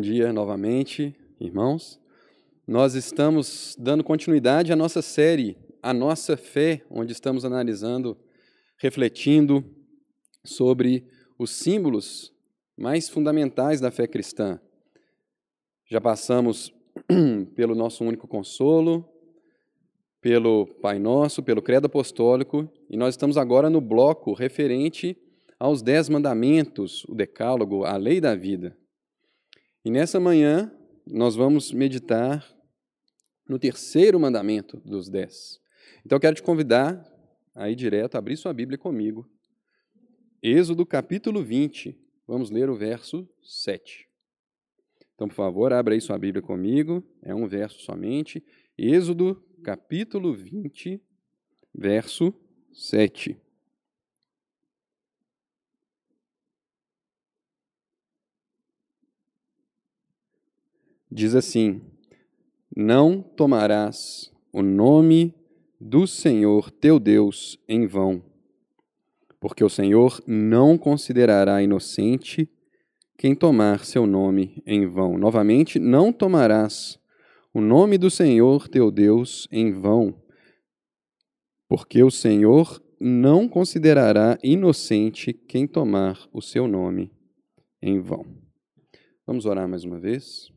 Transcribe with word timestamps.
dia 0.00 0.32
novamente, 0.32 1.14
irmãos. 1.38 2.00
Nós 2.66 2.94
estamos 2.94 3.76
dando 3.78 4.02
continuidade 4.02 4.72
à 4.72 4.76
nossa 4.76 5.02
série, 5.02 5.58
A 5.82 5.92
Nossa 5.92 6.36
Fé, 6.36 6.82
onde 6.90 7.12
estamos 7.12 7.44
analisando, 7.44 8.16
refletindo 8.78 9.64
sobre 10.42 11.06
os 11.38 11.50
símbolos 11.50 12.32
mais 12.76 13.08
fundamentais 13.08 13.80
da 13.80 13.90
fé 13.90 14.06
cristã. 14.06 14.58
Já 15.86 16.00
passamos 16.00 16.72
pelo 17.54 17.74
nosso 17.74 18.02
único 18.02 18.26
consolo, 18.26 19.06
pelo 20.20 20.66
Pai 20.66 20.98
Nosso, 20.98 21.42
pelo 21.42 21.60
Credo 21.60 21.86
Apostólico, 21.86 22.70
e 22.88 22.96
nós 22.96 23.14
estamos 23.14 23.36
agora 23.36 23.68
no 23.68 23.80
bloco 23.80 24.32
referente 24.32 25.16
aos 25.58 25.82
Dez 25.82 26.08
Mandamentos, 26.08 27.04
o 27.04 27.14
Decálogo, 27.14 27.84
a 27.84 27.96
Lei 27.96 28.20
da 28.20 28.34
Vida. 28.34 28.79
E 29.82 29.90
nessa 29.90 30.20
manhã 30.20 30.70
nós 31.06 31.34
vamos 31.34 31.72
meditar 31.72 32.46
no 33.48 33.58
terceiro 33.58 34.20
mandamento 34.20 34.76
dos 34.84 35.08
dez. 35.08 35.58
Então 36.04 36.16
eu 36.16 36.20
quero 36.20 36.36
te 36.36 36.42
convidar 36.42 37.02
a 37.54 37.70
ir 37.70 37.76
direto, 37.76 38.14
a 38.14 38.18
abrir 38.18 38.36
sua 38.36 38.52
Bíblia 38.52 38.76
comigo. 38.76 39.26
Êxodo 40.42 40.84
capítulo 40.84 41.42
20, 41.42 41.98
vamos 42.26 42.50
ler 42.50 42.68
o 42.68 42.76
verso 42.76 43.26
7. 43.42 44.06
Então, 45.14 45.28
por 45.28 45.34
favor, 45.34 45.72
abra 45.72 45.94
aí 45.94 46.00
sua 46.00 46.18
Bíblia 46.18 46.42
comigo, 46.42 47.02
é 47.22 47.34
um 47.34 47.48
verso 47.48 47.80
somente. 47.80 48.44
Êxodo 48.76 49.42
capítulo 49.64 50.34
20, 50.34 51.02
verso 51.74 52.34
7. 52.72 53.40
Diz 61.10 61.34
assim: 61.34 61.80
Não 62.74 63.20
tomarás 63.20 64.30
o 64.52 64.62
nome 64.62 65.34
do 65.80 66.06
Senhor 66.06 66.70
teu 66.70 67.00
Deus 67.00 67.58
em 67.68 67.86
vão, 67.86 68.22
porque 69.40 69.64
o 69.64 69.68
Senhor 69.68 70.22
não 70.26 70.78
considerará 70.78 71.60
inocente 71.62 72.48
quem 73.18 73.34
tomar 73.34 73.84
seu 73.84 74.06
nome 74.06 74.62
em 74.64 74.86
vão. 74.86 75.18
Novamente, 75.18 75.78
não 75.78 76.12
tomarás 76.12 76.98
o 77.52 77.60
nome 77.60 77.98
do 77.98 78.08
Senhor 78.08 78.68
teu 78.68 78.90
Deus 78.90 79.48
em 79.50 79.72
vão, 79.72 80.14
porque 81.68 82.02
o 82.04 82.10
Senhor 82.10 82.80
não 83.00 83.48
considerará 83.48 84.38
inocente 84.44 85.32
quem 85.32 85.66
tomar 85.66 86.28
o 86.32 86.40
seu 86.40 86.68
nome 86.68 87.10
em 87.82 87.98
vão. 88.00 88.24
Vamos 89.26 89.46
orar 89.46 89.68
mais 89.68 89.84
uma 89.84 89.98
vez. 89.98 90.52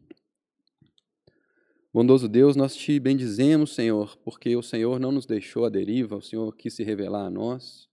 Bondoso 1.93 2.27
Deus, 2.27 2.55
nós 2.55 2.75
te 2.75 2.99
bendizemos, 2.99 3.75
Senhor, 3.75 4.17
porque 4.23 4.55
o 4.55 4.63
Senhor 4.63 4.99
não 4.99 5.11
nos 5.11 5.27
deixou 5.27 5.63
à 5.63 5.69
deriva, 5.69 6.15
o 6.15 6.21
Senhor 6.23 6.51
quis 6.55 6.73
se 6.73 6.83
revelar 6.83 7.27
a 7.27 7.29
nós. 7.29 7.87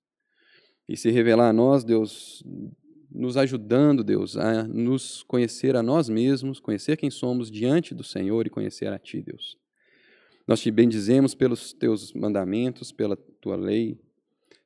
E 0.89 0.97
se 0.97 1.11
revelar 1.11 1.51
a 1.51 1.53
nós, 1.53 1.85
Deus, 1.85 2.43
nos 3.11 3.37
ajudando, 3.37 4.03
Deus, 4.03 4.39
a 4.39 4.63
nos 4.67 5.23
conhecer 5.25 5.77
a 5.77 5.83
nós 5.83 6.09
mesmos, 6.09 6.59
conhecer 6.59 6.97
quem 6.97 7.11
somos 7.11 7.51
diante 7.51 7.95
do 7.95 8.03
Senhor 8.03 8.47
e 8.47 8.51
conhecer 8.51 8.91
a 8.91 8.99
Ti, 8.99 9.21
Deus. 9.21 9.59
Nós 10.49 10.63
te 10.63 10.71
bendizemos 10.71 11.35
pelos 11.35 11.75
Teus 11.75 12.15
mandamentos, 12.15 12.91
pela 12.91 13.17
Tua 13.17 13.55
lei, 13.55 14.01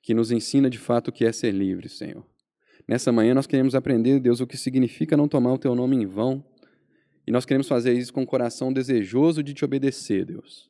que 0.01 0.15
nos 0.15 0.31
ensina 0.31 0.71
de 0.71 0.79
fato 0.79 1.09
o 1.09 1.13
que 1.13 1.25
é 1.25 1.33
ser 1.33 1.51
livre, 1.51 1.89
Senhor. 1.89 2.25
Nessa 2.87 3.11
manhã 3.11 3.35
nós 3.35 3.49
queremos 3.49 3.75
aprender, 3.75 4.21
Deus, 4.21 4.41
o 4.41 4.47
que 4.47 4.57
significa 4.57 5.17
não 5.17 5.27
tomar 5.27 5.55
o 5.55 5.59
Teu 5.59 5.75
nome 5.75 5.97
em 5.97 6.07
vão, 6.07 6.45
e 7.27 7.33
nós 7.33 7.45
queremos 7.45 7.69
fazer 7.69 7.95
isso 7.95 8.13
com 8.13 8.23
o 8.23 8.27
coração 8.27 8.73
desejoso 8.73 9.43
de 9.43 9.55
Te 9.55 9.65
obedecer, 9.65 10.25
Deus. 10.25 10.69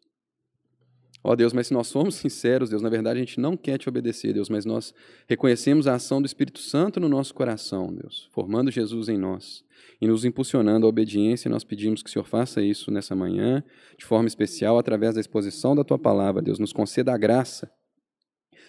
Ó 1.26 1.32
oh, 1.32 1.36
Deus, 1.36 1.54
mas 1.54 1.68
se 1.68 1.72
nós 1.72 1.86
somos 1.86 2.16
sinceros, 2.16 2.68
Deus, 2.68 2.82
na 2.82 2.90
verdade 2.90 3.18
a 3.18 3.22
gente 3.22 3.40
não 3.40 3.56
quer 3.56 3.78
te 3.78 3.88
obedecer, 3.88 4.34
Deus, 4.34 4.50
mas 4.50 4.66
nós 4.66 4.92
reconhecemos 5.26 5.86
a 5.86 5.94
ação 5.94 6.20
do 6.20 6.26
Espírito 6.26 6.58
Santo 6.58 7.00
no 7.00 7.08
nosso 7.08 7.34
coração, 7.34 7.92
Deus, 7.94 8.28
formando 8.30 8.70
Jesus 8.70 9.08
em 9.08 9.16
nós 9.16 9.64
e 10.00 10.06
nos 10.06 10.24
impulsionando 10.26 10.84
à 10.84 10.88
obediência, 10.88 11.50
nós 11.50 11.64
pedimos 11.64 12.02
que 12.02 12.10
o 12.10 12.12
Senhor 12.12 12.26
faça 12.26 12.62
isso 12.62 12.90
nessa 12.90 13.14
manhã, 13.14 13.64
de 13.96 14.04
forma 14.04 14.28
especial, 14.28 14.78
através 14.78 15.14
da 15.14 15.20
exposição 15.20 15.74
da 15.74 15.82
tua 15.82 15.98
palavra, 15.98 16.42
Deus, 16.42 16.58
nos 16.58 16.74
conceda 16.74 17.14
a 17.14 17.18
graça 17.18 17.70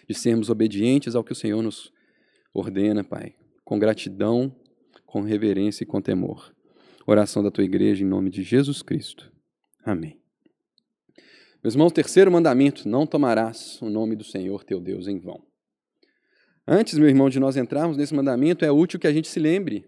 de 0.07 0.15
sermos 0.15 0.49
obedientes 0.49 1.13
ao 1.13 1.23
que 1.23 1.33
o 1.33 1.35
Senhor 1.35 1.61
nos 1.61 1.91
ordena, 2.53 3.03
Pai, 3.03 3.35
com 3.65 3.77
gratidão, 3.77 4.55
com 5.05 5.21
reverência 5.21 5.83
e 5.83 5.87
com 5.87 6.01
temor. 6.01 6.54
Oração 7.07 7.43
da 7.43 7.51
tua 7.51 7.63
igreja 7.63 8.03
em 8.03 8.07
nome 8.07 8.31
de 8.31 8.41
Jesus 8.41 8.81
Cristo. 8.81 9.31
Amém. 9.83 10.19
Meus 11.63 11.75
irmãos, 11.75 11.91
terceiro 11.91 12.31
mandamento: 12.31 12.89
não 12.89 13.05
tomarás 13.05 13.79
o 13.79 13.89
nome 13.91 14.15
do 14.15 14.23
Senhor 14.23 14.63
teu 14.63 14.79
Deus 14.79 15.07
em 15.07 15.19
vão. 15.19 15.45
Antes, 16.67 16.97
meu 16.97 17.07
irmão, 17.07 17.29
de 17.29 17.39
nós 17.39 17.57
entrarmos 17.57 17.95
nesse 17.95 18.15
mandamento, 18.15 18.65
é 18.65 18.71
útil 18.71 18.99
que 18.99 19.05
a 19.05 19.13
gente 19.13 19.27
se 19.27 19.39
lembre, 19.39 19.85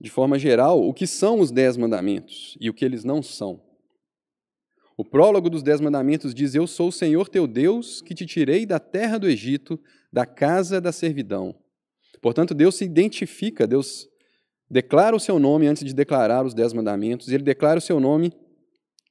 de 0.00 0.08
forma 0.08 0.38
geral, 0.38 0.80
o 0.80 0.94
que 0.94 1.04
são 1.04 1.40
os 1.40 1.50
dez 1.50 1.76
mandamentos 1.76 2.56
e 2.60 2.70
o 2.70 2.74
que 2.74 2.84
eles 2.84 3.02
não 3.02 3.20
são. 3.20 3.60
O 4.96 5.04
prólogo 5.04 5.50
dos 5.50 5.64
dez 5.64 5.80
mandamentos 5.80 6.32
diz: 6.32 6.54
Eu 6.54 6.68
sou 6.68 6.88
o 6.88 6.92
Senhor 6.92 7.28
teu 7.28 7.44
Deus 7.44 8.00
que 8.00 8.14
te 8.14 8.24
tirei 8.24 8.64
da 8.64 8.78
terra 8.78 9.18
do 9.18 9.28
Egito, 9.28 9.80
da 10.12 10.24
casa 10.24 10.80
da 10.80 10.92
servidão. 10.92 11.58
Portanto, 12.22 12.54
Deus 12.54 12.76
se 12.76 12.84
identifica, 12.84 13.66
Deus 13.66 14.08
declara 14.70 15.14
o 15.14 15.20
seu 15.20 15.38
nome 15.38 15.66
antes 15.66 15.84
de 15.84 15.94
declarar 15.94 16.44
os 16.44 16.54
dez 16.54 16.72
mandamentos, 16.72 17.28
e 17.28 17.34
ele 17.34 17.44
declara 17.44 17.78
o 17.78 17.82
seu 17.82 17.98
nome 17.98 18.32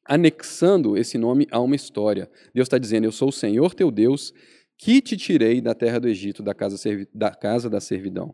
anexando 0.06 0.98
esse 0.98 1.18
nome 1.18 1.48
a 1.52 1.60
uma 1.60 1.76
história. 1.76 2.30
Deus 2.54 2.66
está 2.66 2.78
dizendo: 2.78 3.06
Eu 3.06 3.12
sou 3.12 3.30
o 3.30 3.34
Senhor 3.34 3.74
teu 3.74 3.92
Deus 3.92 4.34
que 4.78 5.02
te 5.02 5.18
tirei 5.18 5.60
da 5.60 5.74
terra 5.74 6.00
do 6.00 6.08
Egito, 6.08 6.44
da 6.44 6.54
casa, 6.54 6.78
da 7.14 7.32
casa 7.32 7.70
da 7.70 7.80
servidão. 7.82 8.34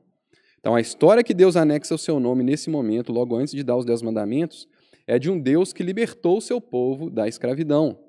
Então, 0.59 0.75
a 0.75 0.81
história 0.81 1.23
que 1.23 1.34
Deus 1.34 1.56
anexa 1.56 1.95
o 1.95 1.97
seu 1.97 2.19
nome 2.19 2.44
nesse 2.44 2.69
momento, 2.69 3.11
logo 3.11 3.35
antes 3.35 3.53
de 3.53 3.63
dar 3.63 3.75
os 3.75 3.85
Dez 3.85 4.01
Mandamentos, 4.01 4.67
é 5.05 5.19
de 5.19 5.29
um 5.29 5.40
Deus 5.40 5.73
que 5.73 5.84
libertou 5.84 6.38
o 6.38 6.41
seu 6.41 6.61
povo 6.61 7.09
da 7.09 7.28
escravidão. 7.28 8.00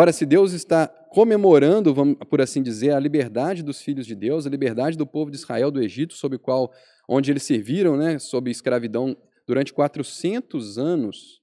Ora, 0.00 0.12
se 0.12 0.24
Deus 0.24 0.52
está 0.52 0.86
comemorando, 0.86 1.92
vamos, 1.92 2.16
por 2.30 2.40
assim 2.40 2.62
dizer, 2.62 2.92
a 2.92 2.98
liberdade 2.98 3.62
dos 3.62 3.82
filhos 3.82 4.06
de 4.06 4.14
Deus, 4.14 4.46
a 4.46 4.50
liberdade 4.50 4.96
do 4.96 5.06
povo 5.06 5.30
de 5.30 5.36
Israel 5.36 5.70
do 5.70 5.82
Egito, 5.82 6.14
sob 6.14 6.38
qual, 6.38 6.72
onde 7.08 7.30
eles 7.30 7.42
serviram, 7.42 7.96
né, 7.96 8.18
sob 8.18 8.50
escravidão 8.50 9.16
durante 9.46 9.72
400 9.72 10.78
anos, 10.78 11.42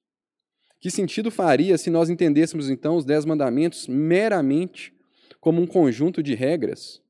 que 0.79 0.89
sentido 0.89 1.29
faria 1.29 1.77
se 1.77 1.89
nós 1.89 2.09
entendêssemos 2.09 2.69
então 2.69 2.97
os 2.97 3.05
Dez 3.05 3.23
Mandamentos 3.25 3.87
meramente 3.87 4.93
como 5.39 5.61
um 5.61 5.67
conjunto 5.67 6.23
de 6.23 6.33
regras, 6.33 7.01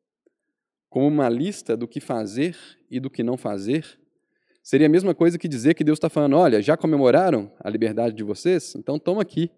como 0.90 1.08
uma 1.08 1.30
lista 1.30 1.78
do 1.78 1.88
que 1.88 2.02
fazer 2.02 2.58
e 2.90 3.00
do 3.00 3.10
que 3.10 3.24
não 3.24 3.38
fazer? 3.38 3.98
Seria 4.62 4.88
a 4.88 4.90
mesma 4.90 5.16
coisa 5.16 5.40
que 5.40 5.48
dizer 5.48 5.74
que 5.74 5.84
Deus 5.84 5.98
está 5.98 6.10
falando: 6.10 6.36
olha, 6.36 6.62
já 6.62 6.78
comemoraram 6.78 7.52
a 7.60 7.70
liberdade 7.70 8.14
de 8.14 8.24
vocês? 8.24 8.76
Então 8.76 9.00
toma 9.00 9.22
aqui 9.22 9.50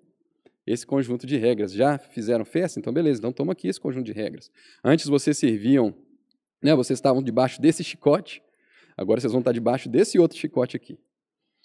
esse 0.65 0.85
conjunto 0.85 1.27
de 1.27 1.35
regras. 1.37 1.73
Já 1.73 1.97
fizeram 1.97 2.45
festa? 2.45 2.79
Então 2.79 2.93
beleza, 2.93 3.19
então 3.19 3.33
toma 3.33 3.51
aqui 3.51 3.67
esse 3.67 3.79
conjunto 3.79 4.05
de 4.05 4.13
regras. 4.13 4.49
Antes 4.83 5.07
vocês 5.07 5.37
serviam, 5.37 5.93
né, 6.61 6.73
vocês 6.75 6.97
estavam 6.97 7.21
debaixo 7.21 7.61
desse 7.61 7.83
chicote, 7.83 8.41
agora 8.97 9.19
vocês 9.19 9.31
vão 9.31 9.39
estar 9.39 9.51
debaixo 9.51 9.89
desse 9.89 10.19
outro 10.19 10.37
chicote 10.37 10.75
aqui. 10.75 10.97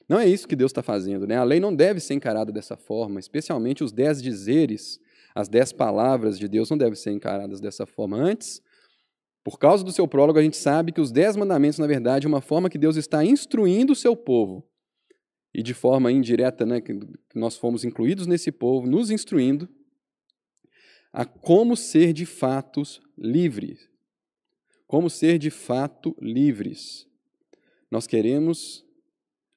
Não 0.09 0.19
é 0.19 0.27
isso 0.27 0.49
que 0.49 0.57
Deus 0.57 0.71
está 0.71 0.83
fazendo. 0.83 1.27
Né? 1.27 1.37
A 1.37 1.45
lei 1.45 1.61
não 1.61 1.75
deve 1.75 2.01
ser 2.01 2.15
encarada 2.15 2.51
dessa 2.51 2.77
forma, 2.77 3.21
especialmente 3.21 3.85
os 3.85 3.93
dez 3.93 4.23
dizeres, 4.23 4.99
as 5.35 5.49
dez 5.49 5.73
palavras 5.73 6.39
de 6.39 6.49
Deus 6.49 6.71
não 6.71 6.79
devem 6.79 6.95
ser 6.95 7.13
encaradas 7.13 7.61
dessa 7.61 7.85
forma. 7.85 8.17
Antes, 8.17 8.63
por 9.45 9.59
causa 9.59 9.85
do 9.85 9.93
seu 9.93 10.09
prólogo, 10.09 10.39
a 10.39 10.43
gente 10.43 10.57
sabe 10.57 10.93
que 10.93 11.01
os 11.01 11.13
dez 11.13 11.37
mandamentos, 11.37 11.79
na 11.79 11.87
verdade, 11.87 12.27
é 12.27 12.29
uma 12.29 12.41
forma 12.41 12.71
que 12.71 12.79
Deus 12.79 12.97
está 12.97 13.25
instruindo 13.25 13.93
o 13.93 13.97
seu 13.97 14.17
povo. 14.17 14.67
E 15.55 15.63
de 15.63 15.75
forma 15.75 16.13
indireta, 16.13 16.65
né, 16.65 16.81
que 16.81 16.93
nós 17.35 17.57
fomos 17.57 17.85
incluídos 17.85 18.27
nesse 18.27 18.53
povo, 18.53 18.87
nos 18.87 19.11
instruindo 19.11 19.69
a 21.13 21.25
como 21.25 21.77
ser 21.77 22.13
de 22.13 22.27
fato 22.27 22.83
livres. 23.17 23.89
Como 24.87 25.09
ser 25.09 25.39
de 25.39 25.51
fato 25.51 26.17
livres. 26.21 27.08
Nós 27.91 28.07
queremos 28.07 28.85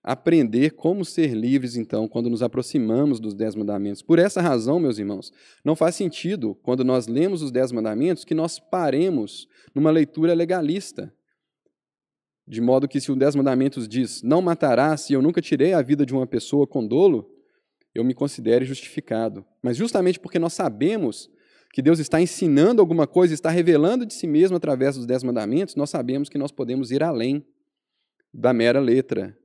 aprender 0.03 0.71
como 0.71 1.05
ser 1.05 1.33
livres, 1.33 1.75
então, 1.75 2.07
quando 2.07 2.29
nos 2.29 2.41
aproximamos 2.41 3.19
dos 3.19 3.35
Dez 3.35 3.55
Mandamentos. 3.55 4.01
Por 4.01 4.17
essa 4.17 4.41
razão, 4.41 4.79
meus 4.79 4.97
irmãos, 4.97 5.31
não 5.63 5.75
faz 5.75 5.95
sentido, 5.95 6.55
quando 6.63 6.83
nós 6.83 7.07
lemos 7.07 7.41
os 7.41 7.51
Dez 7.51 7.71
Mandamentos, 7.71 8.25
que 8.25 8.33
nós 8.33 8.59
paremos 8.59 9.47
numa 9.75 9.91
leitura 9.91 10.33
legalista. 10.33 11.13
De 12.47 12.59
modo 12.59 12.87
que, 12.87 12.99
se 12.99 13.11
o 13.11 13.15
Dez 13.15 13.35
Mandamentos 13.35 13.87
diz 13.87 14.23
não 14.23 14.41
matarás, 14.41 15.09
e 15.09 15.13
eu 15.13 15.21
nunca 15.21 15.41
tirei 15.41 15.73
a 15.73 15.81
vida 15.81 16.05
de 16.05 16.13
uma 16.13 16.25
pessoa 16.25 16.65
com 16.65 16.85
dolo, 16.85 17.29
eu 17.93 18.03
me 18.03 18.13
considere 18.13 18.65
justificado. 18.65 19.45
Mas 19.61 19.77
justamente 19.77 20.19
porque 20.19 20.39
nós 20.39 20.53
sabemos 20.53 21.29
que 21.71 21.81
Deus 21.81 21.99
está 21.99 22.19
ensinando 22.19 22.81
alguma 22.81 23.05
coisa, 23.05 23.33
está 23.33 23.49
revelando 23.49 24.05
de 24.05 24.13
si 24.13 24.27
mesmo 24.27 24.57
através 24.57 24.95
dos 24.95 25.05
Dez 25.05 25.23
Mandamentos, 25.23 25.75
nós 25.75 25.89
sabemos 25.91 26.27
que 26.27 26.37
nós 26.37 26.51
podemos 26.51 26.91
ir 26.91 27.03
além 27.03 27.45
da 28.33 28.53
mera 28.53 28.79
letra 28.79 29.37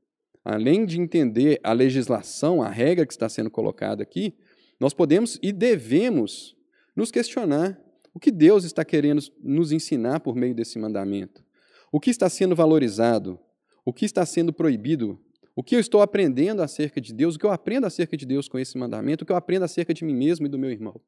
além 0.47 0.87
de 0.87 1.01
entender 1.01 1.59
a 1.65 1.73
legislação, 1.73 2.63
a 2.63 2.69
regra 2.69 3.05
que 3.05 3.13
está 3.13 3.29
sendo 3.29 3.51
colocada 3.51 4.01
aqui, 4.01 4.33
nós 4.79 4.95
podemos 4.95 5.41
e 5.43 5.51
devemos 5.51 6.57
nos 6.95 7.11
questionar 7.11 7.77
o 8.15 8.21
que 8.21 8.31
Deus 8.31 8.63
está 8.63 8.85
querendo 8.85 9.21
nos 9.43 9.73
ensinar 9.73 10.21
por 10.21 10.37
meio 10.37 10.55
desse 10.55 10.79
mandamento. 10.79 11.45
O 11.91 11.99
que 11.99 12.11
está 12.11 12.31
sendo 12.31 12.55
valorizado? 12.55 13.41
O 13.85 13.93
que 13.93 14.05
está 14.05 14.25
sendo 14.25 14.53
proibido? 14.53 15.21
O 15.57 15.65
que 15.65 15.75
eu 15.75 15.81
estou 15.81 16.01
aprendendo 16.01 16.63
acerca 16.63 17.01
de 17.01 17.13
Deus? 17.13 17.35
O 17.35 17.39
que 17.41 17.47
eu 17.47 17.51
aprendo 17.51 17.85
acerca 17.85 18.17
de 18.17 18.25
Deus 18.25 18.49
com 18.49 18.57
esse 18.57 18.79
mandamento? 18.79 19.25
O 19.25 19.27
que 19.27 19.33
eu 19.33 19.37
aprendo 19.37 19.65
acerca 19.65 19.93
de 19.93 20.05
mim 20.05 20.15
mesmo 20.15 20.47
e 20.47 20.49
do 20.49 20.59
meu 20.59 20.71
irmão 20.71 21.01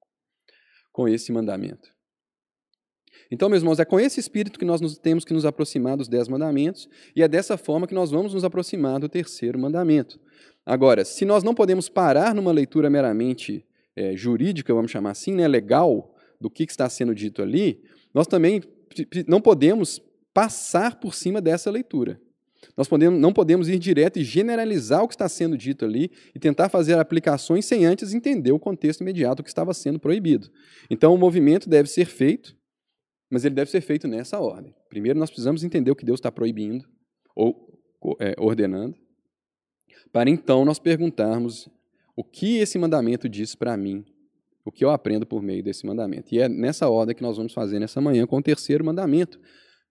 com 0.91 1.07
esse 1.09 1.31
mandamento? 1.31 1.95
Então, 3.31 3.49
meus 3.49 3.63
irmãos, 3.63 3.79
é 3.79 3.85
com 3.85 3.99
esse 4.01 4.19
espírito 4.21 4.59
que 4.59 4.65
nós 4.65 4.81
temos 4.99 5.25
que 5.25 5.33
nos 5.33 5.45
aproximar 5.45 5.97
dos 5.97 6.09
dez 6.09 6.29
mandamentos, 6.29 6.89
e 7.15 7.23
é 7.23 7.29
dessa 7.29 7.57
forma 7.57 7.87
que 7.87 7.95
nós 7.95 8.11
vamos 8.11 8.35
nos 8.35 8.45
aproximar 8.45 8.99
do 8.99 9.09
terceiro 9.09 9.59
mandamento. 9.59 10.19
Agora, 10.65 11.05
se 11.05 11.25
nós 11.25 11.43
não 11.43 11.55
podemos 11.55 11.89
parar 11.89 12.35
numa 12.35 12.53
leitura 12.53 12.91
meramente 12.91 13.65
é, 13.97 14.17
jurídica, 14.17 14.75
vamos 14.75 14.91
chamar 14.91 15.11
assim, 15.11 15.33
né, 15.33 15.49
legal, 15.49 16.15
do 16.41 16.49
que 16.49 16.63
está 16.65 16.89
sendo 16.89 17.15
dito 17.15 17.43
ali, 17.43 17.83
nós 18.15 18.27
também 18.27 18.63
não 19.27 19.41
podemos 19.41 20.01
passar 20.33 21.01
por 21.01 21.15
cima 21.15 21.41
dessa 21.41 21.71
leitura. 21.71 22.21
Nós 22.77 22.89
podemos, 22.89 23.21
não 23.21 23.33
podemos 23.33 23.69
ir 23.69 23.79
direto 23.79 24.19
e 24.19 24.25
generalizar 24.25 25.03
o 25.03 25.09
que 25.09 25.15
está 25.15 25.29
sendo 25.29 25.57
dito 25.57 25.85
ali 25.85 26.11
e 26.35 26.39
tentar 26.39 26.69
fazer 26.69 26.99
aplicações 26.99 27.65
sem 27.65 27.85
antes 27.85 28.15
entender 28.15 28.53
o 28.53 28.59
contexto 28.59 29.01
imediato 29.01 29.43
que 29.43 29.49
estava 29.49 29.75
sendo 29.75 29.99
proibido. 29.99 30.51
Então, 30.89 31.15
o 31.15 31.19
movimento 31.19 31.69
deve 31.69 31.89
ser 31.89 32.07
feito 32.07 32.57
mas 33.31 33.45
ele 33.45 33.55
deve 33.55 33.71
ser 33.71 33.81
feito 33.81 34.09
nessa 34.09 34.39
ordem. 34.41 34.75
Primeiro, 34.89 35.19
nós 35.19 35.31
precisamos 35.31 35.63
entender 35.63 35.91
o 35.91 35.97
que 35.97 36.05
Deus 36.05 36.19
está 36.19 36.33
proibindo 36.33 36.89
ou 37.35 37.69
é, 38.21 38.35
ordenando, 38.39 38.97
para 40.13 40.31
então 40.31 40.65
nós 40.65 40.79
perguntarmos 40.79 41.69
o 42.17 42.25
que 42.25 42.59
esse 42.59 42.79
mandamento 42.79 43.29
diz 43.29 43.55
para 43.55 43.77
mim, 43.77 44.05
o 44.65 44.73
que 44.73 44.85
eu 44.85 44.91
aprendo 44.91 45.27
por 45.27 45.43
meio 45.43 45.63
desse 45.63 45.87
mandamento. 45.87 46.35
E 46.35 46.41
é 46.41 46.49
nessa 46.49 46.89
ordem 46.89 47.15
que 47.15 47.23
nós 47.23 47.37
vamos 47.37 47.53
fazer 47.53 47.79
nessa 47.79 48.01
manhã 48.01 48.27
com 48.27 48.37
o 48.37 48.43
terceiro 48.43 48.85
mandamento: 48.85 49.41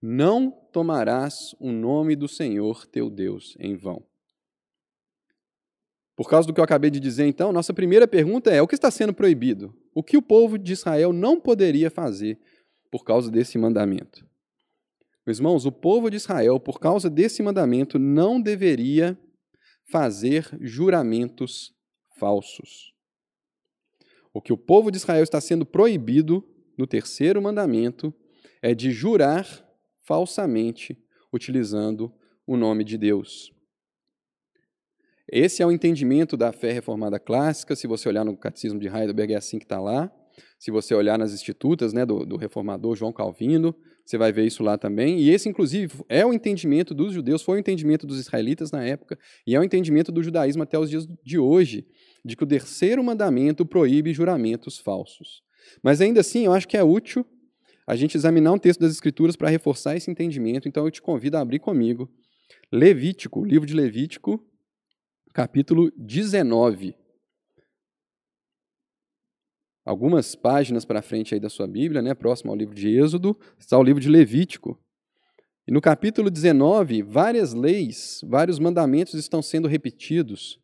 Não 0.02 0.52
tomarás 0.72 1.56
o 1.60 1.72
nome 1.72 2.16
do 2.16 2.28
Senhor 2.28 2.86
teu 2.86 3.10
Deus 3.10 3.56
em 3.60 3.76
vão. 3.76 4.04
Por 6.16 6.28
causa 6.30 6.48
do 6.48 6.54
que 6.54 6.60
eu 6.60 6.64
acabei 6.64 6.90
de 6.90 7.00
dizer, 7.00 7.28
então, 7.28 7.54
nossa 7.54 7.74
primeira 7.74 8.08
pergunta 8.08 8.50
é: 8.50 8.62
o 8.62 8.68
que 8.68 8.76
está 8.76 8.90
sendo 8.90 9.14
proibido? 9.14 9.74
O 9.94 10.04
que 10.04 10.18
o 10.18 10.22
povo 10.22 10.58
de 10.58 10.74
Israel 10.74 11.14
não 11.14 11.40
poderia 11.40 11.92
fazer 11.92 12.40
por 12.92 13.04
causa 13.04 13.30
desse 13.30 13.58
mandamento. 13.58 14.26
Meus 15.26 15.40
irmãos, 15.40 15.66
o 15.66 15.72
povo 15.72 16.10
de 16.10 16.16
Israel, 16.16 16.60
por 16.60 16.80
causa 16.80 17.10
desse 17.10 17.44
mandamento, 17.44 18.00
não 18.00 18.42
deveria 18.42 19.18
fazer 19.92 20.50
juramentos 20.62 21.76
falsos. 22.18 22.94
O 24.34 24.42
que 24.42 24.54
o 24.54 24.58
povo 24.58 24.92
de 24.92 24.98
Israel 24.98 25.24
está 25.24 25.42
sendo 25.42 25.66
proibido 25.66 26.48
no 26.78 26.86
terceiro 26.86 27.42
mandamento 27.42 28.14
é 28.62 28.74
de 28.74 28.92
jurar 28.92 29.46
falsamente 30.06 30.98
utilizando 31.34 32.14
o 32.46 32.56
nome 32.56 32.84
de 32.84 32.98
Deus. 32.98 33.52
Esse 35.30 35.62
é 35.62 35.66
o 35.66 35.72
entendimento 35.72 36.38
da 36.38 36.54
fé 36.54 36.72
reformada 36.72 37.20
clássica. 37.20 37.76
Se 37.76 37.86
você 37.86 38.08
olhar 38.08 38.24
no 38.24 38.38
Catecismo 38.38 38.80
de 38.80 38.88
Heidelberg, 38.88 39.34
é 39.34 39.38
assim 39.38 39.60
que 39.60 39.66
está 39.66 39.80
lá. 39.80 40.10
Se 40.60 40.72
você 40.72 40.94
olhar 40.94 41.18
nas 41.18 41.34
institutas 41.34 41.94
né, 41.94 42.06
do, 42.06 42.26
do 42.26 42.38
reformador 42.38 42.96
João 42.96 43.12
Calvino, 43.12 43.76
você 44.06 44.18
vai 44.18 44.32
ver 44.32 44.46
isso 44.46 44.64
lá 44.64 44.78
também. 44.78 45.20
E 45.20 45.30
esse, 45.30 45.50
inclusive, 45.50 45.94
é 46.08 46.26
o 46.26 46.34
entendimento 46.34 46.94
dos 46.94 47.14
judeus, 47.14 47.42
foi 47.42 47.58
o 47.58 47.60
entendimento 47.60 48.08
dos 48.08 48.20
israelitas 48.20 48.72
na 48.72 48.84
época, 48.84 49.20
e 49.46 49.56
é 49.56 49.60
o 49.60 49.64
entendimento 49.64 50.12
do 50.12 50.24
judaísmo 50.24 50.64
até 50.64 50.80
os 50.80 50.90
dias 50.90 51.08
de 51.24 51.38
hoje, 51.38 51.86
de 52.24 52.36
que 52.36 52.44
o 52.44 52.48
terceiro 52.48 53.04
mandamento 53.04 53.66
proíbe 53.66 54.14
juramentos 54.14 54.78
falsos. 54.78 55.44
Mas 55.84 56.00
ainda 56.00 56.22
assim, 56.22 56.46
eu 56.46 56.54
acho 56.54 56.68
que 56.68 56.78
é 56.78 56.84
útil 56.84 57.26
a 57.86 57.96
gente 57.96 58.16
examinar 58.16 58.52
um 58.52 58.58
texto 58.58 58.80
das 58.80 58.92
Escrituras 58.92 59.36
para 59.36 59.50
reforçar 59.50 59.96
esse 59.96 60.10
entendimento. 60.10 60.68
Então 60.68 60.86
eu 60.86 60.92
te 60.92 61.02
convido 61.02 61.38
a 61.38 61.42
abrir 61.42 61.60
comigo 61.60 62.10
Levítico, 62.72 63.46
livro 63.46 63.66
de 63.66 63.74
Levítico, 63.74 64.42
capítulo 65.34 65.92
19 65.98 66.96
algumas 69.88 70.36
páginas 70.36 70.84
para 70.84 71.02
frente 71.02 71.34
aí 71.34 71.40
da 71.40 71.50
sua 71.50 71.66
Bíblia, 71.66 72.02
né, 72.02 72.14
próximo 72.14 72.52
ao 72.52 72.58
livro 72.58 72.76
de 72.76 72.90
Êxodo, 72.90 73.38
está 73.58 73.80
o 73.80 73.84
livro 73.84 74.02
de 74.02 74.10
Levítico. 74.10 74.78
E 75.66 75.72
no 75.72 75.80
capítulo 75.80 76.30
19, 76.30 77.02
várias 77.04 77.54
leis, 77.54 78.20
vários 78.28 78.60
mandamentos 78.60 79.14
estão 79.14 79.42
sendo 79.42 79.68
repetidos. 79.68 80.60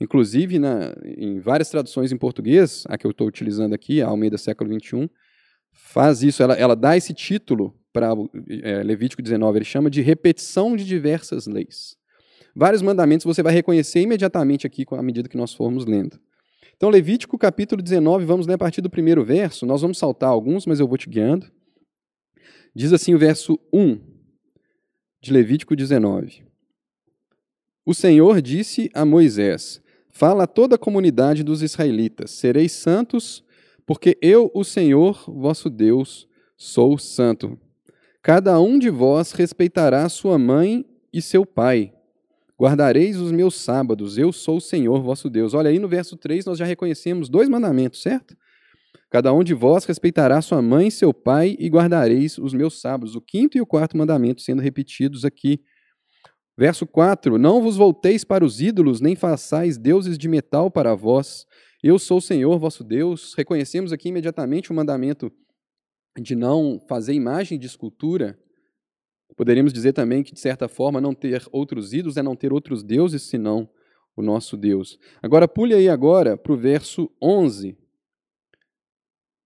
Inclusive, 0.00 0.58
na, 0.58 0.94
em 1.04 1.38
várias 1.38 1.68
traduções 1.68 2.12
em 2.12 2.16
português, 2.16 2.84
a 2.88 2.96
que 2.96 3.06
eu 3.06 3.10
estou 3.10 3.26
utilizando 3.26 3.74
aqui, 3.74 4.00
a 4.00 4.08
Almeida 4.08 4.38
século 4.38 4.72
XXI, 4.72 5.08
faz 5.70 6.22
isso, 6.22 6.42
ela, 6.42 6.54
ela 6.54 6.74
dá 6.74 6.96
esse 6.96 7.12
título 7.12 7.78
para 7.92 8.08
é, 8.62 8.82
Levítico 8.82 9.20
19, 9.22 9.58
ele 9.58 9.64
chama 9.66 9.90
de 9.90 10.00
repetição 10.00 10.74
de 10.76 10.84
diversas 10.84 11.46
leis. 11.46 11.94
Vários 12.56 12.80
mandamentos 12.80 13.24
você 13.24 13.42
vai 13.42 13.52
reconhecer 13.52 14.00
imediatamente 14.00 14.66
aqui 14.66 14.86
à 14.92 15.02
medida 15.02 15.28
que 15.28 15.36
nós 15.36 15.52
formos 15.52 15.84
lendo. 15.84 16.18
Então, 16.82 16.90
Levítico 16.90 17.38
capítulo 17.38 17.80
19, 17.80 18.24
vamos 18.24 18.44
ler 18.44 18.54
a 18.54 18.58
partir 18.58 18.80
do 18.80 18.90
primeiro 18.90 19.24
verso. 19.24 19.64
Nós 19.64 19.82
vamos 19.82 19.98
saltar 19.98 20.30
alguns, 20.30 20.66
mas 20.66 20.80
eu 20.80 20.88
vou 20.88 20.98
te 20.98 21.08
guiando. 21.08 21.46
Diz 22.74 22.92
assim 22.92 23.14
o 23.14 23.18
verso 23.18 23.56
1 23.72 24.00
de 25.20 25.32
Levítico 25.32 25.76
19. 25.76 26.42
O 27.86 27.94
Senhor 27.94 28.42
disse 28.42 28.90
a 28.92 29.04
Moisés: 29.04 29.80
Fala 30.10 30.42
a 30.42 30.46
toda 30.48 30.74
a 30.74 30.78
comunidade 30.78 31.44
dos 31.44 31.62
israelitas: 31.62 32.32
Sereis 32.32 32.72
santos, 32.72 33.44
porque 33.86 34.18
eu, 34.20 34.50
o 34.52 34.64
Senhor, 34.64 35.24
vosso 35.28 35.70
Deus, 35.70 36.26
sou 36.56 36.98
santo. 36.98 37.56
Cada 38.20 38.58
um 38.60 38.76
de 38.76 38.90
vós 38.90 39.30
respeitará 39.30 40.08
sua 40.08 40.36
mãe 40.36 40.84
e 41.12 41.22
seu 41.22 41.46
pai 41.46 41.94
Guardareis 42.62 43.16
os 43.16 43.32
meus 43.32 43.56
sábados, 43.56 44.16
eu 44.16 44.32
sou 44.32 44.58
o 44.58 44.60
Senhor 44.60 45.02
vosso 45.02 45.28
Deus. 45.28 45.52
Olha 45.52 45.68
aí 45.68 45.80
no 45.80 45.88
verso 45.88 46.16
3 46.16 46.44
nós 46.44 46.56
já 46.56 46.64
reconhecemos 46.64 47.28
dois 47.28 47.48
mandamentos, 47.48 48.00
certo? 48.00 48.36
Cada 49.10 49.32
um 49.32 49.42
de 49.42 49.52
vós 49.52 49.84
respeitará 49.84 50.40
sua 50.40 50.62
mãe 50.62 50.86
e 50.86 50.90
seu 50.92 51.12
pai 51.12 51.56
e 51.58 51.66
guardareis 51.66 52.38
os 52.38 52.54
meus 52.54 52.80
sábados. 52.80 53.16
O 53.16 53.20
quinto 53.20 53.58
e 53.58 53.60
o 53.60 53.66
quarto 53.66 53.96
mandamento 53.96 54.42
sendo 54.42 54.62
repetidos 54.62 55.24
aqui. 55.24 55.60
Verso 56.56 56.86
4: 56.86 57.36
Não 57.36 57.60
vos 57.60 57.76
volteis 57.76 58.22
para 58.22 58.44
os 58.44 58.60
ídolos, 58.60 59.00
nem 59.00 59.16
façais 59.16 59.76
deuses 59.76 60.16
de 60.16 60.28
metal 60.28 60.70
para 60.70 60.94
vós. 60.94 61.44
Eu 61.82 61.98
sou 61.98 62.18
o 62.18 62.22
Senhor 62.22 62.56
vosso 62.60 62.84
Deus. 62.84 63.34
Reconhecemos 63.36 63.92
aqui 63.92 64.10
imediatamente 64.10 64.70
o 64.70 64.74
mandamento 64.74 65.32
de 66.16 66.36
não 66.36 66.80
fazer 66.88 67.12
imagem 67.12 67.58
de 67.58 67.66
escultura 67.66 68.38
Poderíamos 69.36 69.72
dizer 69.72 69.92
também 69.92 70.22
que, 70.22 70.34
de 70.34 70.40
certa 70.40 70.68
forma, 70.68 71.00
não 71.00 71.14
ter 71.14 71.42
outros 71.50 71.92
ídolos 71.92 72.16
é 72.16 72.22
não 72.22 72.36
ter 72.36 72.52
outros 72.52 72.82
deuses 72.82 73.22
senão 73.22 73.68
o 74.16 74.22
nosso 74.22 74.56
Deus. 74.56 74.98
Agora, 75.22 75.48
pule 75.48 75.74
aí 75.74 75.88
agora 75.88 76.36
para 76.36 76.52
o 76.52 76.56
verso 76.56 77.10
11, 77.20 77.76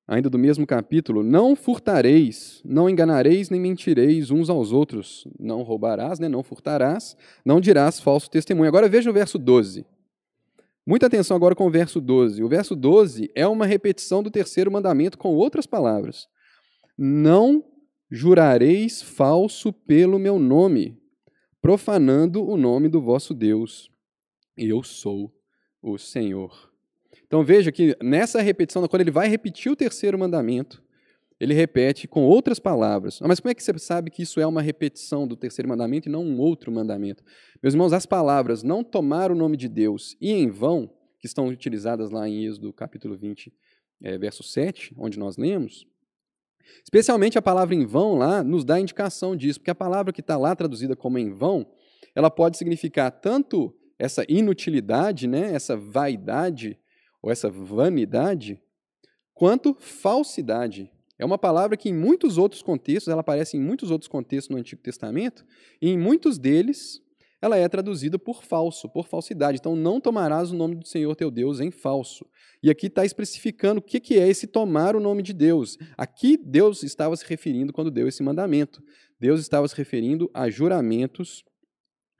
ainda 0.07 0.28
do 0.28 0.38
mesmo 0.38 0.66
capítulo. 0.66 1.23
Não 1.23 1.55
furtareis, 1.55 2.61
não 2.64 2.88
enganareis 2.88 3.50
nem 3.50 3.61
mentireis 3.61 4.31
uns 4.31 4.50
aos 4.50 4.73
outros. 4.73 5.26
Não 5.38 5.62
roubarás, 5.62 6.19
né? 6.19 6.28
não 6.28 6.43
furtarás, 6.43 7.16
não 7.45 7.61
dirás 7.61 8.00
falso 8.00 8.31
testemunho. 8.31 8.69
Agora 8.69 8.88
veja 8.88 9.11
o 9.11 9.12
verso 9.12 9.38
12. 9.38 9.87
Muita 10.87 11.07
atenção 11.07 11.37
agora 11.37 11.55
com 11.55 11.66
o 11.66 11.71
verso 11.71 12.00
12. 12.00 12.43
O 12.43 12.49
verso 12.49 12.76
12 12.76 13.31
é 13.35 13.47
uma 13.47 13.66
repetição 13.66 14.23
do 14.23 14.31
terceiro 14.31 14.71
mandamento 14.71 15.19
com 15.19 15.35
outras 15.35 15.66
palavras. 15.66 16.28
Não 16.97 17.64
jurareis 18.11 19.03
falso 19.03 19.73
pelo 19.73 20.19
meu 20.19 20.39
nome, 20.39 21.01
profanando 21.61 22.47
o 22.47 22.57
nome 22.57 22.89
do 22.89 23.01
vosso 23.01 23.35
Deus. 23.35 23.91
Eu 24.57 24.83
sou 24.83 25.35
o 25.83 25.99
Senhor. 25.99 26.73
Então 27.27 27.45
veja 27.45 27.73
que 27.73 27.97
nessa 28.03 28.41
repetição, 28.41 28.87
quando 28.87 29.03
ele 29.03 29.11
vai 29.11 29.29
repetir 29.29 29.71
o 29.71 29.77
terceiro 29.77 30.19
mandamento, 30.19 30.83
ele 31.39 31.53
repete 31.53 32.09
com 32.09 32.25
outras 32.25 32.59
palavras. 32.59 33.21
Ah, 33.21 33.29
mas 33.29 33.41
como 33.41 33.51
é 33.51 33.55
que 33.55 33.63
você 33.63 33.77
sabe 33.79 34.11
que 34.11 34.23
isso 34.23 34.41
é 34.41 34.47
uma 34.47 34.63
repetição 34.63 35.27
do 35.27 35.37
terceiro 35.37 35.69
mandamento 35.69 36.09
e 36.09 36.13
não 36.13 36.25
um 36.25 36.39
outro 36.39 36.73
mandamento? 36.73 37.23
Meus 37.63 37.75
irmãos, 37.75 37.93
as 37.93 38.07
palavras 38.07 38.63
não 38.63 38.83
tomar 38.83 39.31
o 39.31 39.35
nome 39.35 39.57
de 39.57 39.69
Deus 39.69 40.17
e 40.21 40.33
em 40.33 40.49
vão, 40.49 40.91
que 41.19 41.27
estão 41.27 41.49
utilizadas 41.49 42.11
lá 42.11 42.29
em 42.29 42.45
Êxodo 42.45 42.73
capítulo 42.73 43.17
20, 43.17 43.53
é, 44.03 44.15
eh, 44.15 44.19
verso 44.19 44.43
7, 44.43 44.95
onde 44.97 45.19
nós 45.19 45.37
lemos, 45.37 45.87
Especialmente 46.83 47.39
a 47.39 47.43
palavra 47.43 47.75
em 47.75 47.85
vão 47.85 48.17
lá 48.17 48.43
nos 48.43 48.65
dá 48.65 48.79
indicação 48.79 49.37
disso, 49.37 49.61
porque 49.61 49.71
a 49.71 49.75
palavra 49.75 50.13
que 50.13 50.21
está 50.21 50.37
lá 50.37 50.55
traduzida 50.55 50.95
como 50.95 51.19
em 51.19 51.31
vão, 51.31 51.67
ela 52.15 52.31
pode 52.31 52.57
significar 52.57 53.11
tanto 53.11 53.75
essa 53.99 54.25
inutilidade, 54.29 55.27
né, 55.27 55.53
essa 55.53 55.77
vaidade 55.77 56.79
ou 57.23 57.31
essa 57.31 57.51
vanidade, 57.51 58.61
quanto 59.35 59.77
falsidade. 59.79 60.91
É 61.19 61.25
uma 61.25 61.39
palavra 61.39 61.77
que 61.77 61.89
em 61.89 61.95
muitos 61.95 62.37
outros 62.37 62.63
contextos, 62.63 63.09
ela 63.11 63.21
aparece 63.21 63.57
em 63.57 63.61
muitos 63.61 63.91
outros 63.91 64.09
contextos 64.09 64.51
no 64.51 64.59
Antigo 64.59 64.83
Testamento, 64.83 65.45
e 65.81 65.89
em 65.89 65.99
muitos 65.99 66.39
deles 66.39 67.03
ela 67.40 67.57
é 67.57 67.69
traduzida 67.69 68.19
por 68.19 68.43
falso, 68.43 68.88
por 68.88 69.07
falsidade. 69.07 69.59
Então, 69.59 69.76
não 69.76 70.00
tomarás 70.00 70.50
o 70.50 70.57
nome 70.57 70.76
do 70.76 70.87
Senhor 70.87 71.14
teu 71.14 71.31
Deus 71.31 71.61
em 71.61 71.71
falso. 71.71 72.26
E 72.62 72.71
aqui 72.71 72.87
está 72.87 73.05
especificando 73.05 73.78
o 73.78 73.83
que, 73.83 74.00
que 74.00 74.19
é 74.19 74.26
esse 74.26 74.47
tomar 74.47 74.97
o 74.97 75.00
nome 75.00 75.23
de 75.23 75.33
Deus. 75.33 75.76
Aqui 75.97 76.37
Deus 76.37 76.83
estava 76.83 77.16
se 77.16 77.26
referindo 77.26 77.73
quando 77.73 77.90
deu 77.90 78.09
esse 78.09 78.23
mandamento. 78.23 78.83
Deus 79.21 79.40
estava 79.40 79.69
se 79.69 79.76
referindo 79.76 80.31
a 80.33 80.49
juramentos 80.49 81.45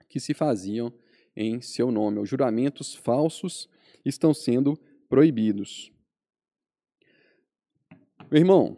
que 0.07 0.19
se 0.19 0.33
faziam 0.33 0.93
em 1.35 1.61
seu 1.61 1.91
nome. 1.91 2.19
Os 2.19 2.29
juramentos 2.29 2.93
falsos 2.95 3.67
estão 4.05 4.33
sendo 4.33 4.79
proibidos. 5.09 5.91
Meu 8.29 8.39
irmão, 8.39 8.77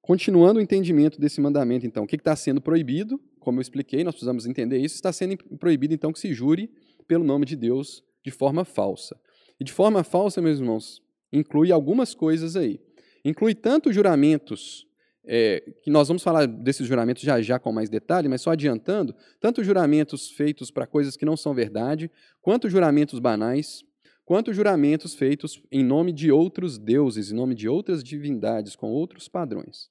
continuando 0.00 0.58
o 0.58 0.62
entendimento 0.62 1.20
desse 1.20 1.40
mandamento, 1.40 1.86
então, 1.86 2.04
o 2.04 2.06
que 2.06 2.16
está 2.16 2.34
sendo 2.34 2.60
proibido? 2.60 3.20
Como 3.40 3.58
eu 3.58 3.62
expliquei, 3.62 4.04
nós 4.04 4.14
precisamos 4.14 4.46
entender 4.46 4.78
isso. 4.78 4.94
Está 4.94 5.12
sendo 5.12 5.36
proibido, 5.58 5.92
então, 5.92 6.12
que 6.12 6.20
se 6.20 6.32
jure 6.32 6.70
pelo 7.08 7.24
nome 7.24 7.44
de 7.44 7.56
Deus 7.56 8.04
de 8.22 8.30
forma 8.30 8.64
falsa. 8.64 9.18
E 9.58 9.64
de 9.64 9.72
forma 9.72 10.04
falsa, 10.04 10.40
meus 10.40 10.58
irmãos, 10.58 11.02
inclui 11.32 11.72
algumas 11.72 12.14
coisas 12.14 12.56
aí. 12.56 12.80
Inclui 13.24 13.54
tanto 13.54 13.92
juramentos, 13.92 14.86
é, 15.24 15.60
que 15.82 15.90
nós 15.90 16.08
vamos 16.08 16.22
falar 16.22 16.46
desses 16.46 16.86
juramentos 16.86 17.22
já 17.22 17.40
já 17.42 17.58
com 17.58 17.72
mais 17.72 17.90
detalhe, 17.90 18.28
mas 18.28 18.42
só 18.42 18.52
adiantando, 18.52 19.14
tanto 19.38 19.62
juramentos 19.62 20.30
feitos 20.30 20.70
para 20.70 20.86
coisas 20.86 21.16
que 21.16 21.24
não 21.24 21.36
são 21.36 21.52
verdade, 21.52 22.10
quanto 22.40 22.70
juramentos 22.70 23.18
banais, 23.18 23.84
quanto 24.24 24.52
juramentos 24.52 25.14
feitos 25.14 25.62
em 25.70 25.84
nome 25.84 26.12
de 26.12 26.30
outros 26.30 26.78
deuses, 26.78 27.30
em 27.30 27.34
nome 27.34 27.54
de 27.54 27.68
outras 27.68 28.02
divindades, 28.02 28.76
com 28.76 28.88
outros 28.88 29.28
padrões. 29.28 29.90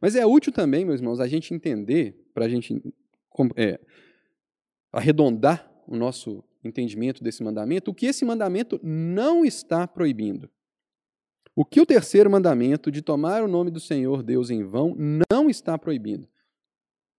Mas 0.00 0.14
é 0.14 0.26
útil 0.26 0.52
também, 0.52 0.84
meus 0.84 1.00
irmãos, 1.00 1.20
a 1.20 1.26
gente 1.26 1.54
entender, 1.54 2.16
para 2.34 2.46
a 2.46 2.48
gente 2.48 2.82
é, 3.56 3.80
arredondar 4.92 5.70
o 5.86 5.96
nosso 5.96 6.44
entendimento 6.64 7.22
desse 7.22 7.42
mandamento, 7.42 7.90
o 7.90 7.94
que 7.94 8.06
esse 8.06 8.24
mandamento 8.24 8.80
não 8.82 9.44
está 9.44 9.86
proibindo. 9.86 10.50
O 11.54 11.64
que 11.64 11.80
o 11.80 11.86
terceiro 11.86 12.30
mandamento 12.30 12.90
de 12.90 13.02
tomar 13.02 13.42
o 13.42 13.48
nome 13.48 13.70
do 13.70 13.80
Senhor 13.80 14.22
Deus 14.22 14.50
em 14.50 14.62
vão 14.62 14.94
não 15.30 15.50
está 15.50 15.76
proibindo. 15.76 16.28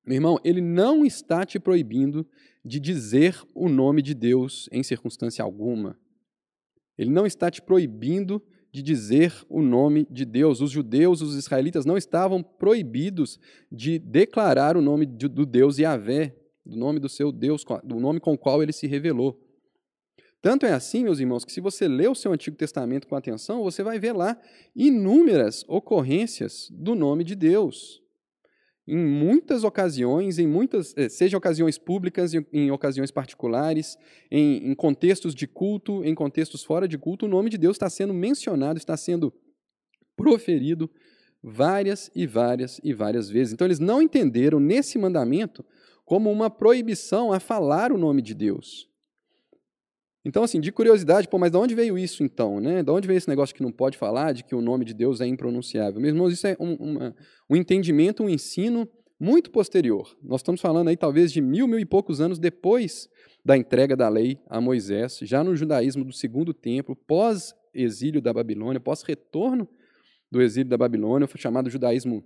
Meu 0.06 0.16
irmão, 0.16 0.40
ele 0.44 0.62
não 0.62 1.06
está 1.06 1.46
te 1.46 1.60
proibindo 1.60 2.26
de 2.64 2.80
dizer 2.80 3.42
o 3.54 3.68
nome 3.68 4.02
de 4.02 4.14
Deus 4.14 4.70
em 4.72 4.82
circunstância 4.82 5.44
alguma. 5.44 6.00
Ele 6.98 7.10
não 7.10 7.26
está 7.26 7.52
te 7.52 7.62
proibindo 7.62 8.42
de 8.72 8.82
dizer 8.82 9.34
o 9.50 9.62
nome 9.62 10.08
de 10.10 10.26
Deus. 10.26 10.62
Os 10.62 10.72
judeus, 10.72 11.22
os 11.22 11.36
israelitas, 11.36 11.86
não 11.86 11.98
estavam 11.98 12.44
proibidos 12.44 13.40
de 13.72 14.00
declarar 14.00 14.78
o 14.78 14.82
nome 14.82 15.06
do 15.06 15.46
Deus 15.46 15.78
Yahvé 15.78 16.36
do 16.70 16.78
nome 16.78 17.00
do 17.00 17.10
seu 17.10 17.32
Deus, 17.32 17.66
do 17.84 18.00
nome 18.00 18.20
com 18.20 18.34
o 18.34 18.38
qual 18.38 18.62
ele 18.62 18.72
se 18.72 18.88
revelou. 18.88 19.40
Tanto 20.42 20.66
é 20.66 20.72
assim, 20.72 21.04
meus 21.04 21.20
irmãos, 21.20 21.44
que 21.44 21.52
se 21.52 21.60
você 21.60 21.88
lê 21.88 22.08
o 22.08 22.16
seu 22.16 22.32
Antigo 22.32 22.56
Testamento 22.56 23.08
com 23.08 23.16
atenção, 23.16 23.64
você 23.64 23.84
vai 23.84 24.00
ver 24.00 24.14
lá 24.14 24.40
inúmeras 24.74 25.66
ocorrências 25.68 26.70
do 26.72 26.96
nome 26.96 27.24
de 27.24 27.36
Deus. 27.36 28.02
Em 28.90 28.98
muitas 28.98 29.64
ocasiões, 29.64 30.40
em 30.40 30.48
muitas, 30.48 30.96
eh, 30.98 31.08
seja 31.10 31.38
ocasiões 31.38 31.78
públicas, 31.78 32.34
em 32.52 32.72
ocasiões 32.72 33.12
particulares, 33.12 33.98
em, 34.32 34.72
em 34.72 34.74
contextos 34.74 35.36
de 35.36 35.46
culto, 35.46 36.04
em 36.04 36.16
contextos 36.16 36.64
fora 36.64 36.88
de 36.88 36.98
culto, 36.98 37.28
o 37.28 37.30
nome 37.30 37.52
de 37.52 37.58
Deus 37.58 37.76
está 37.76 37.88
sendo 37.90 38.14
mencionado, 38.14 38.80
está 38.80 38.98
sendo 38.98 39.32
proferido 40.18 40.90
várias 41.44 42.10
e 42.16 42.26
várias 42.26 42.82
e 42.84 42.92
várias 42.92 43.30
vezes. 43.30 43.54
Então, 43.54 43.68
eles 43.68 43.80
não 43.80 44.02
entenderam 44.02 44.60
nesse 44.60 44.98
mandamento 44.98 45.64
como 46.04 46.32
uma 46.32 46.50
proibição 46.50 47.32
a 47.32 47.40
falar 47.40 47.92
o 47.92 47.98
nome 47.98 48.24
de 48.24 48.34
Deus. 48.34 48.90
Então, 50.26 50.44
assim, 50.44 50.60
de 50.60 50.72
curiosidade, 50.72 51.28
pô, 51.28 51.38
mas 51.38 51.52
de 51.52 51.58
onde 51.58 51.74
veio 51.74 51.98
isso 51.98 52.24
então? 52.24 52.60
Né? 52.60 52.84
De 52.84 52.92
onde 52.92 53.08
veio 53.08 53.18
esse 53.18 53.30
negócio 53.30 53.56
que 53.56 53.64
não 53.64 53.72
pode 53.72 53.98
falar, 53.98 54.34
de 54.34 54.44
que 54.44 54.54
o 54.54 54.62
nome 54.62 54.84
de 54.84 54.94
Deus 54.94 55.22
é 55.22 55.28
impronunciável? 55.28 56.00
Meus 56.02 56.14
irmãos, 56.14 56.34
isso 56.34 56.46
é 56.46 56.58
um, 56.60 56.74
uma, 56.74 57.16
um 57.50 57.56
entendimento, 57.56 58.24
um 58.24 58.30
ensino 58.30 58.88
muito 59.20 59.50
posterior. 59.50 60.18
Nós 60.22 60.42
estamos 60.42 60.60
falando 60.62 60.90
aí 60.90 60.98
talvez 60.98 61.32
de 61.32 61.42
mil, 61.42 61.68
mil 61.68 61.80
e 61.80 61.86
poucos 61.86 62.20
anos 62.20 62.38
depois 62.38 63.10
da 63.44 63.58
entrega 63.58 63.96
da 63.96 64.10
lei 64.10 64.40
a 64.48 64.60
Moisés, 64.60 65.20
já 65.22 65.44
no 65.44 65.56
judaísmo 65.56 66.04
do 66.04 66.14
segundo 66.14 66.54
templo, 66.54 66.96
pós-exílio 66.96 68.22
da 68.22 68.34
Babilônia, 68.34 68.80
pós-retorno 68.80 69.68
do 70.32 70.42
exílio 70.42 70.70
da 70.70 70.78
Babilônia, 70.78 71.28
chamado 71.36 71.70
judaísmo 71.70 72.24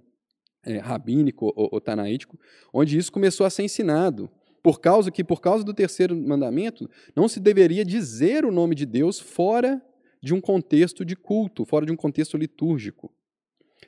é, 0.66 0.78
rabínico 0.78 1.46
ou, 1.56 1.70
ou 1.72 1.82
tanaítico, 1.82 2.40
onde 2.74 2.98
isso 2.98 3.12
começou 3.12 3.46
a 3.46 3.50
ser 3.50 3.64
ensinado. 3.64 4.30
Por 4.64 4.80
causa 4.80 5.12
que, 5.12 5.26
por 5.26 5.42
causa 5.42 5.62
do 5.62 5.74
terceiro 5.74 6.16
mandamento, 6.16 6.90
não 7.14 7.28
se 7.28 7.42
deveria 7.42 7.84
dizer 7.84 8.46
o 8.46 8.52
nome 8.52 8.74
de 8.76 8.86
Deus 8.86 9.20
fora 9.20 9.82
de 10.22 10.34
um 10.34 10.40
contexto 10.40 11.04
de 11.04 11.18
culto, 11.18 11.66
fora 11.66 11.86
de 11.86 11.92
um 11.92 11.98
contexto 11.98 12.38
litúrgico. 12.38 13.14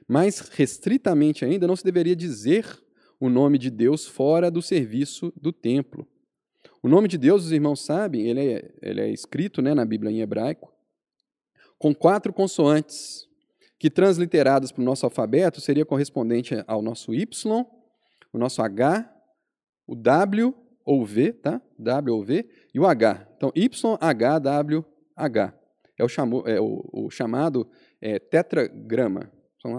Mais 0.06 0.40
restritamente 0.40 1.46
ainda, 1.46 1.66
não 1.66 1.78
se 1.78 1.84
deveria 1.84 2.14
dizer 2.14 2.68
o 3.18 3.30
nome 3.30 3.58
de 3.58 3.70
Deus 3.70 4.06
fora 4.06 4.52
do 4.52 4.62
serviço 4.62 5.32
do 5.42 5.54
templo. 5.54 6.06
O 6.84 6.90
nome 6.90 7.08
de 7.08 7.18
Deus, 7.18 7.46
os 7.46 7.52
irmãos 7.54 7.80
sabem, 7.80 8.28
ele 8.28 8.42
é, 8.42 8.76
ele 8.82 9.00
é 9.00 9.10
escrito 9.10 9.62
né, 9.62 9.74
na 9.74 9.86
Bíblia 9.86 10.12
em 10.12 10.20
hebraico, 10.20 10.74
com 11.80 11.96
quatro 11.96 12.34
consoantes 12.34 13.26
que 13.80 13.90
transliteradas 13.90 14.74
para 14.74 14.82
o 14.82 14.86
nosso 14.86 15.06
alfabeto 15.06 15.62
seria 15.62 15.86
correspondente 15.86 16.54
ao 16.68 16.82
nosso 16.82 17.14
Y, 17.14 17.66
o 18.34 18.38
nosso 18.38 18.62
H, 18.62 19.10
o 19.88 19.96
W 19.96 20.65
ou 20.86 21.04
V, 21.04 21.34
tá? 21.34 21.62
W 21.80 22.16
ou 22.16 22.24
V, 22.24 22.48
e 22.74 22.80
o 22.80 22.86
H. 22.86 23.28
Então, 23.36 23.52
Y, 23.56 23.98
H, 24.00 24.40
W, 24.40 24.86
H. 25.16 25.60
É 25.98 26.04
o, 26.04 26.08
chamo, 26.08 26.44
é 26.46 26.62
o, 26.62 26.88
o 26.94 27.10
chamado 27.10 27.68
é, 28.00 28.20
tetragrama, 28.20 29.32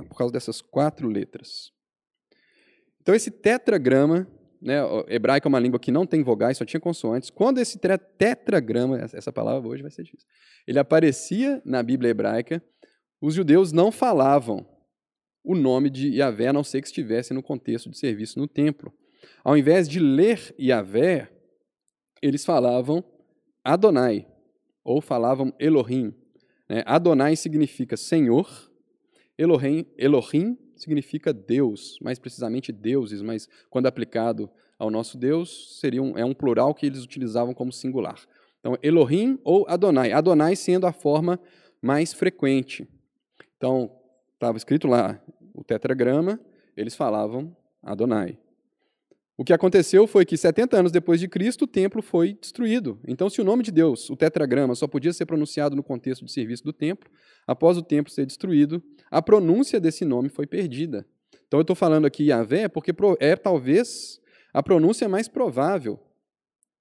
por 0.09 0.17
causa 0.19 0.33
dessas 0.33 0.61
quatro 0.61 1.09
letras. 1.09 1.71
Então, 3.01 3.15
esse 3.15 3.31
tetragrama, 3.31 4.27
né, 4.61 4.79
hebraico 5.07 5.47
é 5.47 5.51
uma 5.51 5.61
língua 5.61 5.79
que 5.79 5.93
não 5.93 6.05
tem 6.05 6.25
vogais, 6.25 6.59
só 6.59 6.65
tinha 6.65 6.81
consoantes. 6.81 7.31
Quando 7.31 7.59
esse 7.59 7.79
tetragrama, 7.79 8.99
essa 8.99 9.33
palavra 9.33 9.69
hoje 9.69 9.83
vai 9.83 9.93
ser 9.93 10.03
difícil, 10.03 10.27
ele 10.67 10.81
aparecia 10.81 11.63
na 11.65 11.83
Bíblia 11.83 12.11
hebraica, 12.11 12.61
os 13.21 13.35
judeus 13.35 13.71
não 13.71 13.93
falavam 13.93 14.67
o 15.45 15.55
nome 15.55 15.89
de 15.89 16.09
Yahvé, 16.09 16.49
a 16.49 16.53
não 16.53 16.65
ser 16.65 16.81
que 16.81 16.89
estivesse 16.89 17.33
no 17.33 17.43
contexto 17.43 17.89
de 17.89 17.97
serviço 17.97 18.41
no 18.41 18.49
templo. 18.49 18.93
Ao 19.45 19.57
invés 19.57 19.89
de 19.89 19.99
ler 19.99 20.55
Yahvé, 20.59 21.31
eles 22.23 22.45
falavam 22.45 23.05
Adonai, 23.63 24.27
ou 24.85 25.01
falavam 25.01 25.53
Elohim. 25.59 26.15
Né? 26.69 26.83
Adonai 26.87 27.37
significa 27.37 27.97
Senhor, 27.97 28.49
Elohim, 29.39 29.85
Elohim 29.99 30.57
significa 30.77 31.33
Deus, 31.33 31.99
mais 32.01 32.19
precisamente 32.19 32.73
deuses, 32.73 33.23
mas 33.23 33.49
quando 33.69 33.87
aplicado 33.87 34.51
ao 34.79 34.91
nosso 34.91 35.17
Deus, 35.19 35.79
seria 35.81 36.03
um, 36.03 36.17
é 36.17 36.25
um 36.25 36.35
plural 36.35 36.75
que 36.75 36.87
eles 36.87 37.03
utilizavam 37.03 37.55
como 37.55 37.73
singular. 37.73 38.21
Então, 38.61 38.77
Elohim 38.83 39.39
ou 39.45 39.65
Adonai. 39.69 40.13
Adonai 40.13 40.57
sendo 40.57 40.87
a 40.87 40.93
forma 40.93 41.41
mais 41.81 42.13
frequente. 42.13 42.87
Então, 43.57 43.91
estava 44.35 44.57
escrito 44.57 44.87
lá 44.89 45.21
o 45.55 45.65
tetragrama, 45.65 46.41
eles 46.77 46.95
falavam 46.95 47.57
Adonai. 47.83 48.39
O 49.39 49.45
que 49.45 49.53
aconteceu 49.53 50.07
foi 50.07 50.25
que 50.25 50.37
70 50.37 50.79
anos 50.79 50.93
depois 50.93 51.21
de 51.21 51.29
Cristo, 51.29 51.63
o 51.63 51.67
templo 51.67 52.01
foi 52.01 52.35
destruído. 52.41 52.99
Então, 53.07 53.29
se 53.29 53.41
o 53.41 53.45
nome 53.45 53.63
de 53.63 53.71
Deus, 53.71 54.09
o 54.09 54.17
tetragrama, 54.17 54.75
só 54.75 54.87
podia 54.87 55.13
ser 55.13 55.27
pronunciado 55.27 55.77
no 55.77 55.83
contexto 55.83 56.25
de 56.25 56.33
serviço 56.33 56.65
do 56.65 56.73
templo, 56.73 57.11
após 57.47 57.77
o 57.77 57.83
templo 57.83 58.11
ser 58.11 58.25
destruído, 58.25 58.83
a 59.11 59.21
pronúncia 59.21 59.79
desse 59.79 60.07
nome 60.07 60.31
foi 60.31 60.47
perdida. 60.47 61.07
Então, 61.47 61.61
eu 61.61 61.63
estou 61.63 61.77
falando 61.77 62.07
aqui 62.07 62.25
Yahvé 62.25 62.67
porque 62.67 62.95
é 63.21 63.37
talvez 63.37 64.19
a 64.55 64.63
pronúncia 64.63 65.07
mais 65.07 65.29
provável. 65.29 66.01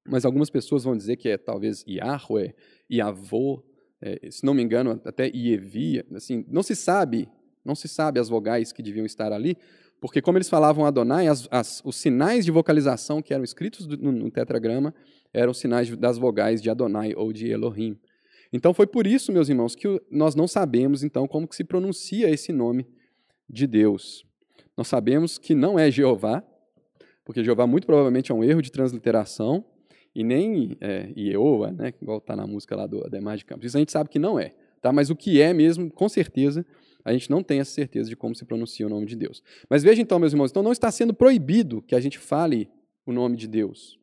Mas 0.07 0.23
algumas 0.23 0.49
pessoas 0.49 0.83
vão 0.83 0.95
dizer 0.95 1.17
que 1.17 1.27
é 1.27 1.37
talvez 1.37 1.83
Yahweh, 1.87 2.55
Yavô, 2.89 3.63
é, 4.01 4.29
se 4.29 4.45
não 4.45 4.53
me 4.53 4.61
engano, 4.61 5.01
até 5.03 5.27
Ievi, 5.27 6.05
assim, 6.13 6.45
não 6.47 6.61
se 6.61 6.75
sabe, 6.75 7.27
não 7.65 7.73
se 7.75 7.87
sabe 7.87 8.19
as 8.19 8.29
vogais 8.29 8.71
que 8.71 8.83
deviam 8.83 9.05
estar 9.05 9.33
ali, 9.33 9.57
porque 10.05 10.21
como 10.21 10.37
eles 10.37 10.47
falavam 10.47 10.85
Adonai, 10.85 11.27
as, 11.27 11.47
as, 11.49 11.81
os 11.83 11.95
sinais 11.95 12.45
de 12.45 12.51
vocalização 12.51 13.23
que 13.23 13.33
eram 13.33 13.43
escritos 13.43 13.87
no, 13.87 14.11
no 14.11 14.29
tetragrama 14.29 14.93
eram 15.33 15.51
sinais 15.51 15.89
das 15.97 16.19
vogais 16.19 16.61
de 16.61 16.69
Adonai 16.69 17.15
ou 17.15 17.33
de 17.33 17.49
Elohim. 17.49 17.97
Então 18.53 18.71
foi 18.71 18.85
por 18.85 19.07
isso, 19.07 19.31
meus 19.31 19.49
irmãos, 19.49 19.75
que 19.75 19.99
nós 20.11 20.35
não 20.35 20.47
sabemos 20.47 21.03
então 21.03 21.27
como 21.27 21.47
que 21.47 21.55
se 21.55 21.63
pronuncia 21.63 22.29
esse 22.29 22.53
nome 22.53 22.87
de 23.49 23.65
Deus. 23.65 24.23
Nós 24.77 24.87
sabemos 24.87 25.39
que 25.39 25.55
não 25.55 25.79
é 25.79 25.89
Jeová, 25.89 26.43
porque 27.23 27.43
Jeová 27.43 27.65
muito 27.65 27.87
provavelmente 27.87 28.31
é 28.31 28.35
um 28.35 28.43
erro 28.43 28.61
de 28.61 28.71
transliteração, 28.71 29.65
e 30.13 30.23
nem 30.23 30.77
é, 30.79 31.11
Ieoa, 31.17 31.71
né, 31.71 31.91
igual 31.99 32.19
está 32.19 32.35
na 32.35 32.45
música 32.45 32.75
lá 32.75 32.85
do 32.85 33.03
Ademar 33.03 33.37
de 33.37 33.43
Campos. 33.43 33.65
Isso 33.65 33.77
a 33.77 33.79
gente 33.79 33.91
sabe 33.91 34.09
que 34.09 34.19
não 34.19 34.39
é. 34.39 34.53
Tá? 34.83 34.93
Mas 34.93 35.09
o 35.09 35.15
que 35.15 35.41
é 35.41 35.51
mesmo, 35.51 35.89
com 35.89 36.07
certeza, 36.07 36.63
a 37.05 37.13
gente 37.13 37.29
não 37.29 37.43
tem 37.43 37.59
essa 37.59 37.71
certeza 37.71 38.09
de 38.09 38.15
como 38.15 38.35
se 38.35 38.43
pronuncia 38.43 38.85
o 38.85 38.89
nome 38.89 39.05
de 39.05 39.15
Deus. 39.15 39.43
Mas 39.69 39.83
veja 39.83 40.01
então, 40.01 40.17
meus 40.17 40.33
irmãos, 40.33 40.49
então 40.49 40.63
não 40.63 40.71
está 40.71 40.89
sendo 40.89 41.13
proibido 41.13 41.83
que 41.83 41.93
a 41.93 41.99
gente 41.99 42.17
fale 42.17 42.67
o 43.05 43.13
nome 43.13 43.37
de 43.37 43.47
Deus. 43.47 43.99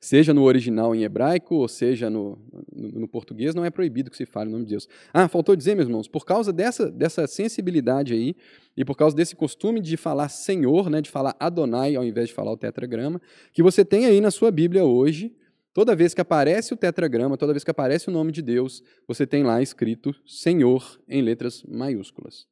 seja 0.00 0.32
no 0.32 0.42
original 0.42 0.94
em 0.94 1.02
hebraico, 1.02 1.56
ou 1.56 1.66
seja 1.66 2.10
no, 2.10 2.38
no, 2.70 3.00
no, 3.00 3.08
português, 3.08 3.54
não 3.54 3.64
é 3.64 3.70
proibido 3.70 4.10
que 4.10 4.16
se 4.16 4.26
fale 4.26 4.48
o 4.48 4.52
nome 4.52 4.64
de 4.64 4.70
Deus. 4.70 4.88
Ah, 5.12 5.26
faltou 5.26 5.56
dizer, 5.56 5.74
meus 5.74 5.88
irmãos, 5.88 6.06
por 6.06 6.24
causa 6.24 6.52
dessa, 6.52 6.90
dessa 6.90 7.26
sensibilidade 7.26 8.12
aí, 8.12 8.36
e 8.76 8.84
por 8.84 8.96
causa 8.96 9.16
desse 9.16 9.34
costume 9.34 9.80
de 9.80 9.96
falar 9.96 10.28
Senhor, 10.28 10.88
né, 10.88 11.00
de 11.00 11.10
falar 11.10 11.34
Adonai 11.40 11.96
ao 11.96 12.04
invés 12.04 12.28
de 12.28 12.34
falar 12.34 12.52
o 12.52 12.56
tetragrama, 12.56 13.20
que 13.52 13.62
você 13.62 13.84
tem 13.84 14.06
aí 14.06 14.20
na 14.20 14.30
sua 14.30 14.50
Bíblia 14.50 14.84
hoje, 14.84 15.34
toda 15.72 15.96
vez 15.96 16.14
que 16.14 16.20
aparece 16.20 16.72
o 16.74 16.76
tetragrama, 16.76 17.36
toda 17.36 17.52
vez 17.52 17.64
que 17.64 17.70
aparece 17.70 18.08
o 18.08 18.12
nome 18.12 18.32
de 18.32 18.42
Deus, 18.42 18.82
você 19.06 19.26
tem 19.26 19.42
lá 19.42 19.60
escrito 19.62 20.14
Senhor 20.26 21.00
em 21.08 21.22
letras 21.22 21.62
maiúsculas. 21.64 22.46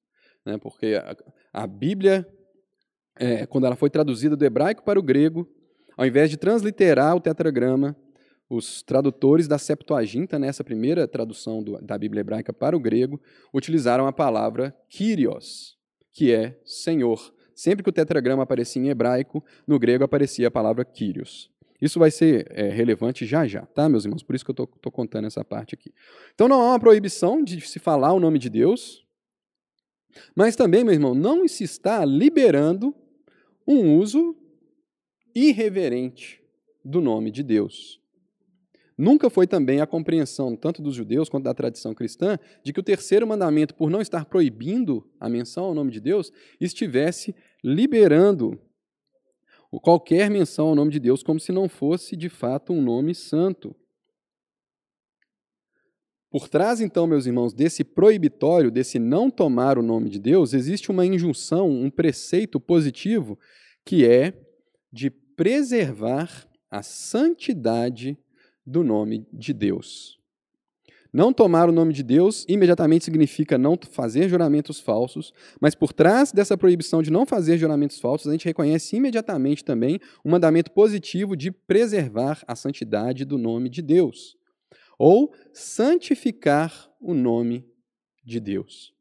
Né, 0.45 0.57
porque 0.59 0.95
a, 0.95 1.17
a 1.53 1.67
Bíblia, 1.67 2.27
é, 3.17 3.47
quando 3.47 3.67
ela 3.67 3.77
foi 3.77 3.91
traduzida 3.91 4.37
do 4.37 4.45
hebraico 4.45 4.83
para 4.83 4.99
o 4.99 5.03
grego, 5.03 5.47
ao 5.97 6.07
invés 6.07 6.31
de 6.31 6.37
transliterar 6.37 7.15
o 7.15 7.21
tetragrama, 7.21 7.95
os 8.49 8.83
tradutores 8.83 9.47
da 9.47 9.59
Septuaginta, 9.59 10.39
nessa 10.39 10.65
primeira 10.65 11.07
tradução 11.07 11.63
do, 11.63 11.81
da 11.81 11.97
Bíblia 11.97 12.21
hebraica 12.21 12.53
para 12.53 12.77
o 12.77 12.81
grego, 12.81 13.21
utilizaram 13.55 14.07
a 14.09 14.13
palavra 14.13 14.75
Kyrios, 14.89 15.77
que 16.13 16.33
é 16.33 16.59
Senhor. 16.65 17.33
Sempre 17.55 17.85
que 17.85 17.91
o 17.91 17.93
tetragrama 17.93 18.43
aparecia 18.43 18.83
em 18.83 18.89
hebraico, 18.89 19.45
no 19.67 19.79
grego 19.79 20.03
aparecia 20.03 20.49
a 20.49 20.51
palavra 20.51 20.85
Kyrios. 20.85 21.51
Isso 21.81 21.99
vai 21.99 22.11
ser 22.11 22.47
é, 22.51 22.69
relevante 22.69 23.25
já 23.25 23.47
já, 23.47 23.63
tá, 23.67 23.89
meus 23.89 24.05
irmãos? 24.05 24.23
Por 24.23 24.35
isso 24.35 24.45
que 24.45 24.51
eu 24.51 24.65
estou 24.65 24.93
contando 24.93 25.27
essa 25.27 25.45
parte 25.45 25.75
aqui. 25.75 25.93
Então 26.35 26.47
não 26.47 26.61
há 26.61 26.69
uma 26.71 26.81
proibição 26.81 27.43
de 27.43 27.61
se 27.61 27.79
falar 27.79 28.13
o 28.13 28.21
nome 28.21 28.39
de 28.39 28.51
Deus, 28.51 29.07
mas 30.35 30.57
também, 30.57 30.85
meu 30.85 30.93
irmão, 30.93 31.15
não 31.15 31.47
se 31.47 31.65
está 31.65 32.05
liberando 32.05 32.95
um 33.67 33.97
uso 33.97 34.37
irreverente 35.35 36.43
do 36.85 37.01
nome 37.01 37.31
de 37.31 37.43
Deus. 37.43 38.01
Nunca 38.99 39.31
foi 39.31 39.47
também 39.47 39.81
a 39.81 39.87
compreensão, 39.87 40.55
tanto 40.55 40.83
dos 40.83 40.95
judeus 40.95 41.29
quanto 41.31 41.45
da 41.45 41.55
tradição 41.55 41.95
cristã, 41.95 42.39
de 42.63 42.71
que 42.71 42.81
o 42.81 42.83
terceiro 42.83 43.27
mandamento, 43.27 43.75
por 43.75 43.89
não 43.89 44.03
estar 44.03 44.27
proibindo 44.27 45.09
a 45.19 45.27
menção 45.27 45.65
ao 45.65 45.75
nome 45.75 45.91
de 45.91 46.01
Deus, 46.01 46.31
estivesse 46.61 47.35
liberando 47.65 48.61
qualquer 49.79 50.31
menção 50.31 50.69
ao 50.69 50.75
nome 50.75 50.91
de 50.91 50.99
Deus 50.99 51.23
como 51.23 51.39
se 51.39 51.53
não 51.53 51.69
fosse 51.69 52.17
de 52.17 52.29
fato 52.29 52.73
um 52.73 52.83
nome 52.83 53.15
santo. 53.15 53.77
Por 56.31 56.49
trás, 56.49 56.81
então, 56.81 57.07
meus 57.09 57.27
irmãos, 57.27 57.53
desse 57.53 57.83
proibitório, 57.83 58.71
desse 58.71 58.99
não 58.99 59.31
tomar 59.31 59.77
o 59.77 59.83
nome 59.83 60.09
de 60.09 60.19
Deus, 60.19 60.55
existe 60.55 60.91
uma 60.91 61.05
injunção, 61.05 61.69
um 61.69 61.91
preceito 61.91 62.61
positivo, 62.61 63.39
que 63.85 64.07
é 64.07 64.33
de 64.93 65.11
preservar 65.11 66.49
a 66.71 66.83
santidade 66.83 68.17
do 68.65 68.85
nome 68.85 69.27
de 69.33 69.53
Deus. 69.53 70.20
Não 71.13 71.33
tomar 71.33 71.69
o 71.69 71.73
nome 71.73 71.93
de 71.93 72.05
Deus 72.05 72.45
imediatamente 72.49 73.05
significa 73.05 73.59
não 73.59 73.77
fazer 73.91 74.29
juramentos 74.29 74.79
falsos, 74.79 75.33
mas 75.61 75.75
por 75.75 75.93
trás 75.93 76.31
dessa 76.31 76.57
proibição 76.57 77.03
de 77.03 77.11
não 77.11 77.27
fazer 77.27 77.59
juramentos 77.59 77.99
falsos, 77.99 78.29
a 78.29 78.33
gente 78.33 78.45
reconhece 78.45 78.97
imediatamente 78.97 79.65
também 79.65 79.99
um 80.25 80.31
mandamento 80.31 80.71
positivo 80.71 81.37
de 81.37 81.51
preservar 81.51 82.43
a 82.47 82.55
santidade 82.55 83.25
do 83.25 83.37
nome 83.37 83.69
de 83.69 83.83
Deus, 83.83 84.37
ou 84.99 85.35
santificar 85.53 86.89
o 87.01 87.13
nome 87.13 87.67
de 88.25 88.39
Deus. 88.39 88.95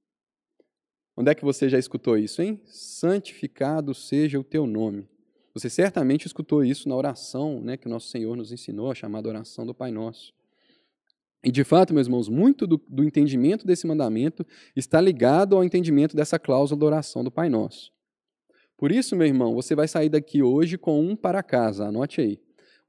Onde 1.16 1.30
é 1.30 1.36
que 1.36 1.44
você 1.44 1.70
já 1.70 1.78
escutou 1.78 2.18
isso, 2.18 2.42
hein? 2.42 2.60
Santificado 2.66 3.94
seja 3.94 4.40
o 4.40 4.44
teu 4.44 4.66
nome. 4.66 5.08
Você 5.54 5.70
certamente 5.70 6.26
escutou 6.26 6.64
isso 6.64 6.88
na 6.88 6.96
oração 6.96 7.60
né, 7.60 7.76
que 7.76 7.88
o 7.88 7.90
nosso 7.90 8.08
Senhor 8.08 8.36
nos 8.38 8.52
ensinou, 8.52 8.90
a 8.90 8.96
chamada 8.96 9.28
oração 9.28 9.66
do 9.66 9.76
Pai 9.76 9.92
Nosso. 9.92 10.34
E 11.44 11.52
de 11.52 11.64
fato, 11.64 11.94
meus 11.94 12.08
irmãos, 12.08 12.28
muito 12.28 12.68
do, 12.68 12.82
do, 12.88 13.04
entendimento 13.04 13.66
desse 13.66 13.88
mandamento 13.88 14.46
está 14.76 15.00
ligado 15.00 15.56
ao 15.56 15.64
entendimento 15.64 16.16
dessa 16.16 16.38
cláusula 16.38 16.80
da 16.80 16.86
oração 16.86 17.24
do 17.24 17.32
Pai 17.32 17.50
Nosso. 17.50 17.92
Por 18.78 18.92
isso, 18.92 19.16
meu 19.16 19.28
irmão, 19.28 19.54
você 19.54 19.74
vai 19.74 19.88
sair 19.88 20.10
daqui 20.10 20.42
hoje 20.42 20.78
com 20.78 21.02
um 21.02 21.16
para 21.16 21.42
casa, 21.42 21.88
anote 21.88 22.20
aí. 22.20 22.40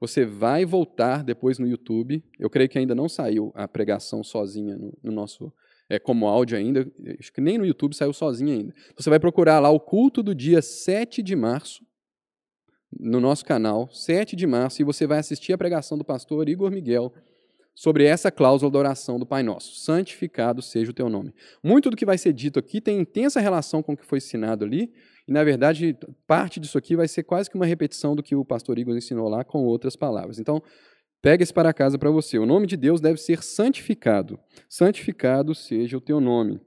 Você 0.01 0.25
vai 0.25 0.65
voltar 0.65 1.23
depois 1.23 1.59
no 1.59 1.67
YouTube. 1.67 2.23
Eu 2.39 2.49
creio 2.49 2.67
que 2.67 2.79
ainda 2.79 2.95
não 2.95 3.07
saiu 3.07 3.51
a 3.53 3.67
pregação 3.67 4.23
sozinha 4.23 4.75
no, 4.75 4.97
no 5.01 5.11
nosso. 5.11 5.53
É, 5.87 5.99
como 5.99 6.27
áudio 6.27 6.57
ainda, 6.57 6.91
acho 7.19 7.31
que 7.31 7.41
nem 7.41 7.57
no 7.57 7.65
YouTube 7.65 7.95
saiu 7.95 8.13
sozinha 8.13 8.53
ainda. 8.53 8.73
Você 8.97 9.09
vai 9.09 9.19
procurar 9.19 9.59
lá 9.59 9.69
o 9.69 9.79
culto 9.79 10.23
do 10.23 10.33
dia 10.33 10.61
7 10.61 11.21
de 11.21 11.35
março, 11.35 11.85
no 12.99 13.19
nosso 13.19 13.45
canal, 13.45 13.89
7 13.91 14.35
de 14.35 14.47
março, 14.47 14.81
e 14.81 14.85
você 14.85 15.05
vai 15.05 15.19
assistir 15.19 15.53
a 15.53 15.57
pregação 15.57 15.97
do 15.97 16.03
pastor 16.03 16.49
Igor 16.49 16.71
Miguel 16.71 17.13
sobre 17.73 18.05
essa 18.05 18.31
cláusula 18.31 18.71
da 18.71 18.79
oração 18.79 19.17
do 19.17 19.25
Pai 19.25 19.43
Nosso. 19.43 19.75
Santificado 19.79 20.61
seja 20.61 20.91
o 20.91 20.93
teu 20.93 21.09
nome. 21.09 21.33
Muito 21.63 21.89
do 21.89 21.95
que 21.95 22.05
vai 22.05 22.17
ser 22.17 22.33
dito 22.33 22.59
aqui 22.59 22.81
tem 22.81 22.99
intensa 22.99 23.39
relação 23.39 23.81
com 23.81 23.93
o 23.93 23.97
que 23.97 24.05
foi 24.05 24.17
ensinado 24.17 24.65
ali, 24.65 24.91
e 25.27 25.31
na 25.31 25.43
verdade, 25.43 25.97
parte 26.27 26.59
disso 26.59 26.77
aqui 26.77 26.95
vai 26.95 27.07
ser 27.07 27.23
quase 27.23 27.49
que 27.49 27.55
uma 27.55 27.65
repetição 27.65 28.15
do 28.15 28.23
que 28.23 28.35
o 28.35 28.43
pastor 28.43 28.77
Igor 28.77 28.95
ensinou 28.95 29.29
lá 29.29 29.43
com 29.43 29.63
outras 29.63 29.95
palavras. 29.95 30.39
Então, 30.39 30.61
pega 31.21 31.43
esse 31.43 31.53
para 31.53 31.73
casa 31.73 31.97
para 31.97 32.09
você. 32.09 32.37
O 32.39 32.45
nome 32.45 32.67
de 32.67 32.75
Deus 32.75 32.99
deve 32.99 33.19
ser 33.19 33.43
santificado. 33.43 34.39
Santificado 34.67 35.53
seja 35.53 35.97
o 35.97 36.01
teu 36.01 36.19
nome. 36.19 36.59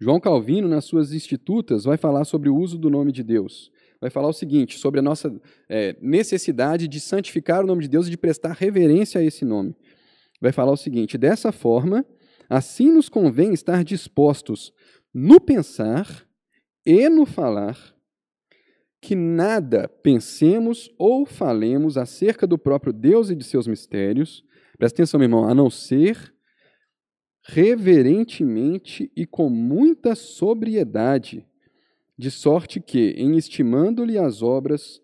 João 0.00 0.18
Calvino, 0.18 0.66
nas 0.66 0.84
suas 0.84 1.12
Institutas, 1.12 1.84
vai 1.84 1.96
falar 1.96 2.24
sobre 2.24 2.48
o 2.48 2.56
uso 2.56 2.76
do 2.76 2.90
nome 2.90 3.12
de 3.12 3.22
Deus 3.22 3.70
vai 4.02 4.10
falar 4.10 4.26
o 4.26 4.32
seguinte 4.32 4.80
sobre 4.80 4.98
a 4.98 5.02
nossa 5.02 5.32
é, 5.68 5.96
necessidade 6.02 6.88
de 6.88 6.98
santificar 6.98 7.62
o 7.62 7.66
nome 7.66 7.82
de 7.82 7.88
Deus 7.88 8.08
e 8.08 8.10
de 8.10 8.18
prestar 8.18 8.52
reverência 8.52 9.20
a 9.20 9.24
esse 9.24 9.44
nome. 9.44 9.76
Vai 10.42 10.50
falar 10.50 10.72
o 10.72 10.76
seguinte: 10.76 11.16
dessa 11.16 11.52
forma, 11.52 12.04
assim 12.50 12.90
nos 12.90 13.08
convém 13.08 13.54
estar 13.54 13.84
dispostos 13.84 14.72
no 15.14 15.40
pensar 15.40 16.26
e 16.84 17.08
no 17.08 17.24
falar, 17.24 17.78
que 19.00 19.14
nada 19.14 19.88
pensemos 19.88 20.90
ou 20.98 21.24
falemos 21.24 21.96
acerca 21.96 22.44
do 22.44 22.58
próprio 22.58 22.92
Deus 22.92 23.30
e 23.30 23.36
de 23.36 23.44
seus 23.44 23.68
mistérios, 23.68 24.44
presta 24.76 24.96
atenção, 24.96 25.18
meu 25.18 25.26
irmão, 25.26 25.48
a 25.48 25.54
não 25.54 25.70
ser 25.70 26.34
reverentemente 27.44 29.12
e 29.16 29.26
com 29.26 29.48
muita 29.48 30.14
sobriedade 30.14 31.46
de 32.16 32.30
sorte 32.30 32.80
que, 32.80 33.10
em 33.10 33.36
estimando-lhe 33.36 34.18
as 34.18 34.42
obras, 34.42 35.01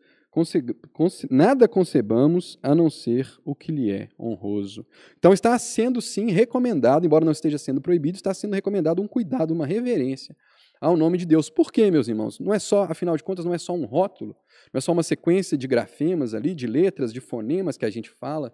conce 0.92 1.26
nada 1.30 1.68
concebamos 1.68 2.58
a 2.62 2.74
não 2.74 2.90
ser 2.90 3.30
o 3.44 3.54
que 3.54 3.72
lhe 3.72 3.90
é 3.90 4.08
honroso. 4.18 4.86
Então 5.18 5.32
está 5.32 5.58
sendo 5.58 6.00
sim 6.00 6.30
recomendado, 6.30 7.04
embora 7.04 7.24
não 7.24 7.32
esteja 7.32 7.58
sendo 7.58 7.80
proibido, 7.80 8.16
está 8.16 8.32
sendo 8.34 8.54
recomendado 8.54 9.00
um 9.00 9.06
cuidado, 9.06 9.52
uma 9.52 9.66
reverência 9.66 10.36
ao 10.80 10.96
nome 10.96 11.18
de 11.18 11.26
Deus. 11.26 11.50
Por 11.50 11.72
quê, 11.72 11.90
meus 11.90 12.08
irmãos? 12.08 12.38
Não 12.38 12.54
é 12.54 12.58
só, 12.58 12.84
afinal 12.84 13.16
de 13.16 13.22
contas, 13.22 13.44
não 13.44 13.54
é 13.54 13.58
só 13.58 13.74
um 13.74 13.84
rótulo, 13.84 14.36
não 14.72 14.78
é 14.78 14.80
só 14.80 14.92
uma 14.92 15.02
sequência 15.02 15.56
de 15.56 15.66
grafemas 15.66 16.34
ali, 16.34 16.54
de 16.54 16.66
letras, 16.66 17.12
de 17.12 17.20
fonemas 17.20 17.76
que 17.76 17.84
a 17.84 17.90
gente 17.90 18.10
fala. 18.10 18.52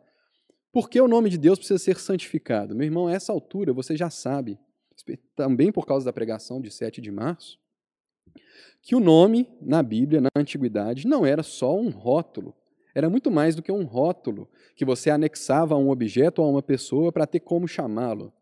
Por 0.72 0.88
que 0.90 1.00
o 1.00 1.08
nome 1.08 1.30
de 1.30 1.38
Deus 1.38 1.58
precisa 1.58 1.78
ser 1.78 1.98
santificado? 1.98 2.74
Meu 2.74 2.84
irmão, 2.84 3.06
a 3.06 3.12
essa 3.12 3.32
altura 3.32 3.72
você 3.72 3.96
já 3.96 4.10
sabe, 4.10 4.58
também 5.36 5.70
por 5.70 5.86
causa 5.86 6.04
da 6.04 6.12
pregação 6.12 6.60
de 6.60 6.70
7 6.70 7.00
de 7.00 7.10
março, 7.10 7.58
que 8.82 8.94
o 8.94 9.00
nome 9.00 9.48
na 9.60 9.82
Bíblia, 9.82 10.20
na 10.20 10.28
antiguidade, 10.36 11.06
não 11.06 11.24
era 11.24 11.42
só 11.42 11.74
um 11.74 11.88
rótulo, 11.88 12.54
era 12.94 13.10
muito 13.10 13.30
mais 13.30 13.54
do 13.56 13.62
que 13.62 13.72
um 13.72 13.84
rótulo 13.84 14.48
que 14.76 14.84
você 14.84 15.10
anexava 15.10 15.74
a 15.74 15.78
um 15.78 15.90
objeto 15.90 16.40
ou 16.40 16.48
a 16.48 16.50
uma 16.50 16.62
pessoa 16.62 17.10
para 17.10 17.26
ter 17.26 17.40
como 17.40 17.66
chamá-lo. 17.66 18.32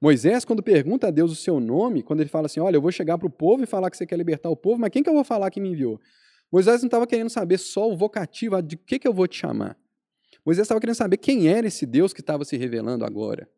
Moisés, 0.00 0.44
quando 0.44 0.62
pergunta 0.62 1.08
a 1.08 1.10
Deus 1.10 1.32
o 1.32 1.34
seu 1.34 1.58
nome, 1.58 2.04
quando 2.04 2.20
ele 2.20 2.28
fala 2.28 2.46
assim: 2.46 2.60
Olha, 2.60 2.76
eu 2.76 2.80
vou 2.82 2.92
chegar 2.92 3.18
para 3.18 3.26
o 3.26 3.30
povo 3.30 3.64
e 3.64 3.66
falar 3.66 3.90
que 3.90 3.96
você 3.96 4.06
quer 4.06 4.16
libertar 4.16 4.48
o 4.48 4.56
povo, 4.56 4.80
mas 4.80 4.90
quem 4.90 5.02
que 5.02 5.10
eu 5.10 5.14
vou 5.14 5.24
falar 5.24 5.50
que 5.50 5.60
me 5.60 5.70
enviou? 5.70 6.00
Moisés 6.52 6.80
não 6.80 6.86
estava 6.86 7.06
querendo 7.06 7.28
saber 7.28 7.58
só 7.58 7.90
o 7.90 7.96
vocativo, 7.96 8.60
de 8.62 8.76
que, 8.76 8.98
que 8.98 9.08
eu 9.08 9.12
vou 9.12 9.26
te 9.26 9.36
chamar. 9.36 9.76
Moisés 10.46 10.64
estava 10.64 10.80
querendo 10.80 10.96
saber 10.96 11.16
quem 11.16 11.48
era 11.48 11.66
esse 11.66 11.84
Deus 11.84 12.12
que 12.12 12.20
estava 12.20 12.44
se 12.44 12.56
revelando 12.56 13.04
agora. 13.04 13.48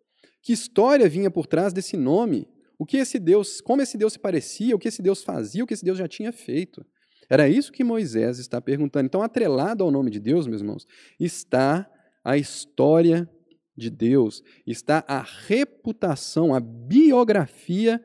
Que 0.43 0.53
história 0.53 1.09
vinha 1.09 1.31
por 1.31 1.47
trás 1.47 1.73
desse 1.73 1.97
nome? 1.97 2.49
O 2.81 2.87
que 2.87 2.97
esse 2.97 3.19
Deus, 3.19 3.61
como 3.61 3.83
esse 3.83 3.99
Deus 3.99 4.15
se 4.15 4.19
parecia, 4.19 4.75
o 4.75 4.79
que 4.79 4.89
esse 4.89 5.03
Deus 5.03 5.23
fazia, 5.23 5.63
o 5.63 5.67
que 5.67 5.75
esse 5.75 5.85
Deus 5.85 5.99
já 5.99 6.09
tinha 6.09 6.33
feito. 6.33 6.83
Era 7.29 7.47
isso 7.47 7.71
que 7.71 7.85
Moisés 7.85 8.39
está 8.39 8.59
perguntando. 8.59 9.05
Então, 9.05 9.21
atrelado 9.21 9.85
ao 9.85 9.91
nome 9.91 10.11
de 10.11 10.19
Deus, 10.19 10.47
meus 10.47 10.63
irmãos, 10.63 10.87
está 11.21 11.87
a 12.25 12.39
história 12.39 13.29
de 13.77 13.91
Deus, 13.91 14.43
está 14.67 15.05
a 15.07 15.21
reputação, 15.21 16.55
a 16.55 16.59
biografia 16.59 18.03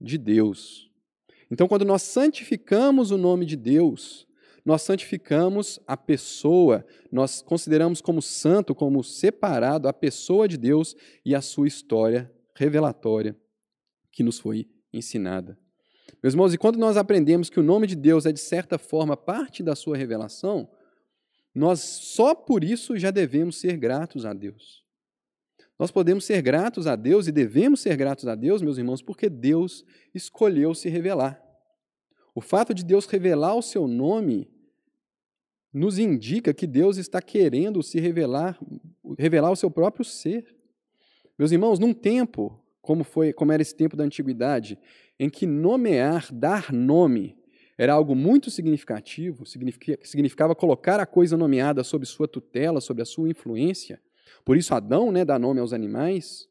de 0.00 0.16
Deus. 0.16 0.90
Então, 1.50 1.68
quando 1.68 1.84
nós 1.84 2.00
santificamos 2.00 3.10
o 3.10 3.18
nome 3.18 3.44
de 3.44 3.56
Deus, 3.56 4.26
nós 4.64 4.80
santificamos 4.80 5.78
a 5.86 5.98
pessoa, 5.98 6.82
nós 7.12 7.42
consideramos 7.42 8.00
como 8.00 8.22
santo, 8.22 8.74
como 8.74 9.04
separado 9.04 9.86
a 9.86 9.92
pessoa 9.92 10.48
de 10.48 10.56
Deus 10.56 10.96
e 11.26 11.34
a 11.34 11.42
sua 11.42 11.68
história 11.68 12.32
revelatória 12.54 13.36
que 14.14 14.22
nos 14.22 14.38
foi 14.38 14.66
ensinada. 14.92 15.58
Meus 16.22 16.32
irmãos, 16.32 16.54
e 16.54 16.58
quando 16.58 16.78
nós 16.78 16.96
aprendemos 16.96 17.50
que 17.50 17.60
o 17.60 17.62
nome 17.62 17.86
de 17.86 17.96
Deus 17.96 18.24
é, 18.24 18.32
de 18.32 18.40
certa 18.40 18.78
forma, 18.78 19.16
parte 19.16 19.62
da 19.62 19.74
sua 19.74 19.96
revelação, 19.96 20.70
nós 21.54 21.80
só 21.80 22.34
por 22.34 22.64
isso 22.64 22.96
já 22.96 23.10
devemos 23.10 23.60
ser 23.60 23.76
gratos 23.76 24.24
a 24.24 24.32
Deus. 24.32 24.82
Nós 25.78 25.90
podemos 25.90 26.24
ser 26.24 26.40
gratos 26.40 26.86
a 26.86 26.94
Deus 26.94 27.26
e 27.26 27.32
devemos 27.32 27.80
ser 27.80 27.96
gratos 27.96 28.26
a 28.28 28.34
Deus, 28.34 28.62
meus 28.62 28.78
irmãos, 28.78 29.02
porque 29.02 29.28
Deus 29.28 29.84
escolheu 30.14 30.74
se 30.74 30.88
revelar. 30.88 31.42
O 32.34 32.40
fato 32.40 32.72
de 32.72 32.84
Deus 32.84 33.06
revelar 33.06 33.54
o 33.54 33.62
seu 33.62 33.88
nome 33.88 34.48
nos 35.72 35.98
indica 35.98 36.54
que 36.54 36.66
Deus 36.66 36.96
está 36.96 37.20
querendo 37.20 37.82
se 37.82 37.98
revelar, 37.98 38.58
revelar 39.18 39.50
o 39.50 39.56
seu 39.56 39.70
próprio 39.70 40.04
ser. 40.04 40.56
Meus 41.36 41.50
irmãos, 41.50 41.80
num 41.80 41.92
tempo 41.92 42.63
como 42.84 43.02
foi, 43.02 43.32
como 43.32 43.50
era 43.50 43.62
esse 43.62 43.74
tempo 43.74 43.96
da 43.96 44.04
antiguidade, 44.04 44.78
em 45.18 45.30
que 45.30 45.46
nomear, 45.46 46.28
dar 46.30 46.70
nome, 46.70 47.36
era 47.78 47.94
algo 47.94 48.14
muito 48.14 48.50
significativo, 48.50 49.44
significava 49.46 50.54
colocar 50.54 51.00
a 51.00 51.06
coisa 51.06 51.36
nomeada 51.36 51.82
sob 51.82 52.04
sua 52.04 52.28
tutela, 52.28 52.80
sob 52.80 53.00
a 53.00 53.04
sua 53.04 53.28
influência. 53.28 54.00
Por 54.44 54.56
isso 54.56 54.74
Adão, 54.74 55.10
né, 55.10 55.24
dá 55.24 55.38
nome 55.38 55.60
aos 55.60 55.72
animais. 55.72 56.46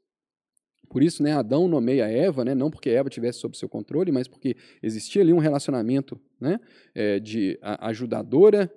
Por 0.89 1.03
isso, 1.03 1.23
né, 1.23 1.33
Adão 1.33 1.67
nomeia 1.67 2.09
Eva, 2.09 2.43
né, 2.43 2.55
não 2.55 2.69
porque 2.69 2.89
Eva 2.89 3.09
tivesse 3.09 3.39
sob 3.39 3.55
seu 3.55 3.69
controle, 3.69 4.11
mas 4.11 4.27
porque 4.27 4.57
existia 4.81 5.21
ali 5.21 5.31
um 5.31 5.37
relacionamento, 5.37 6.19
né, 6.41 6.59
é, 6.95 7.19
de 7.19 7.57
ajudadora 7.61 8.73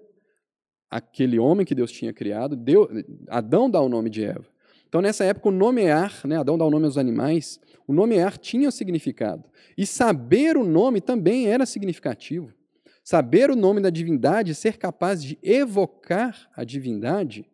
aquele 0.91 1.39
homem 1.39 1.67
que 1.67 1.75
Deus 1.75 1.91
tinha 1.91 2.13
criado. 2.13 2.57
Adão 3.29 3.69
dá 3.69 3.81
o 3.81 3.89
nome 3.89 4.11
de 4.11 4.25
Eva. 4.25 4.56
Então, 4.97 5.03
nessa 5.03 5.27
época, 5.27 5.51
o 5.51 5.53
nomear, 5.53 6.27
né, 6.27 6.39
Adão 6.39 6.57
dá 6.57 6.65
o 6.65 6.71
nome 6.71 6.87
aos 6.87 6.97
animais, 6.97 7.61
o 7.87 7.93
nomear 7.93 8.39
tinha 8.39 8.71
significado. 8.71 9.45
E 9.77 9.85
saber 9.85 10.57
o 10.57 10.65
nome 10.65 11.03
também 11.03 11.49
era 11.49 11.67
significativo. 11.67 12.51
Saber 13.05 13.51
o 13.51 13.55
nome 13.55 13.83
da 13.83 13.91
divindade, 13.91 14.55
ser 14.55 14.79
capaz 14.79 15.23
de 15.23 15.39
evocar 15.43 16.49
a 16.57 16.65
divindade, 16.65 17.45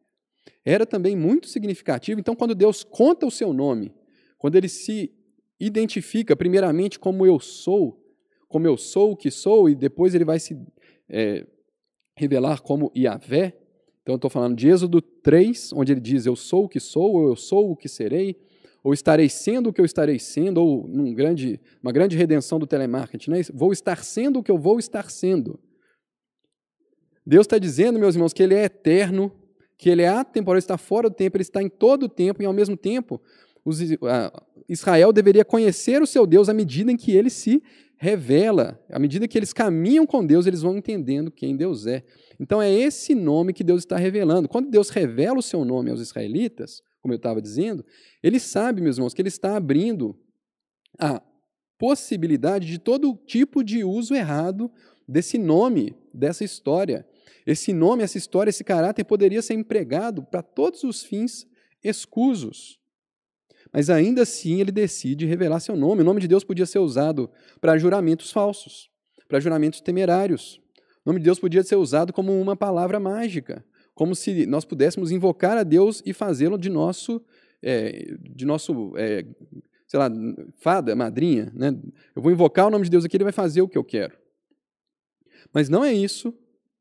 era 0.64 0.86
também 0.86 1.16
muito 1.16 1.48
significativo. 1.48 2.20
Então, 2.20 2.36
quando 2.36 2.54
Deus 2.54 2.84
conta 2.84 3.26
o 3.26 3.30
seu 3.30 3.52
nome, 3.52 3.92
quando 4.38 4.54
ele 4.54 4.68
se 4.68 5.12
identifica 5.58 6.36
primeiramente 6.36 6.96
como 6.96 7.26
eu 7.26 7.40
sou, 7.40 8.06
como 8.46 8.68
eu 8.68 8.76
sou 8.76 9.10
o 9.10 9.16
que 9.16 9.32
sou, 9.32 9.68
e 9.68 9.74
depois 9.74 10.14
ele 10.14 10.24
vai 10.24 10.38
se 10.38 10.56
é, 11.08 11.44
revelar 12.16 12.62
como 12.62 12.92
Yahvé, 12.96 13.58
então, 14.02 14.16
estou 14.16 14.28
falando 14.28 14.56
de 14.56 14.68
Êxodo 14.68 15.00
3, 15.00 15.72
onde 15.74 15.92
ele 15.92 16.00
diz: 16.00 16.26
Eu 16.26 16.34
sou 16.34 16.64
o 16.64 16.68
que 16.68 16.80
sou, 16.80 17.14
ou 17.14 17.28
eu 17.28 17.36
sou 17.36 17.70
o 17.70 17.76
que 17.76 17.88
serei, 17.88 18.36
ou 18.82 18.92
estarei 18.92 19.28
sendo 19.28 19.70
o 19.70 19.72
que 19.72 19.80
eu 19.80 19.84
estarei 19.84 20.18
sendo, 20.18 20.58
ou 20.58 20.88
num 20.88 21.14
grande, 21.14 21.60
uma 21.80 21.92
grande 21.92 22.16
redenção 22.16 22.58
do 22.58 22.66
telemarketing, 22.66 23.30
né? 23.30 23.40
vou 23.54 23.72
estar 23.72 24.02
sendo 24.02 24.40
o 24.40 24.42
que 24.42 24.50
eu 24.50 24.58
vou 24.58 24.78
estar 24.78 25.08
sendo. 25.08 25.58
Deus 27.24 27.44
está 27.46 27.58
dizendo, 27.58 27.98
meus 28.00 28.16
irmãos, 28.16 28.32
que 28.32 28.42
Ele 28.42 28.56
é 28.56 28.64
eterno, 28.64 29.30
que 29.78 29.88
Ele 29.88 30.02
é 30.02 30.08
atemporal, 30.08 30.58
está 30.58 30.76
fora 30.76 31.08
do 31.08 31.14
tempo, 31.14 31.36
Ele 31.36 31.42
está 31.42 31.62
em 31.62 31.68
todo 31.68 32.04
o 32.04 32.08
tempo, 32.08 32.42
e 32.42 32.46
ao 32.46 32.52
mesmo 32.52 32.76
tempo, 32.76 33.20
os, 33.64 33.80
uh, 33.80 33.96
Israel 34.68 35.12
deveria 35.12 35.44
conhecer 35.44 36.02
o 36.02 36.06
seu 36.06 36.26
Deus 36.26 36.48
à 36.48 36.54
medida 36.54 36.90
em 36.90 36.96
que 36.96 37.12
Ele 37.12 37.30
se 37.30 37.62
revela, 38.02 38.84
à 38.90 38.98
medida 38.98 39.28
que 39.28 39.38
eles 39.38 39.52
caminham 39.52 40.04
com 40.04 40.26
Deus, 40.26 40.44
eles 40.44 40.60
vão 40.60 40.76
entendendo 40.76 41.30
quem 41.30 41.56
Deus 41.56 41.86
é. 41.86 42.02
Então 42.40 42.60
é 42.60 42.68
esse 42.68 43.14
nome 43.14 43.52
que 43.52 43.62
Deus 43.62 43.82
está 43.82 43.96
revelando. 43.96 44.48
Quando 44.48 44.68
Deus 44.68 44.88
revela 44.88 45.38
o 45.38 45.42
seu 45.42 45.64
nome 45.64 45.88
aos 45.88 46.00
israelitas, 46.00 46.82
como 47.00 47.14
eu 47.14 47.16
estava 47.16 47.40
dizendo, 47.40 47.86
ele 48.20 48.40
sabe, 48.40 48.80
meus 48.80 48.96
irmãos, 48.96 49.14
que 49.14 49.22
ele 49.22 49.28
está 49.28 49.56
abrindo 49.56 50.18
a 50.98 51.22
possibilidade 51.78 52.66
de 52.66 52.80
todo 52.80 53.16
tipo 53.24 53.62
de 53.62 53.84
uso 53.84 54.16
errado 54.16 54.68
desse 55.06 55.38
nome, 55.38 55.94
dessa 56.12 56.42
história. 56.42 57.06
Esse 57.46 57.72
nome, 57.72 58.02
essa 58.02 58.18
história, 58.18 58.50
esse 58.50 58.64
caráter 58.64 59.04
poderia 59.04 59.42
ser 59.42 59.54
empregado 59.54 60.24
para 60.24 60.42
todos 60.42 60.82
os 60.82 61.04
fins 61.04 61.46
escusos. 61.84 62.81
Mas 63.72 63.88
ainda 63.88 64.22
assim 64.22 64.60
ele 64.60 64.70
decide 64.70 65.26
revelar 65.26 65.60
seu 65.60 65.74
nome. 65.74 66.02
O 66.02 66.04
nome 66.04 66.20
de 66.20 66.28
Deus 66.28 66.44
podia 66.44 66.66
ser 66.66 66.78
usado 66.78 67.30
para 67.60 67.78
juramentos 67.78 68.30
falsos, 68.30 68.90
para 69.26 69.40
juramentos 69.40 69.80
temerários, 69.80 70.62
o 71.04 71.10
nome 71.10 71.18
de 71.18 71.24
Deus 71.24 71.38
podia 71.38 71.62
ser 71.62 71.76
usado 71.76 72.12
como 72.12 72.40
uma 72.40 72.56
palavra 72.56 73.00
mágica, 73.00 73.64
como 73.94 74.14
se 74.14 74.46
nós 74.46 74.64
pudéssemos 74.64 75.10
invocar 75.10 75.58
a 75.58 75.64
Deus 75.64 76.00
e 76.06 76.12
fazê-lo 76.12 76.56
de 76.56 76.70
nosso, 76.70 77.20
é, 77.60 78.14
de 78.20 78.44
nosso, 78.44 78.92
é, 78.96 79.24
sei 79.86 79.98
lá, 79.98 80.08
fada, 80.58 80.94
madrinha. 80.94 81.52
Né? 81.54 81.76
Eu 82.14 82.22
vou 82.22 82.30
invocar 82.30 82.68
o 82.68 82.70
nome 82.70 82.84
de 82.84 82.90
Deus 82.90 83.04
aqui, 83.04 83.16
ele 83.16 83.24
vai 83.24 83.32
fazer 83.32 83.62
o 83.62 83.68
que 83.68 83.76
eu 83.76 83.84
quero. 83.84 84.16
Mas 85.52 85.68
não 85.68 85.84
é 85.84 85.92
isso. 85.92 86.32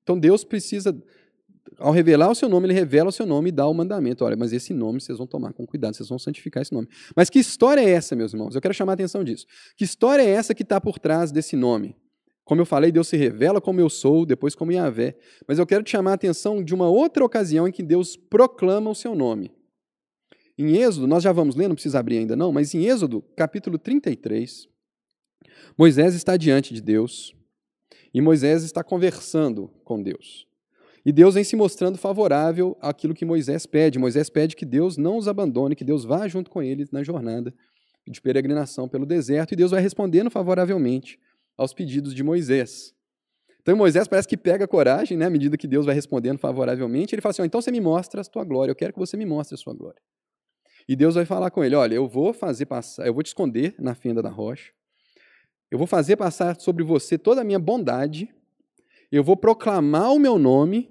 Então 0.03 0.19
Deus 0.19 0.43
precisa, 0.43 0.95
ao 1.77 1.91
revelar 1.91 2.29
o 2.29 2.35
seu 2.35 2.47
nome, 2.47 2.67
ele 2.67 2.73
revela 2.73 3.09
o 3.09 3.11
seu 3.11 3.25
nome 3.25 3.49
e 3.49 3.51
dá 3.51 3.67
o 3.67 3.73
mandamento. 3.73 4.23
Olha, 4.23 4.35
mas 4.35 4.53
esse 4.53 4.73
nome 4.73 5.01
vocês 5.01 5.17
vão 5.17 5.27
tomar 5.27 5.53
com 5.53 5.65
cuidado, 5.65 5.95
vocês 5.95 6.09
vão 6.09 6.19
santificar 6.19 6.61
esse 6.61 6.73
nome. 6.73 6.87
Mas 7.15 7.29
que 7.29 7.39
história 7.39 7.81
é 7.81 7.89
essa, 7.89 8.15
meus 8.15 8.33
irmãos? 8.33 8.55
Eu 8.55 8.61
quero 8.61 8.73
chamar 8.73 8.93
a 8.93 8.95
atenção 8.95 9.23
disso. 9.23 9.45
Que 9.75 9.83
história 9.83 10.21
é 10.21 10.29
essa 10.29 10.53
que 10.53 10.63
está 10.63 10.79
por 10.79 10.99
trás 10.99 11.31
desse 11.31 11.55
nome? 11.55 11.95
Como 12.43 12.59
eu 12.59 12.65
falei, 12.65 12.91
Deus 12.91 13.07
se 13.07 13.15
revela 13.15 13.61
como 13.61 13.79
eu 13.79 13.89
sou, 13.89 14.25
depois 14.25 14.55
como 14.55 14.71
Yahvé. 14.71 15.15
Mas 15.47 15.59
eu 15.59 15.65
quero 15.65 15.83
te 15.83 15.91
chamar 15.91 16.11
a 16.11 16.15
atenção 16.15 16.63
de 16.63 16.73
uma 16.73 16.89
outra 16.89 17.23
ocasião 17.23 17.67
em 17.67 17.71
que 17.71 17.83
Deus 17.83 18.15
proclama 18.15 18.89
o 18.89 18.95
seu 18.95 19.15
nome. 19.15 19.51
Em 20.57 20.77
Êxodo, 20.77 21.07
nós 21.07 21.23
já 21.23 21.31
vamos 21.31 21.55
ler, 21.55 21.67
não 21.67 21.75
precisa 21.75 21.99
abrir 21.99 22.17
ainda 22.17 22.35
não, 22.35 22.51
mas 22.51 22.73
em 22.73 22.85
Êxodo, 22.85 23.23
capítulo 23.35 23.77
33, 23.77 24.67
Moisés 25.77 26.13
está 26.13 26.35
diante 26.37 26.73
de 26.73 26.81
Deus 26.81 27.33
e 28.13 28.21
Moisés 28.21 28.63
está 28.63 28.83
conversando 28.83 29.69
com 29.83 30.01
Deus. 30.01 30.50
E 31.05 31.11
Deus 31.11 31.33
vem 31.33 31.43
se 31.43 31.55
mostrando 31.55 31.97
favorável 31.97 32.77
àquilo 32.79 33.13
que 33.13 33.25
Moisés 33.25 33.65
pede. 33.65 33.97
Moisés 33.97 34.29
pede 34.29 34.55
que 34.55 34.65
Deus 34.65 34.97
não 34.97 35.17
os 35.17 35.27
abandone, 35.27 35.75
que 35.75 35.83
Deus 35.83 36.03
vá 36.03 36.27
junto 36.27 36.49
com 36.51 36.61
eles 36.61 36.91
na 36.91 37.03
jornada 37.03 37.53
de 38.07 38.21
peregrinação 38.21 38.87
pelo 38.89 39.05
deserto, 39.05 39.53
e 39.53 39.55
Deus 39.55 39.71
vai 39.71 39.81
respondendo 39.81 40.29
favoravelmente 40.29 41.19
aos 41.57 41.73
pedidos 41.73 42.13
de 42.13 42.23
Moisés. 42.23 42.93
Então 43.61 43.75
Moisés 43.75 44.07
parece 44.07 44.27
que 44.27 44.35
pega 44.35 44.67
coragem, 44.67 45.17
né, 45.17 45.25
à 45.25 45.29
medida 45.29 45.55
que 45.55 45.67
Deus 45.67 45.85
vai 45.85 45.93
respondendo 45.93 46.39
favoravelmente, 46.39 47.13
ele 47.13 47.21
fala 47.21 47.31
assim: 47.31 47.43
oh, 47.43 47.45
então 47.45 47.61
você 47.61 47.71
me 47.71 47.79
mostra 47.79 48.21
a 48.21 48.23
tua 48.23 48.43
glória, 48.43 48.71
eu 48.71 48.75
quero 48.75 48.91
que 48.91 48.99
você 48.99 49.15
me 49.15 49.25
mostre 49.25 49.55
a 49.55 49.57
sua 49.57 49.73
glória. 49.73 50.01
E 50.87 50.95
Deus 50.95 51.13
vai 51.13 51.25
falar 51.25 51.51
com 51.51 51.63
ele: 51.63 51.75
olha, 51.75 51.93
eu 51.93 52.07
vou 52.07 52.33
fazer 52.33 52.65
passar, 52.65 53.05
eu 53.05 53.13
vou 53.13 53.21
te 53.21 53.27
esconder 53.27 53.75
na 53.77 53.93
fenda 53.93 54.21
da 54.21 54.29
rocha, 54.29 54.71
eu 55.69 55.77
vou 55.77 55.85
fazer 55.85 56.17
passar 56.17 56.59
sobre 56.59 56.83
você 56.83 57.17
toda 57.17 57.41
a 57.41 57.43
minha 57.43 57.59
bondade, 57.59 58.33
eu 59.17 59.23
vou 59.23 59.35
proclamar 59.35 60.11
o 60.13 60.19
meu 60.19 60.37
nome, 60.39 60.89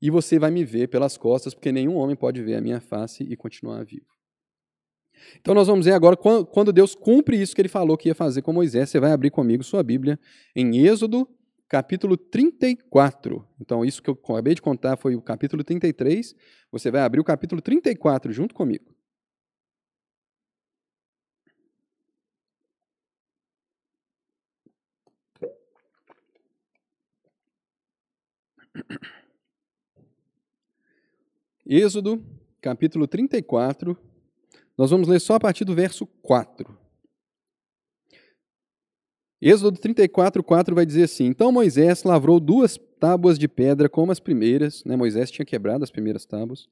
e 0.00 0.10
você 0.10 0.38
vai 0.38 0.50
me 0.50 0.64
ver 0.64 0.88
pelas 0.88 1.16
costas, 1.16 1.54
porque 1.54 1.72
nenhum 1.72 1.96
homem 1.96 2.14
pode 2.14 2.42
ver 2.42 2.54
a 2.54 2.60
minha 2.60 2.80
face 2.80 3.24
e 3.24 3.36
continuar 3.36 3.84
vivo. 3.84 4.06
Então 5.40 5.54
nós 5.54 5.66
vamos 5.66 5.84
ver 5.84 5.92
agora 5.92 6.16
quando 6.16 6.72
Deus 6.72 6.94
cumpre 6.94 7.40
isso 7.40 7.54
que 7.54 7.60
ele 7.60 7.68
falou 7.68 7.96
que 7.96 8.08
ia 8.08 8.14
fazer 8.14 8.42
com 8.42 8.52
Moisés. 8.52 8.88
Você 8.88 9.00
vai 9.00 9.10
abrir 9.10 9.30
comigo 9.30 9.64
sua 9.64 9.82
Bíblia 9.82 10.18
em 10.54 10.78
Êxodo, 10.86 11.28
capítulo 11.68 12.16
34. 12.16 13.44
Então 13.60 13.84
isso 13.84 14.00
que 14.00 14.08
eu 14.08 14.18
acabei 14.22 14.54
de 14.54 14.62
contar 14.62 14.96
foi 14.96 15.16
o 15.16 15.20
capítulo 15.20 15.64
33. 15.64 16.34
Você 16.70 16.90
vai 16.90 17.00
abrir 17.00 17.20
o 17.20 17.24
capítulo 17.24 17.60
34 17.60 18.32
junto 18.32 18.54
comigo. 18.54 18.94
Êxodo, 31.66 32.24
capítulo 32.60 33.06
34, 33.06 33.96
nós 34.76 34.90
vamos 34.90 35.08
ler 35.08 35.20
só 35.20 35.34
a 35.34 35.40
partir 35.40 35.64
do 35.64 35.74
verso 35.74 36.06
4. 36.22 36.78
Êxodo 39.40 39.78
34, 39.78 40.42
4 40.42 40.74
vai 40.74 40.86
dizer 40.86 41.04
assim: 41.04 41.26
Então 41.26 41.52
Moisés 41.52 42.02
lavrou 42.02 42.40
duas 42.40 42.78
tábuas 42.98 43.38
de 43.38 43.46
pedra 43.46 43.88
como 43.88 44.10
as 44.10 44.18
primeiras, 44.18 44.82
né? 44.84 44.96
Moisés 44.96 45.30
tinha 45.30 45.46
quebrado 45.46 45.84
as 45.84 45.90
primeiras 45.90 46.24
tábuas, 46.24 46.66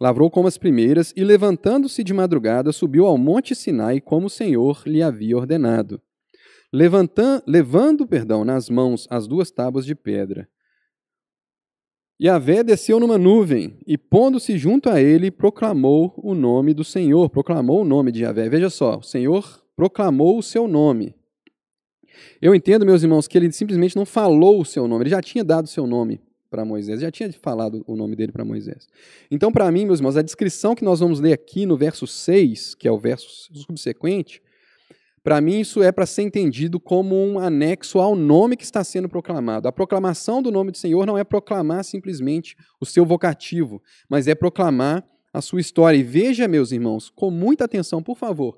lavrou 0.00 0.30
como 0.30 0.46
as 0.46 0.56
primeiras, 0.56 1.12
e 1.16 1.24
levantando-se 1.24 2.04
de 2.04 2.14
madrugada, 2.14 2.72
subiu 2.72 3.06
ao 3.06 3.18
monte 3.18 3.54
Sinai, 3.54 4.00
como 4.00 4.26
o 4.26 4.30
Senhor 4.30 4.82
lhe 4.86 5.02
havia 5.02 5.36
ordenado. 5.36 6.00
Levantam, 6.72 7.42
levando 7.46 8.06
perdão, 8.06 8.44
nas 8.44 8.68
mãos 8.68 9.06
as 9.10 9.26
duas 9.26 9.50
tábuas 9.50 9.86
de 9.86 9.94
pedra. 9.94 10.48
Yahvé 12.20 12.62
desceu 12.62 12.98
numa 12.98 13.18
nuvem 13.18 13.78
e, 13.86 13.98
pondo-se 13.98 14.56
junto 14.56 14.88
a 14.88 15.00
ele, 15.00 15.30
proclamou 15.30 16.14
o 16.16 16.34
nome 16.34 16.72
do 16.72 16.82
Senhor, 16.82 17.28
proclamou 17.28 17.82
o 17.82 17.84
nome 17.84 18.10
de 18.10 18.22
Yahvé. 18.22 18.48
Veja 18.48 18.70
só, 18.70 18.98
o 18.98 19.02
Senhor 19.02 19.62
proclamou 19.76 20.38
o 20.38 20.42
seu 20.42 20.66
nome. 20.66 21.14
Eu 22.40 22.54
entendo, 22.54 22.86
meus 22.86 23.02
irmãos, 23.02 23.28
que 23.28 23.36
ele 23.36 23.52
simplesmente 23.52 23.94
não 23.94 24.06
falou 24.06 24.60
o 24.60 24.64
seu 24.64 24.88
nome, 24.88 25.02
ele 25.02 25.10
já 25.10 25.20
tinha 25.20 25.44
dado 25.44 25.66
o 25.66 25.68
seu 25.68 25.86
nome 25.86 26.20
para 26.48 26.64
Moisés, 26.64 27.00
já 27.00 27.10
tinha 27.10 27.30
falado 27.34 27.84
o 27.86 27.94
nome 27.94 28.16
dele 28.16 28.32
para 28.32 28.44
Moisés. 28.44 28.88
Então, 29.30 29.52
para 29.52 29.70
mim, 29.70 29.84
meus 29.84 29.98
irmãos, 29.98 30.16
a 30.16 30.22
descrição 30.22 30.74
que 30.74 30.84
nós 30.84 31.00
vamos 31.00 31.20
ler 31.20 31.34
aqui 31.34 31.66
no 31.66 31.76
verso 31.76 32.06
6, 32.06 32.74
que 32.76 32.88
é 32.88 32.90
o 32.90 32.98
verso 32.98 33.28
subsequente, 33.52 34.40
para 35.26 35.40
mim, 35.40 35.58
isso 35.58 35.82
é 35.82 35.90
para 35.90 36.06
ser 36.06 36.22
entendido 36.22 36.78
como 36.78 37.16
um 37.16 37.40
anexo 37.40 37.98
ao 37.98 38.14
nome 38.14 38.56
que 38.56 38.62
está 38.62 38.84
sendo 38.84 39.08
proclamado. 39.08 39.66
A 39.66 39.72
proclamação 39.72 40.40
do 40.40 40.52
nome 40.52 40.70
do 40.70 40.78
Senhor 40.78 41.04
não 41.04 41.18
é 41.18 41.24
proclamar 41.24 41.82
simplesmente 41.82 42.56
o 42.80 42.86
seu 42.86 43.04
vocativo, 43.04 43.82
mas 44.08 44.28
é 44.28 44.36
proclamar 44.36 45.04
a 45.32 45.40
sua 45.40 45.60
história. 45.60 45.96
E 45.96 46.02
veja, 46.04 46.46
meus 46.46 46.70
irmãos, 46.70 47.10
com 47.10 47.28
muita 47.28 47.64
atenção, 47.64 48.00
por 48.00 48.16
favor, 48.16 48.56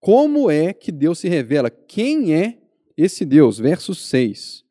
como 0.00 0.50
é 0.50 0.72
que 0.72 0.90
Deus 0.90 1.20
se 1.20 1.28
revela? 1.28 1.70
Quem 1.70 2.34
é 2.34 2.58
esse 2.96 3.24
Deus? 3.24 3.60
Verso 3.60 3.94
6. 3.94 4.64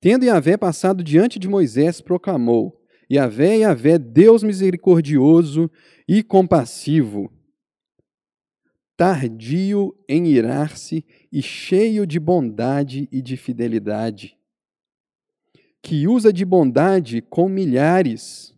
Tendo 0.00 0.24
Yahvé 0.24 0.56
passado 0.56 1.02
diante 1.02 1.36
de 1.36 1.48
Moisés, 1.48 2.00
proclamou: 2.00 2.80
Yahvé, 3.10 3.56
Yahvé, 3.56 3.98
Deus 3.98 4.44
misericordioso 4.44 5.68
e 6.06 6.22
compassivo 6.22 7.35
tardio 8.96 9.94
em 10.08 10.26
irar-se 10.26 11.04
e 11.30 11.42
cheio 11.42 12.06
de 12.06 12.18
bondade 12.18 13.08
e 13.12 13.20
de 13.20 13.36
fidelidade, 13.36 14.38
que 15.82 16.08
usa 16.08 16.32
de 16.32 16.44
bondade 16.44 17.20
com 17.20 17.48
milhares, 17.48 18.54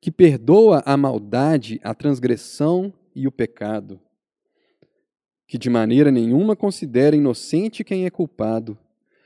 que 0.00 0.10
perdoa 0.10 0.82
a 0.86 0.96
maldade, 0.96 1.80
a 1.82 1.92
transgressão 1.94 2.94
e 3.14 3.26
o 3.26 3.32
pecado, 3.32 4.00
que 5.46 5.58
de 5.58 5.68
maneira 5.68 6.10
nenhuma 6.10 6.54
considera 6.54 7.16
inocente 7.16 7.84
quem 7.84 8.06
é 8.06 8.10
culpado, 8.10 8.78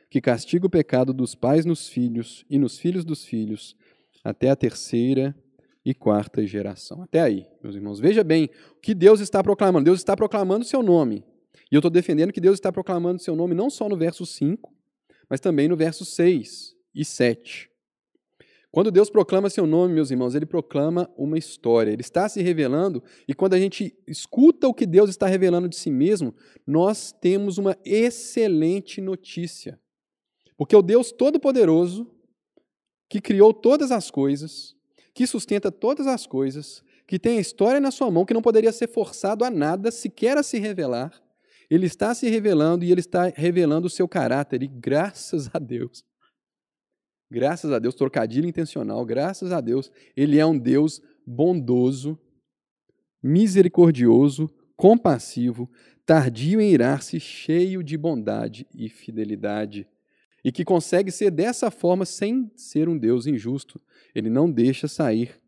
que 0.08 0.20
castiga 0.20 0.66
o 0.66 0.70
pecado 0.70 1.12
dos 1.12 1.34
pais 1.34 1.66
nos 1.66 1.88
filhos 1.88 2.44
e 2.48 2.58
nos 2.58 2.78
filhos 2.78 3.04
dos 3.04 3.24
filhos, 3.24 3.76
até 4.24 4.48
a 4.48 4.56
terceira 4.56 5.36
e 5.86 5.94
quarta 5.94 6.44
geração. 6.44 7.00
Até 7.00 7.20
aí, 7.20 7.46
meus 7.62 7.76
irmãos. 7.76 8.00
Veja 8.00 8.24
bem 8.24 8.50
o 8.72 8.80
que 8.80 8.92
Deus 8.92 9.20
está 9.20 9.40
proclamando. 9.40 9.84
Deus 9.84 10.00
está 10.00 10.16
proclamando 10.16 10.64
o 10.64 10.68
seu 10.68 10.82
nome. 10.82 11.24
E 11.70 11.76
eu 11.76 11.78
estou 11.78 11.90
defendendo 11.90 12.32
que 12.32 12.40
Deus 12.40 12.54
está 12.54 12.72
proclamando 12.72 13.20
o 13.20 13.22
seu 13.22 13.36
nome 13.36 13.54
não 13.54 13.70
só 13.70 13.88
no 13.88 13.96
verso 13.96 14.26
5, 14.26 14.74
mas 15.30 15.38
também 15.38 15.68
no 15.68 15.76
verso 15.76 16.04
6 16.04 16.74
e 16.92 17.04
7. 17.04 17.70
Quando 18.72 18.90
Deus 18.90 19.08
proclama 19.08 19.48
seu 19.48 19.64
nome, 19.64 19.94
meus 19.94 20.10
irmãos, 20.10 20.34
ele 20.34 20.44
proclama 20.44 21.08
uma 21.16 21.38
história. 21.38 21.92
Ele 21.92 22.02
está 22.02 22.28
se 22.28 22.42
revelando, 22.42 23.02
e 23.28 23.32
quando 23.32 23.54
a 23.54 23.58
gente 23.58 23.96
escuta 24.08 24.66
o 24.66 24.74
que 24.74 24.86
Deus 24.86 25.08
está 25.08 25.28
revelando 25.28 25.68
de 25.68 25.76
si 25.76 25.88
mesmo, 25.88 26.34
nós 26.66 27.12
temos 27.12 27.58
uma 27.58 27.78
excelente 27.84 29.00
notícia. 29.00 29.80
Porque 30.56 30.74
o 30.74 30.82
Deus 30.82 31.12
Todo-Poderoso, 31.12 32.10
que 33.08 33.20
criou 33.20 33.54
todas 33.54 33.92
as 33.92 34.10
coisas, 34.10 34.75
que 35.16 35.26
sustenta 35.26 35.72
todas 35.72 36.06
as 36.06 36.26
coisas, 36.26 36.84
que 37.06 37.18
tem 37.18 37.38
a 37.38 37.40
história 37.40 37.80
na 37.80 37.90
sua 37.90 38.10
mão, 38.10 38.26
que 38.26 38.34
não 38.34 38.42
poderia 38.42 38.70
ser 38.70 38.86
forçado 38.86 39.46
a 39.46 39.50
nada, 39.50 39.90
sequer 39.90 40.36
a 40.36 40.42
se 40.42 40.58
revelar. 40.58 41.10
Ele 41.70 41.86
está 41.86 42.14
se 42.14 42.28
revelando 42.28 42.84
e 42.84 42.92
ele 42.92 43.00
está 43.00 43.32
revelando 43.34 43.86
o 43.86 43.90
seu 43.90 44.06
caráter, 44.06 44.62
e 44.62 44.66
graças 44.66 45.48
a 45.54 45.58
Deus, 45.58 46.04
graças 47.30 47.72
a 47.72 47.78
Deus, 47.78 47.94
trocadilho 47.94 48.46
intencional, 48.46 49.02
graças 49.06 49.52
a 49.52 49.60
Deus, 49.62 49.90
ele 50.14 50.38
é 50.38 50.44
um 50.44 50.58
Deus 50.58 51.00
bondoso, 51.26 52.18
misericordioso, 53.22 54.50
compassivo, 54.76 55.70
tardio 56.04 56.60
em 56.60 56.70
irar-se, 56.72 57.18
cheio 57.18 57.82
de 57.82 57.96
bondade 57.96 58.66
e 58.74 58.90
fidelidade, 58.90 59.88
e 60.46 60.52
que 60.52 60.64
consegue 60.64 61.10
ser 61.10 61.32
dessa 61.32 61.72
forma 61.72 62.06
sem 62.06 62.48
ser 62.54 62.88
um 62.88 62.96
Deus 62.96 63.26
injusto, 63.26 63.80
ele 64.14 64.30
não 64.30 64.48
deixa 64.48 64.86
sair, 64.86 65.40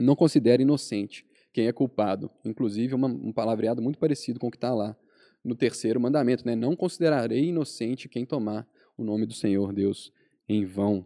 não 0.00 0.16
considera 0.16 0.62
inocente 0.62 1.26
quem 1.52 1.66
é 1.66 1.72
culpado. 1.72 2.30
Inclusive, 2.42 2.94
uma, 2.94 3.08
um 3.08 3.30
palavreado 3.30 3.82
muito 3.82 3.98
parecido 3.98 4.40
com 4.40 4.46
o 4.46 4.50
que 4.50 4.56
está 4.56 4.72
lá 4.72 4.96
no 5.44 5.54
terceiro 5.54 6.00
mandamento, 6.00 6.46
né? 6.46 6.56
Não 6.56 6.74
considerarei 6.74 7.44
inocente 7.44 8.08
quem 8.08 8.24
tomar 8.24 8.66
o 8.96 9.04
nome 9.04 9.26
do 9.26 9.34
Senhor 9.34 9.70
Deus 9.70 10.10
em 10.48 10.64
vão. 10.64 11.04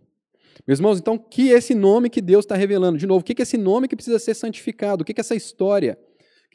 Meus 0.64 0.78
irmãos, 0.78 1.00
então, 1.00 1.18
que 1.18 1.48
esse 1.48 1.74
nome 1.74 2.08
que 2.08 2.22
Deus 2.22 2.44
está 2.44 2.54
revelando? 2.54 2.96
De 2.96 3.08
novo, 3.08 3.22
o 3.22 3.24
que 3.24 3.34
é 3.36 3.42
esse 3.42 3.58
nome 3.58 3.88
que 3.88 3.96
precisa 3.96 4.20
ser 4.20 4.34
santificado? 4.34 5.02
O 5.02 5.04
que 5.04 5.10
é 5.10 5.20
essa 5.20 5.34
história 5.34 5.98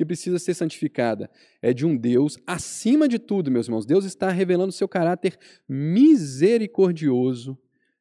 que 0.02 0.06
precisa 0.06 0.40
ser 0.40 0.56
santificada? 0.56 1.30
É 1.62 1.74
de 1.74 1.86
um 1.86 1.96
Deus 1.96 2.38
acima 2.48 3.08
de 3.08 3.20
tudo, 3.20 3.52
meus 3.52 3.68
irmãos. 3.68 3.86
Deus 3.86 4.04
está 4.04 4.32
revelando 4.32 4.72
seu 4.72 4.88
caráter 4.88 5.38
misericordioso 5.70 7.58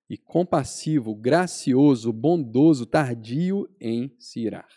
e 0.08 0.16
compassivo, 0.16 1.14
gracioso, 1.14 2.12
bondoso, 2.12 2.86
tardio 2.86 3.68
em 3.78 4.14
se 4.18 4.40
irar. 4.40 4.68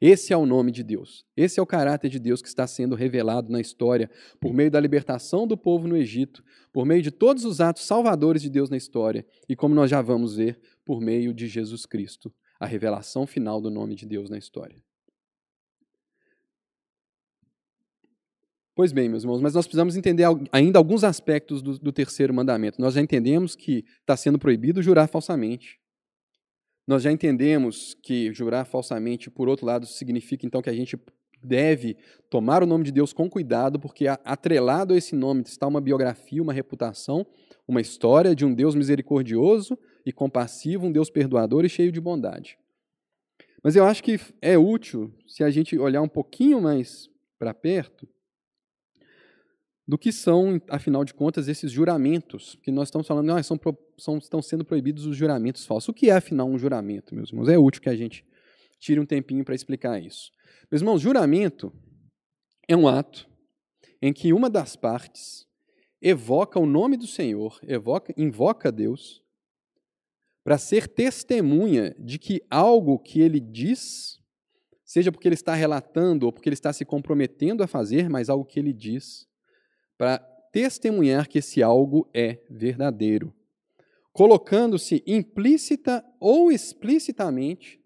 Esse 0.00 0.32
é 0.32 0.36
o 0.36 0.46
nome 0.46 0.72
de 0.72 0.82
Deus. 0.82 1.24
Esse 1.36 1.60
é 1.60 1.62
o 1.62 1.66
caráter 1.66 2.08
de 2.08 2.18
Deus 2.18 2.42
que 2.42 2.48
está 2.48 2.66
sendo 2.66 2.96
revelado 2.96 3.52
na 3.52 3.60
história 3.60 4.10
por 4.40 4.52
meio 4.52 4.70
da 4.70 4.80
libertação 4.80 5.46
do 5.46 5.56
povo 5.56 5.86
no 5.86 5.96
Egito, 5.96 6.42
por 6.72 6.86
meio 6.86 7.02
de 7.02 7.10
todos 7.10 7.44
os 7.44 7.60
atos 7.60 7.84
salvadores 7.84 8.42
de 8.42 8.50
Deus 8.50 8.70
na 8.70 8.76
história 8.76 9.24
e, 9.48 9.54
como 9.54 9.74
nós 9.74 9.90
já 9.90 10.02
vamos 10.02 10.34
ver, 10.34 10.58
por 10.84 11.00
meio 11.00 11.32
de 11.34 11.46
Jesus 11.46 11.86
Cristo, 11.86 12.34
a 12.58 12.66
revelação 12.66 13.26
final 13.26 13.60
do 13.60 13.70
nome 13.70 13.94
de 13.94 14.06
Deus 14.06 14.30
na 14.30 14.38
história. 14.38 14.82
Pois 18.74 18.90
bem, 18.90 19.06
meus 19.06 19.22
irmãos, 19.22 19.42
mas 19.42 19.52
nós 19.52 19.66
precisamos 19.66 19.96
entender 19.96 20.24
ainda 20.50 20.78
alguns 20.78 21.04
aspectos 21.04 21.60
do, 21.60 21.78
do 21.78 21.92
terceiro 21.92 22.32
mandamento. 22.32 22.80
Nós 22.80 22.94
já 22.94 23.02
entendemos 23.02 23.54
que 23.54 23.84
está 24.00 24.16
sendo 24.16 24.38
proibido 24.38 24.82
jurar 24.82 25.08
falsamente. 25.08 25.78
Nós 26.86 27.02
já 27.02 27.12
entendemos 27.12 27.94
que 28.02 28.32
jurar 28.32 28.64
falsamente, 28.64 29.30
por 29.30 29.46
outro 29.46 29.66
lado, 29.66 29.86
significa 29.86 30.46
então 30.46 30.62
que 30.62 30.70
a 30.70 30.74
gente 30.74 30.98
deve 31.42 31.98
tomar 32.30 32.62
o 32.62 32.66
nome 32.66 32.84
de 32.84 32.92
Deus 32.92 33.12
com 33.12 33.28
cuidado, 33.28 33.78
porque 33.78 34.06
atrelado 34.08 34.94
a 34.94 34.96
esse 34.96 35.14
nome 35.14 35.42
está 35.42 35.66
uma 35.66 35.80
biografia, 35.80 36.42
uma 36.42 36.52
reputação, 36.52 37.26
uma 37.68 37.80
história 37.80 38.34
de 38.34 38.44
um 38.44 38.54
Deus 38.54 38.74
misericordioso 38.74 39.78
e 40.06 40.12
compassivo, 40.12 40.86
um 40.86 40.92
Deus 40.92 41.10
perdoador 41.10 41.64
e 41.66 41.68
cheio 41.68 41.92
de 41.92 42.00
bondade. 42.00 42.56
Mas 43.62 43.76
eu 43.76 43.84
acho 43.84 44.02
que 44.02 44.18
é 44.40 44.56
útil, 44.56 45.12
se 45.26 45.44
a 45.44 45.50
gente 45.50 45.78
olhar 45.78 46.00
um 46.00 46.08
pouquinho 46.08 46.60
mais 46.60 47.08
para 47.38 47.52
perto, 47.52 48.08
do 49.86 49.98
que 49.98 50.12
são, 50.12 50.60
afinal 50.68 51.04
de 51.04 51.12
contas, 51.12 51.48
esses 51.48 51.70
juramentos, 51.70 52.56
que 52.62 52.70
nós 52.70 52.88
estamos 52.88 53.06
falando, 53.06 53.30
ah, 53.32 53.42
são, 53.42 53.58
são, 53.98 54.18
estão 54.18 54.40
sendo 54.40 54.64
proibidos 54.64 55.06
os 55.06 55.16
juramentos 55.16 55.66
falsos. 55.66 55.88
O 55.88 55.94
que 55.94 56.08
é, 56.08 56.12
afinal, 56.12 56.48
um 56.48 56.58
juramento, 56.58 57.14
meus 57.14 57.30
irmãos? 57.30 57.48
É 57.48 57.58
útil 57.58 57.82
que 57.82 57.88
a 57.88 57.96
gente 57.96 58.24
tire 58.78 59.00
um 59.00 59.06
tempinho 59.06 59.44
para 59.44 59.54
explicar 59.54 60.00
isso. 60.00 60.30
Meus 60.70 60.82
irmãos, 60.82 61.00
juramento 61.00 61.72
é 62.68 62.76
um 62.76 62.86
ato 62.86 63.28
em 64.00 64.12
que 64.12 64.32
uma 64.32 64.48
das 64.48 64.76
partes 64.76 65.46
evoca 66.00 66.58
o 66.58 66.66
nome 66.66 66.96
do 66.96 67.06
Senhor, 67.06 67.58
evoca, 67.62 68.12
invoca 68.16 68.72
Deus, 68.72 69.22
para 70.44 70.58
ser 70.58 70.88
testemunha 70.88 71.94
de 71.98 72.18
que 72.18 72.42
algo 72.50 72.98
que 72.98 73.20
ele 73.20 73.38
diz, 73.38 74.18
seja 74.84 75.12
porque 75.12 75.28
ele 75.28 75.34
está 75.34 75.54
relatando 75.54 76.26
ou 76.26 76.32
porque 76.32 76.48
ele 76.48 76.54
está 76.54 76.72
se 76.72 76.84
comprometendo 76.84 77.62
a 77.62 77.68
fazer, 77.68 78.10
mas 78.10 78.28
algo 78.28 78.44
que 78.44 78.58
ele 78.58 78.72
diz, 78.72 79.28
para 79.96 80.18
testemunhar 80.52 81.28
que 81.28 81.38
esse 81.38 81.62
algo 81.62 82.08
é 82.12 82.38
verdadeiro, 82.50 83.32
colocando-se 84.12 85.02
implícita 85.06 86.04
ou 86.20 86.52
explicitamente 86.52 87.80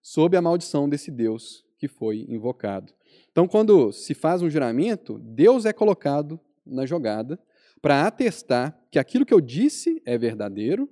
sob 0.00 0.36
a 0.36 0.42
maldição 0.42 0.88
desse 0.88 1.10
Deus 1.10 1.64
que 1.78 1.88
foi 1.88 2.24
invocado. 2.28 2.92
Então, 3.30 3.48
quando 3.48 3.92
se 3.92 4.14
faz 4.14 4.42
um 4.42 4.50
juramento, 4.50 5.18
Deus 5.18 5.64
é 5.64 5.72
colocado 5.72 6.38
na 6.64 6.86
jogada 6.86 7.38
para 7.80 8.06
atestar 8.06 8.78
que 8.90 8.98
aquilo 8.98 9.26
que 9.26 9.34
eu 9.34 9.40
disse 9.40 10.00
é 10.04 10.16
verdadeiro, 10.16 10.88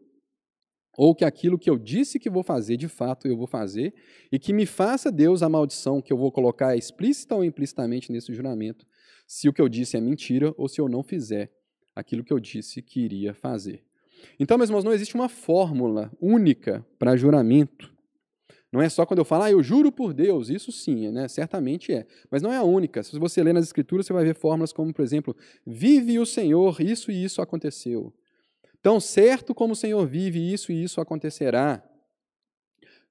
ou 0.97 1.15
que 1.15 1.25
aquilo 1.25 1.59
que 1.59 1.71
eu 1.71 1.79
disse 1.79 2.19
que 2.19 2.31
vou 2.31 2.43
fazer, 2.43 2.77
de 2.77 2.89
fato 2.89 3.29
eu 3.29 3.37
vou 3.37 3.47
fazer, 3.47 3.95
e 4.31 4.39
que 4.39 4.53
me 4.53 4.67
faça 4.67 5.11
Deus 5.11 5.43
a 5.43 5.49
maldição 5.49 6.03
que 6.03 6.13
eu 6.13 6.17
vou 6.17 6.31
colocar 6.33 6.77
explícita 6.77 7.35
ou 7.35 7.45
implicitamente 7.45 8.11
nesse 8.13 8.33
juramento, 8.35 8.87
se 9.27 9.49
o 9.49 9.53
que 9.53 9.63
eu 9.63 9.69
disse 9.69 9.97
é 9.97 10.01
mentira 10.01 10.53
ou 10.57 10.69
se 10.69 10.81
eu 10.81 10.89
não 10.89 11.03
fizer 11.03 11.53
aquilo 11.95 12.25
que 12.25 12.33
eu 12.33 12.41
disse 12.41 12.83
que 12.83 13.01
iria 13.01 13.33
fazer. 13.33 13.85
Então, 14.39 14.59
meus 14.59 14.69
irmãos, 14.69 14.85
não 14.85 14.93
existe 14.93 15.15
uma 15.15 15.29
fórmula 15.29 16.13
única 16.21 16.85
para 16.99 17.17
juramento. 17.17 17.93
Não 18.73 18.81
é 18.81 18.89
só 18.89 19.05
quando 19.05 19.19
eu 19.19 19.25
falo, 19.25 19.45
ah, 19.45 19.51
eu 19.51 19.63
juro 19.63 19.91
por 19.91 20.15
Deus, 20.15 20.49
isso 20.49 20.71
sim, 20.71 21.11
né? 21.11 21.27
certamente 21.27 21.93
é. 21.93 22.07
Mas 22.31 22.41
não 22.41 22.53
é 22.53 22.57
a 22.57 22.63
única. 22.63 23.03
Se 23.03 23.19
você 23.19 23.43
ler 23.43 23.53
nas 23.53 23.65
Escrituras, 23.65 24.07
você 24.07 24.13
vai 24.13 24.25
ver 24.25 24.35
fórmulas 24.35 24.73
como, 24.73 24.93
por 24.93 25.03
exemplo, 25.03 25.37
vive 25.67 26.19
o 26.19 26.27
Senhor, 26.27 26.81
isso 26.81 27.11
e 27.11 27.25
isso 27.25 27.43
aconteceu. 27.43 28.13
Tão 28.83 28.99
certo 28.99 29.55
como 29.55 29.73
o 29.73 29.77
Senhor 29.77 30.07
vive, 30.07 30.53
isso 30.53 30.73
e 30.73 30.83
isso 30.83 31.01
acontecerá. 31.01 31.83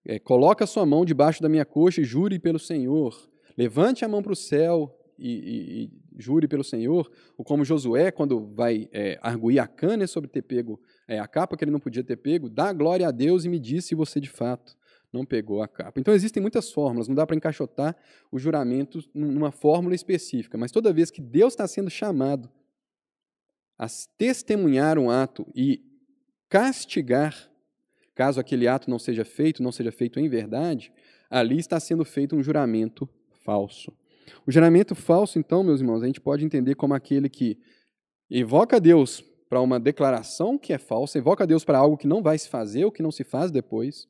É, 0.05 0.17
coloca 0.17 0.63
a 0.63 0.67
sua 0.67 0.85
mão 0.85 1.05
debaixo 1.05 1.41
da 1.41 1.49
minha 1.49 1.65
coxa 1.65 2.01
e 2.01 2.03
jure 2.03 2.39
pelo 2.39 2.57
Senhor. 2.57 3.29
Levante 3.57 4.03
a 4.03 4.07
mão 4.07 4.23
para 4.23 4.33
o 4.33 4.35
céu 4.35 4.97
e, 5.17 5.31
e, 5.31 5.83
e, 5.83 5.91
jure 6.17 6.47
pelo 6.47 6.63
Senhor, 6.63 7.11
ou 7.37 7.43
como 7.43 7.65
Josué, 7.65 8.09
quando 8.09 8.47
vai 8.53 8.89
é, 8.91 9.19
arguir 9.21 9.59
a 9.59 9.67
cana 9.67 10.07
sobre 10.07 10.29
ter 10.29 10.41
pego 10.41 10.79
é, 11.07 11.19
a 11.19 11.27
capa 11.27 11.57
que 11.57 11.63
ele 11.63 11.71
não 11.71 11.79
podia 11.79 12.03
ter 12.03 12.17
pego, 12.17 12.49
dá 12.49 12.71
glória 12.71 13.07
a 13.07 13.11
Deus 13.11 13.45
e 13.45 13.49
me 13.49 13.59
diz 13.59 13.85
se 13.85 13.95
você 13.95 14.19
de 14.19 14.29
fato 14.29 14.77
não 15.11 15.25
pegou 15.25 15.61
a 15.61 15.67
capa. 15.67 15.99
Então 15.99 16.13
existem 16.13 16.41
muitas 16.41 16.71
fórmulas, 16.71 17.07
não 17.07 17.15
dá 17.15 17.25
para 17.25 17.35
encaixotar 17.35 17.95
o 18.31 18.39
juramento 18.39 19.03
numa 19.13 19.51
fórmula 19.51 19.95
específica, 19.95 20.57
mas 20.57 20.71
toda 20.71 20.93
vez 20.93 21.11
que 21.11 21.21
Deus 21.21 21.53
está 21.53 21.67
sendo 21.67 21.89
chamado 21.89 22.49
a 23.79 23.87
testemunhar 24.17 24.99
um 24.99 25.09
ato 25.09 25.47
e 25.55 25.81
castigar, 26.49 27.49
caso 28.13 28.37
aquele 28.37 28.67
ato 28.67 28.89
não 28.89 28.99
seja 28.99 29.23
feito, 29.23 29.63
não 29.63 29.71
seja 29.71 29.89
feito 29.89 30.19
em 30.19 30.27
verdade, 30.27 30.91
ali 31.29 31.57
está 31.57 31.79
sendo 31.79 32.03
feito 32.03 32.35
um 32.35 32.43
juramento 32.43 33.07
falso. 33.45 33.93
O 34.45 34.51
juramento 34.51 34.93
falso, 34.93 35.39
então, 35.39 35.63
meus 35.63 35.79
irmãos, 35.79 36.03
a 36.03 36.07
gente 36.07 36.19
pode 36.19 36.43
entender 36.43 36.75
como 36.75 36.93
aquele 36.93 37.29
que 37.29 37.57
evoca 38.29 38.81
Deus 38.81 39.23
para 39.47 39.61
uma 39.61 39.79
declaração 39.79 40.57
que 40.57 40.73
é 40.73 40.77
falsa, 40.77 41.17
evoca 41.17 41.47
Deus 41.47 41.63
para 41.63 41.77
algo 41.77 41.97
que 41.97 42.05
não 42.05 42.21
vai 42.21 42.37
se 42.37 42.49
fazer 42.49 42.83
ou 42.83 42.91
que 42.91 43.01
não 43.01 43.11
se 43.11 43.23
faz 43.23 43.49
depois. 43.49 44.07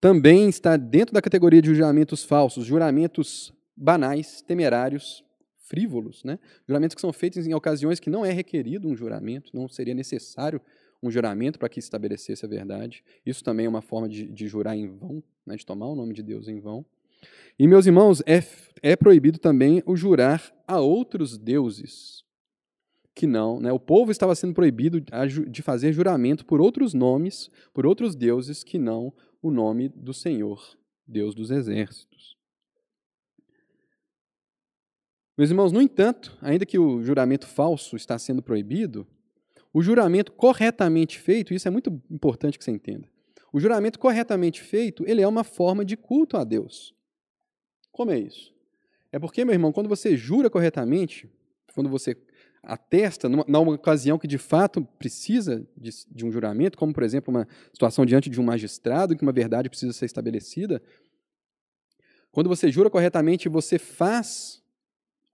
Também 0.00 0.48
está 0.48 0.76
dentro 0.76 1.12
da 1.12 1.20
categoria 1.20 1.60
de 1.60 1.74
juramentos 1.74 2.22
falsos, 2.22 2.64
juramentos 2.64 3.52
banais, 3.76 4.40
temerários, 4.40 5.25
frívolos, 5.66 6.22
né? 6.24 6.38
Juramentos 6.66 6.94
que 6.94 7.00
são 7.00 7.12
feitos 7.12 7.46
em 7.46 7.54
ocasiões 7.54 8.00
que 8.00 8.08
não 8.08 8.24
é 8.24 8.32
requerido 8.32 8.88
um 8.88 8.96
juramento, 8.96 9.50
não 9.54 9.68
seria 9.68 9.94
necessário 9.94 10.60
um 11.02 11.10
juramento 11.10 11.58
para 11.58 11.68
que 11.68 11.80
se 11.80 11.86
estabelecesse 11.86 12.44
a 12.44 12.48
verdade. 12.48 13.04
Isso 13.24 13.44
também 13.44 13.66
é 13.66 13.68
uma 13.68 13.82
forma 13.82 14.08
de, 14.08 14.26
de 14.26 14.46
jurar 14.46 14.76
em 14.76 14.88
vão, 14.88 15.22
né? 15.44 15.56
de 15.56 15.66
tomar 15.66 15.86
o 15.86 15.94
nome 15.94 16.14
de 16.14 16.22
Deus 16.22 16.48
em 16.48 16.58
vão. 16.60 16.84
E, 17.58 17.66
meus 17.66 17.86
irmãos, 17.86 18.22
é, 18.26 18.42
é 18.82 18.96
proibido 18.96 19.38
também 19.38 19.82
o 19.86 19.96
jurar 19.96 20.52
a 20.66 20.80
outros 20.80 21.36
deuses 21.36 22.24
que 23.14 23.26
não. 23.26 23.60
Né? 23.60 23.72
O 23.72 23.80
povo 23.80 24.10
estava 24.10 24.34
sendo 24.34 24.54
proibido 24.54 25.02
de 25.48 25.62
fazer 25.62 25.92
juramento 25.92 26.44
por 26.44 26.60
outros 26.60 26.92
nomes, 26.92 27.50
por 27.72 27.86
outros 27.86 28.14
deuses 28.14 28.62
que 28.62 28.78
não 28.78 29.12
o 29.42 29.50
nome 29.50 29.88
do 29.88 30.12
Senhor, 30.12 30.60
Deus 31.06 31.34
dos 31.34 31.50
exércitos. 31.50 32.35
Meus 35.36 35.50
irmãos, 35.50 35.70
no 35.70 35.82
entanto, 35.82 36.36
ainda 36.40 36.64
que 36.64 36.78
o 36.78 37.02
juramento 37.02 37.46
falso 37.46 37.94
está 37.94 38.18
sendo 38.18 38.42
proibido, 38.42 39.06
o 39.72 39.82
juramento 39.82 40.32
corretamente 40.32 41.18
feito, 41.18 41.52
isso 41.52 41.68
é 41.68 41.70
muito 41.70 42.02
importante 42.10 42.58
que 42.58 42.64
você 42.64 42.70
entenda. 42.70 43.06
O 43.52 43.60
juramento 43.60 43.98
corretamente 43.98 44.62
feito, 44.62 45.04
ele 45.06 45.20
é 45.20 45.28
uma 45.28 45.44
forma 45.44 45.84
de 45.84 45.96
culto 45.96 46.38
a 46.38 46.44
Deus. 46.44 46.94
Como 47.92 48.10
é 48.10 48.18
isso? 48.18 48.54
É 49.12 49.18
porque, 49.18 49.44
meu 49.44 49.54
irmão, 49.54 49.72
quando 49.72 49.88
você 49.88 50.16
jura 50.16 50.48
corretamente, 50.48 51.30
quando 51.74 51.90
você 51.90 52.16
atesta, 52.62 53.28
numa, 53.28 53.44
numa 53.46 53.74
ocasião 53.74 54.18
que 54.18 54.26
de 54.26 54.38
fato 54.38 54.82
precisa 54.98 55.66
de, 55.76 55.90
de, 56.10 56.24
um 56.24 56.32
juramento, 56.32 56.76
como, 56.76 56.92
por 56.92 57.02
exemplo, 57.02 57.32
uma 57.32 57.46
situação 57.72 58.04
diante 58.04 58.28
de 58.28 58.40
um 58.40 58.44
magistrado, 58.44 59.14
em 59.14 59.16
que 59.16 59.22
uma 59.22 59.32
verdade 59.32 59.68
precisa 59.68 59.92
ser 59.92 60.06
estabelecida, 60.06 60.82
quando 62.32 62.48
você 62.48 62.70
jura 62.70 62.90
corretamente, 62.90 63.48
você 63.48 63.78
faz 63.78 64.62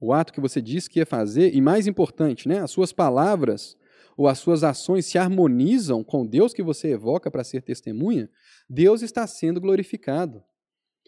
o 0.02 0.12
ato 0.12 0.32
que 0.32 0.40
você 0.40 0.60
disse 0.60 0.90
que 0.90 0.98
ia 0.98 1.06
fazer, 1.06 1.54
e 1.54 1.60
mais 1.60 1.86
importante, 1.86 2.48
né, 2.48 2.58
as 2.58 2.72
suas 2.72 2.92
palavras 2.92 3.76
ou 4.16 4.26
as 4.26 4.36
suas 4.36 4.64
ações 4.64 5.06
se 5.06 5.16
harmonizam 5.16 6.02
com 6.02 6.26
Deus 6.26 6.52
que 6.52 6.62
você 6.62 6.88
evoca 6.88 7.30
para 7.30 7.44
ser 7.44 7.62
testemunha, 7.62 8.28
Deus 8.68 9.00
está 9.00 9.24
sendo 9.28 9.60
glorificado. 9.60 10.42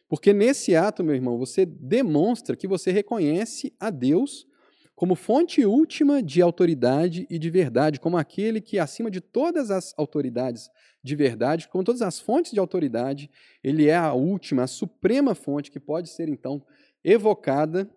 Porque 0.08 0.32
nesse 0.32 0.76
ato, 0.76 1.02
meu 1.02 1.12
irmão, 1.12 1.36
você 1.36 1.66
demonstra 1.66 2.54
que 2.54 2.68
você 2.68 2.92
reconhece 2.92 3.74
a 3.80 3.90
Deus 3.90 4.46
como 4.94 5.16
fonte 5.16 5.66
última 5.66 6.22
de 6.22 6.40
autoridade 6.40 7.26
e 7.28 7.36
de 7.36 7.50
verdade, 7.50 7.98
como 7.98 8.16
aquele 8.16 8.60
que, 8.60 8.78
acima 8.78 9.10
de 9.10 9.20
todas 9.20 9.72
as 9.72 9.92
autoridades 9.98 10.70
de 11.02 11.16
verdade, 11.16 11.66
como 11.66 11.82
todas 11.82 12.00
as 12.00 12.20
fontes 12.20 12.52
de 12.52 12.60
autoridade, 12.60 13.28
ele 13.62 13.88
é 13.88 13.96
a 13.96 14.12
última, 14.12 14.62
a 14.62 14.68
suprema 14.68 15.34
fonte 15.34 15.72
que 15.72 15.80
pode 15.80 16.08
ser, 16.10 16.28
então, 16.28 16.64
evocada 17.02 17.90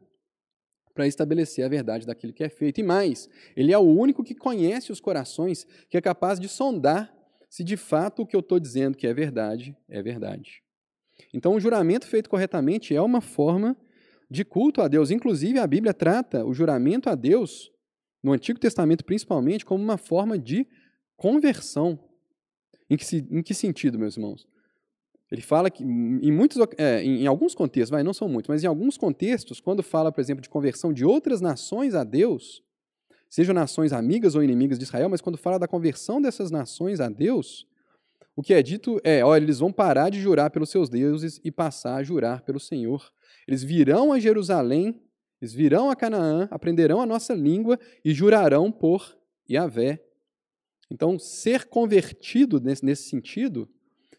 para 0.97 1.05
estabelecer 1.05 1.63
a 1.63 1.69
verdade 1.69 2.07
daquilo 2.07 2.33
que 2.33 2.43
é 2.43 2.49
feito. 2.49 2.79
E 2.79 2.83
mais, 2.83 3.29
ele 3.55 3.71
é 3.71 3.77
o 3.77 3.83
único 3.83 4.23
que 4.23 4.33
conhece 4.33 4.91
os 4.91 4.99
corações, 4.99 5.67
que 5.91 5.95
é 5.95 6.01
capaz 6.01 6.39
de 6.39 6.49
sondar 6.49 7.15
se 7.47 7.63
de 7.63 7.77
fato 7.77 8.23
o 8.23 8.25
que 8.25 8.35
eu 8.35 8.39
estou 8.39 8.59
dizendo 8.59 8.97
que 8.97 9.05
é 9.05 9.13
verdade 9.13 9.77
é 9.87 10.01
verdade. 10.01 10.63
Então, 11.31 11.53
o 11.53 11.59
juramento 11.59 12.07
feito 12.07 12.31
corretamente 12.31 12.95
é 12.95 13.01
uma 13.01 13.21
forma 13.21 13.77
de 14.29 14.43
culto 14.43 14.81
a 14.81 14.87
Deus. 14.87 15.11
Inclusive, 15.11 15.59
a 15.59 15.67
Bíblia 15.67 15.93
trata 15.93 16.43
o 16.43 16.51
juramento 16.51 17.11
a 17.11 17.15
Deus, 17.15 17.71
no 18.23 18.33
Antigo 18.33 18.59
Testamento 18.59 19.05
principalmente, 19.05 19.63
como 19.63 19.83
uma 19.83 19.97
forma 19.97 20.37
de 20.37 20.67
conversão. 21.15 21.99
Em 22.89 22.97
que, 22.97 23.17
em 23.17 23.43
que 23.43 23.53
sentido, 23.53 23.99
meus 23.99 24.17
irmãos? 24.17 24.47
Ele 25.31 25.41
fala 25.41 25.69
que 25.69 25.83
em 25.83 26.31
muitos, 26.31 26.57
é, 26.77 27.03
em 27.03 27.27
alguns 27.27 27.53
contextos, 27.53 27.89
vai, 27.89 28.01
não 28.01 28.13
são 28.13 28.29
muitos, 28.29 28.47
mas 28.47 28.63
em 28.63 28.67
alguns 28.67 28.97
contextos, 28.97 29.59
quando 29.59 29.83
fala, 29.83 30.11
por 30.11 30.21
exemplo, 30.21 30.41
de 30.41 30.49
conversão 30.49 30.93
de 30.93 31.03
outras 31.03 31.41
nações 31.41 31.93
a 31.93 32.03
Deus, 32.03 32.63
sejam 33.29 33.53
nações 33.53 33.91
amigas 33.91 34.35
ou 34.35 34.43
inimigas 34.43 34.79
de 34.79 34.85
Israel, 34.85 35.09
mas 35.09 35.19
quando 35.19 35.37
fala 35.37 35.59
da 35.59 35.67
conversão 35.67 36.21
dessas 36.21 36.49
nações 36.49 37.01
a 37.01 37.09
Deus, 37.09 37.67
o 38.37 38.41
que 38.41 38.53
é 38.53 38.63
dito 38.63 39.01
é, 39.03 39.23
olha, 39.23 39.43
eles 39.43 39.59
vão 39.59 39.71
parar 39.71 40.09
de 40.09 40.21
jurar 40.21 40.49
pelos 40.49 40.69
seus 40.69 40.89
deuses 40.89 41.41
e 41.43 41.51
passar 41.51 41.95
a 41.95 42.03
jurar 42.03 42.43
pelo 42.43 42.59
Senhor. 42.59 43.11
Eles 43.47 43.63
virão 43.63 44.13
a 44.13 44.19
Jerusalém, 44.19 45.01
eles 45.41 45.53
virão 45.53 45.89
a 45.89 45.95
Canaã, 45.95 46.47
aprenderão 46.51 47.01
a 47.01 47.05
nossa 47.05 47.33
língua 47.33 47.77
e 48.05 48.13
jurarão 48.13 48.71
por 48.71 49.17
Yahvé. 49.49 50.01
Então, 50.89 51.19
ser 51.19 51.65
convertido 51.65 52.61
nesse, 52.61 52.85
nesse 52.85 53.09
sentido 53.09 53.67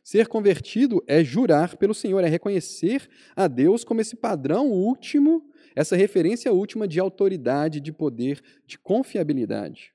Ser 0.09 0.27
convertido 0.27 1.05
é 1.07 1.23
jurar 1.23 1.77
pelo 1.77 1.93
Senhor, 1.93 2.25
é 2.25 2.29
reconhecer 2.29 3.07
a 3.37 3.47
Deus 3.47 3.85
como 3.85 4.01
esse 4.01 4.17
padrão 4.17 4.71
último, 4.71 5.45
essa 5.77 5.97
referência 5.97 6.51
última 6.51 6.89
de 6.89 6.99
autoridade, 6.99 7.79
de 7.79 7.93
poder, 7.93 8.43
de 8.67 8.79
confiabilidade. 8.79 9.93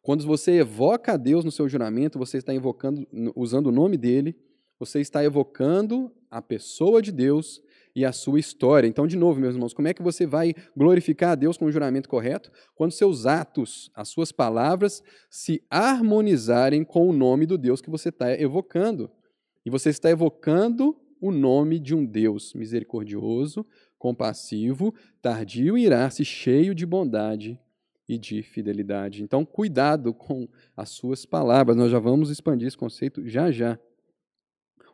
Quando 0.00 0.24
você 0.24 0.52
evoca 0.52 1.12
a 1.12 1.16
Deus 1.18 1.44
no 1.44 1.52
seu 1.52 1.68
juramento, 1.68 2.18
você 2.18 2.38
está 2.38 2.54
invocando, 2.54 3.06
usando 3.36 3.66
o 3.66 3.70
nome 3.70 3.98
dele, 3.98 4.34
você 4.78 4.98
está 4.98 5.22
evocando 5.22 6.10
a 6.30 6.40
pessoa 6.40 7.02
de 7.02 7.12
Deus 7.12 7.62
e 8.00 8.04
a 8.04 8.12
sua 8.12 8.40
história. 8.40 8.88
Então, 8.88 9.06
de 9.06 9.14
novo, 9.14 9.38
meus 9.38 9.54
irmãos, 9.54 9.74
como 9.74 9.86
é 9.86 9.92
que 9.92 10.02
você 10.02 10.26
vai 10.26 10.54
glorificar 10.74 11.32
a 11.32 11.34
Deus 11.34 11.58
com 11.58 11.66
o 11.66 11.72
juramento 11.72 12.08
correto? 12.08 12.50
Quando 12.74 12.92
seus 12.92 13.26
atos, 13.26 13.90
as 13.94 14.08
suas 14.08 14.32
palavras, 14.32 15.02
se 15.28 15.62
harmonizarem 15.68 16.82
com 16.82 17.08
o 17.08 17.12
nome 17.12 17.44
do 17.44 17.58
Deus 17.58 17.82
que 17.82 17.90
você 17.90 18.08
está 18.08 18.32
evocando. 18.32 19.10
E 19.66 19.70
você 19.70 19.90
está 19.90 20.08
evocando 20.08 20.96
o 21.20 21.30
nome 21.30 21.78
de 21.78 21.94
um 21.94 22.06
Deus 22.06 22.54
misericordioso, 22.54 23.66
compassivo, 23.98 24.94
tardio 25.20 25.76
e 25.76 25.84
irá-se, 25.84 26.24
cheio 26.24 26.74
de 26.74 26.86
bondade 26.86 27.60
e 28.08 28.16
de 28.16 28.42
fidelidade. 28.42 29.22
Então, 29.22 29.44
cuidado 29.44 30.14
com 30.14 30.48
as 30.74 30.88
suas 30.88 31.26
palavras. 31.26 31.76
Nós 31.76 31.90
já 31.90 31.98
vamos 31.98 32.30
expandir 32.30 32.66
esse 32.66 32.78
conceito 32.78 33.28
já 33.28 33.50
já. 33.50 33.78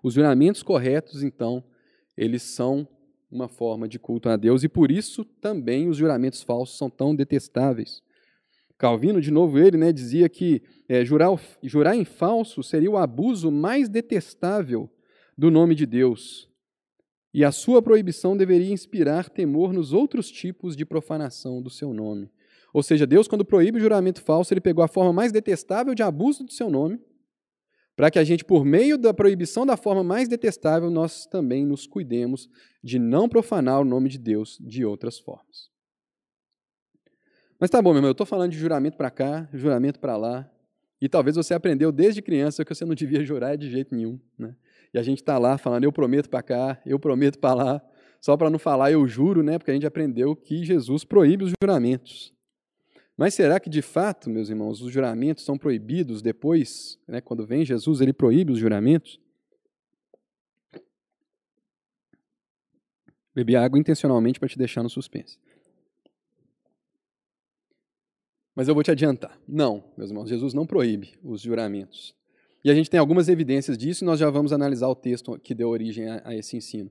Os 0.02 0.14
juramentos 0.14 0.64
corretos, 0.64 1.22
então, 1.22 1.62
eles 2.16 2.42
são 2.42 2.88
uma 3.30 3.48
forma 3.48 3.88
de 3.88 3.98
culto 3.98 4.28
a 4.28 4.36
Deus 4.36 4.62
e 4.62 4.68
por 4.68 4.90
isso 4.90 5.24
também 5.24 5.88
os 5.88 5.96
juramentos 5.96 6.42
falsos 6.42 6.78
são 6.78 6.88
tão 6.88 7.14
detestáveis. 7.14 8.02
Calvino, 8.78 9.20
de 9.20 9.30
novo, 9.30 9.58
ele 9.58 9.76
né, 9.76 9.92
dizia 9.92 10.28
que 10.28 10.62
é, 10.88 11.04
jurar, 11.04 11.30
jurar 11.62 11.96
em 11.96 12.04
falso 12.04 12.62
seria 12.62 12.90
o 12.90 12.96
abuso 12.96 13.50
mais 13.50 13.88
detestável 13.88 14.90
do 15.36 15.50
nome 15.50 15.74
de 15.74 15.86
Deus. 15.86 16.48
E 17.32 17.44
a 17.44 17.52
sua 17.52 17.82
proibição 17.82 18.36
deveria 18.36 18.72
inspirar 18.72 19.28
temor 19.28 19.72
nos 19.72 19.92
outros 19.92 20.30
tipos 20.30 20.76
de 20.76 20.84
profanação 20.84 21.60
do 21.62 21.70
seu 21.70 21.92
nome. 21.92 22.30
Ou 22.72 22.82
seja, 22.82 23.06
Deus, 23.06 23.26
quando 23.26 23.44
proíbe 23.44 23.78
o 23.78 23.80
juramento 23.80 24.22
falso, 24.22 24.52
ele 24.52 24.60
pegou 24.60 24.84
a 24.84 24.88
forma 24.88 25.12
mais 25.12 25.32
detestável 25.32 25.94
de 25.94 26.02
abuso 26.02 26.44
do 26.44 26.52
seu 26.52 26.70
nome 26.70 27.00
para 27.96 28.10
que 28.10 28.18
a 28.18 28.24
gente, 28.24 28.44
por 28.44 28.64
meio 28.64 28.98
da 28.98 29.14
proibição 29.14 29.64
da 29.64 29.76
forma 29.76 30.04
mais 30.04 30.28
detestável, 30.28 30.90
nós 30.90 31.24
também 31.24 31.64
nos 31.64 31.86
cuidemos 31.86 32.48
de 32.84 32.98
não 32.98 33.26
profanar 33.26 33.80
o 33.80 33.84
nome 33.84 34.10
de 34.10 34.18
Deus 34.18 34.58
de 34.60 34.84
outras 34.84 35.18
formas. 35.18 35.70
Mas 37.58 37.70
tá 37.70 37.80
bom, 37.80 37.90
meu 37.90 37.98
irmão, 37.98 38.10
eu 38.10 38.12
estou 38.12 38.26
falando 38.26 38.52
de 38.52 38.58
juramento 38.58 38.98
para 38.98 39.10
cá, 39.10 39.48
juramento 39.54 39.98
para 39.98 40.14
lá, 40.14 40.48
e 41.00 41.08
talvez 41.08 41.36
você 41.36 41.54
aprendeu 41.54 41.90
desde 41.90 42.20
criança 42.20 42.64
que 42.64 42.74
você 42.74 42.84
não 42.84 42.94
devia 42.94 43.24
jurar 43.24 43.56
de 43.56 43.70
jeito 43.70 43.94
nenhum, 43.94 44.20
né? 44.38 44.54
E 44.92 44.98
a 44.98 45.02
gente 45.02 45.18
está 45.18 45.38
lá 45.38 45.56
falando, 45.56 45.84
eu 45.84 45.92
prometo 45.92 46.28
para 46.28 46.42
cá, 46.42 46.80
eu 46.84 46.98
prometo 46.98 47.38
para 47.38 47.54
lá, 47.54 47.82
só 48.20 48.36
para 48.36 48.50
não 48.50 48.58
falar 48.58 48.92
eu 48.92 49.06
juro, 49.08 49.42
né? 49.42 49.58
Porque 49.58 49.70
a 49.70 49.74
gente 49.74 49.86
aprendeu 49.86 50.36
que 50.36 50.64
Jesus 50.64 51.02
proíbe 51.02 51.44
os 51.44 51.52
juramentos. 51.62 52.35
Mas 53.16 53.32
será 53.34 53.58
que 53.58 53.70
de 53.70 53.80
fato, 53.80 54.28
meus 54.28 54.50
irmãos, 54.50 54.82
os 54.82 54.92
juramentos 54.92 55.44
são 55.44 55.56
proibidos 55.56 56.20
depois, 56.20 56.98
né, 57.08 57.20
quando 57.20 57.46
vem 57.46 57.64
Jesus, 57.64 58.00
ele 58.00 58.12
proíbe 58.12 58.52
os 58.52 58.58
juramentos? 58.58 59.18
Bebi 63.34 63.56
água 63.56 63.78
intencionalmente 63.78 64.38
para 64.38 64.48
te 64.48 64.58
deixar 64.58 64.82
no 64.82 64.90
suspense. 64.90 65.38
Mas 68.54 68.68
eu 68.68 68.74
vou 68.74 68.82
te 68.82 68.90
adiantar. 68.90 69.38
Não, 69.46 69.84
meus 69.96 70.10
irmãos, 70.10 70.28
Jesus 70.28 70.54
não 70.54 70.66
proíbe 70.66 71.18
os 71.22 71.42
juramentos. 71.42 72.14
E 72.64 72.70
a 72.70 72.74
gente 72.74 72.90
tem 72.90 72.98
algumas 72.98 73.28
evidências 73.28 73.76
disso 73.76 74.02
e 74.02 74.06
nós 74.06 74.18
já 74.18 74.28
vamos 74.30 74.52
analisar 74.52 74.88
o 74.88 74.94
texto 74.94 75.38
que 75.38 75.54
deu 75.54 75.68
origem 75.68 76.08
a, 76.08 76.22
a 76.24 76.34
esse 76.34 76.56
ensino. 76.56 76.90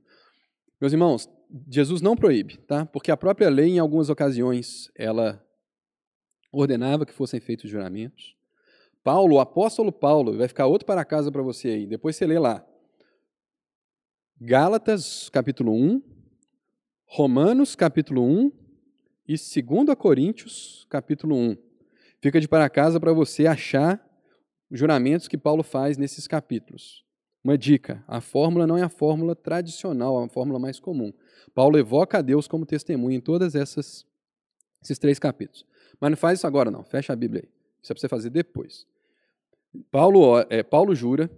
Meus 0.79 0.93
irmãos, 0.93 1.29
Jesus 1.69 2.01
não 2.01 2.15
proíbe, 2.15 2.57
tá? 2.57 2.85
Porque 2.85 3.11
a 3.11 3.17
própria 3.17 3.49
lei, 3.49 3.69
em 3.69 3.79
algumas 3.79 4.09
ocasiões, 4.09 4.91
ela 4.95 5.44
ordenava 6.59 7.05
que 7.05 7.13
fossem 7.13 7.39
feitos 7.39 7.69
juramentos. 7.69 8.35
Paulo, 9.03 9.35
o 9.35 9.39
apóstolo 9.39 9.91
Paulo, 9.91 10.37
vai 10.37 10.47
ficar 10.47 10.65
outro 10.65 10.85
para 10.85 11.05
casa 11.05 11.31
para 11.31 11.41
você 11.41 11.69
aí, 11.69 11.87
depois 11.87 12.15
você 12.15 12.25
lê 12.25 12.39
lá. 12.39 12.65
Gálatas, 14.39 15.29
capítulo 15.29 15.73
1, 15.73 16.01
Romanos, 17.05 17.75
capítulo 17.75 18.23
1 18.23 18.51
e 19.27 19.35
2 19.35 19.95
Coríntios, 19.97 20.85
capítulo 20.89 21.35
1. 21.35 21.57
Fica 22.21 22.39
de 22.41 22.47
para 22.47 22.69
casa 22.69 22.99
para 22.99 23.13
você 23.13 23.45
achar 23.45 24.03
os 24.69 24.79
juramentos 24.79 25.27
que 25.27 25.37
Paulo 25.37 25.63
faz 25.63 25.97
nesses 25.97 26.27
capítulos. 26.27 27.05
Uma 27.43 27.57
dica: 27.57 28.03
a 28.07 28.19
fórmula 28.19 28.65
não 28.65 28.77
é 28.77 28.81
a 28.81 28.89
fórmula 28.89 29.35
tradicional, 29.35 30.19
é 30.21 30.25
a 30.25 30.29
fórmula 30.29 30.57
mais 30.57 30.79
comum. 30.79 31.13
Paulo 31.53 31.77
evoca 31.77 32.17
a 32.17 32.21
Deus 32.21 32.47
como 32.47 32.65
testemunha 32.65 33.17
em 33.17 33.21
todos 33.21 33.53
esses 33.55 34.05
três 34.99 35.19
capítulos. 35.19 35.65
Mas 35.99 36.11
não 36.11 36.17
faz 36.17 36.39
isso 36.39 36.47
agora, 36.47 36.69
não. 36.69 36.83
Fecha 36.83 37.13
a 37.13 37.15
Bíblia 37.15 37.43
aí. 37.43 37.49
Isso 37.81 37.91
é 37.91 37.95
para 37.95 38.01
você 38.01 38.07
fazer 38.07 38.29
depois. 38.29 38.85
Paulo, 39.91 40.39
é, 40.49 40.63
Paulo 40.63 40.95
jura. 40.95 41.29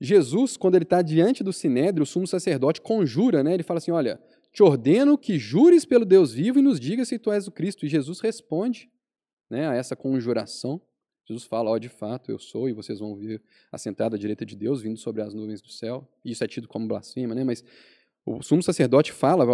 Jesus, 0.00 0.56
quando 0.56 0.76
ele 0.76 0.84
está 0.84 1.02
diante 1.02 1.44
do 1.44 1.52
sinédrio, 1.52 2.04
o 2.04 2.06
sumo 2.06 2.26
sacerdote 2.26 2.80
conjura, 2.80 3.42
né? 3.42 3.54
ele 3.54 3.62
fala 3.62 3.78
assim: 3.78 3.90
Olha, 3.90 4.20
te 4.52 4.62
ordeno 4.62 5.16
que 5.16 5.38
jures 5.38 5.84
pelo 5.84 6.04
Deus 6.04 6.32
vivo 6.32 6.58
e 6.58 6.62
nos 6.62 6.80
diga 6.80 7.04
se 7.04 7.18
tu 7.18 7.30
és 7.30 7.46
o 7.46 7.52
Cristo. 7.52 7.86
E 7.86 7.88
Jesus 7.88 8.20
responde 8.20 8.90
né, 9.48 9.68
a 9.68 9.74
essa 9.74 9.94
conjuração. 9.94 10.80
Jesus 11.26 11.44
fala, 11.44 11.70
ó, 11.70 11.74
oh, 11.74 11.78
de 11.78 11.88
fato, 11.88 12.32
eu 12.32 12.40
sou, 12.40 12.68
e 12.68 12.72
vocês 12.72 12.98
vão 12.98 13.14
ver 13.14 13.40
assentado 13.70 14.16
à 14.16 14.18
direita 14.18 14.44
de 14.44 14.56
Deus, 14.56 14.82
vindo 14.82 14.98
sobre 14.98 15.22
as 15.22 15.32
nuvens 15.32 15.62
do 15.62 15.70
céu. 15.70 16.08
Isso 16.24 16.42
é 16.42 16.48
tido 16.48 16.66
como 16.66 16.88
blasfema, 16.88 17.36
né? 17.36 17.44
Mas 17.44 17.64
o 18.24 18.42
sumo 18.42 18.62
sacerdote 18.62 19.12
fala 19.12 19.44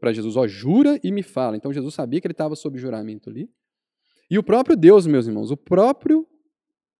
para 0.00 0.12
Jesus, 0.12 0.36
ó, 0.36 0.46
jura 0.46 0.98
e 1.02 1.12
me 1.12 1.22
fala. 1.22 1.56
Então 1.56 1.72
Jesus 1.72 1.94
sabia 1.94 2.20
que 2.20 2.26
ele 2.26 2.32
estava 2.32 2.56
sob 2.56 2.78
juramento 2.78 3.30
ali. 3.30 3.50
E 4.30 4.38
o 4.38 4.42
próprio 4.42 4.76
Deus, 4.76 5.06
meus 5.06 5.26
irmãos, 5.26 5.50
o 5.50 5.56
próprio 5.56 6.26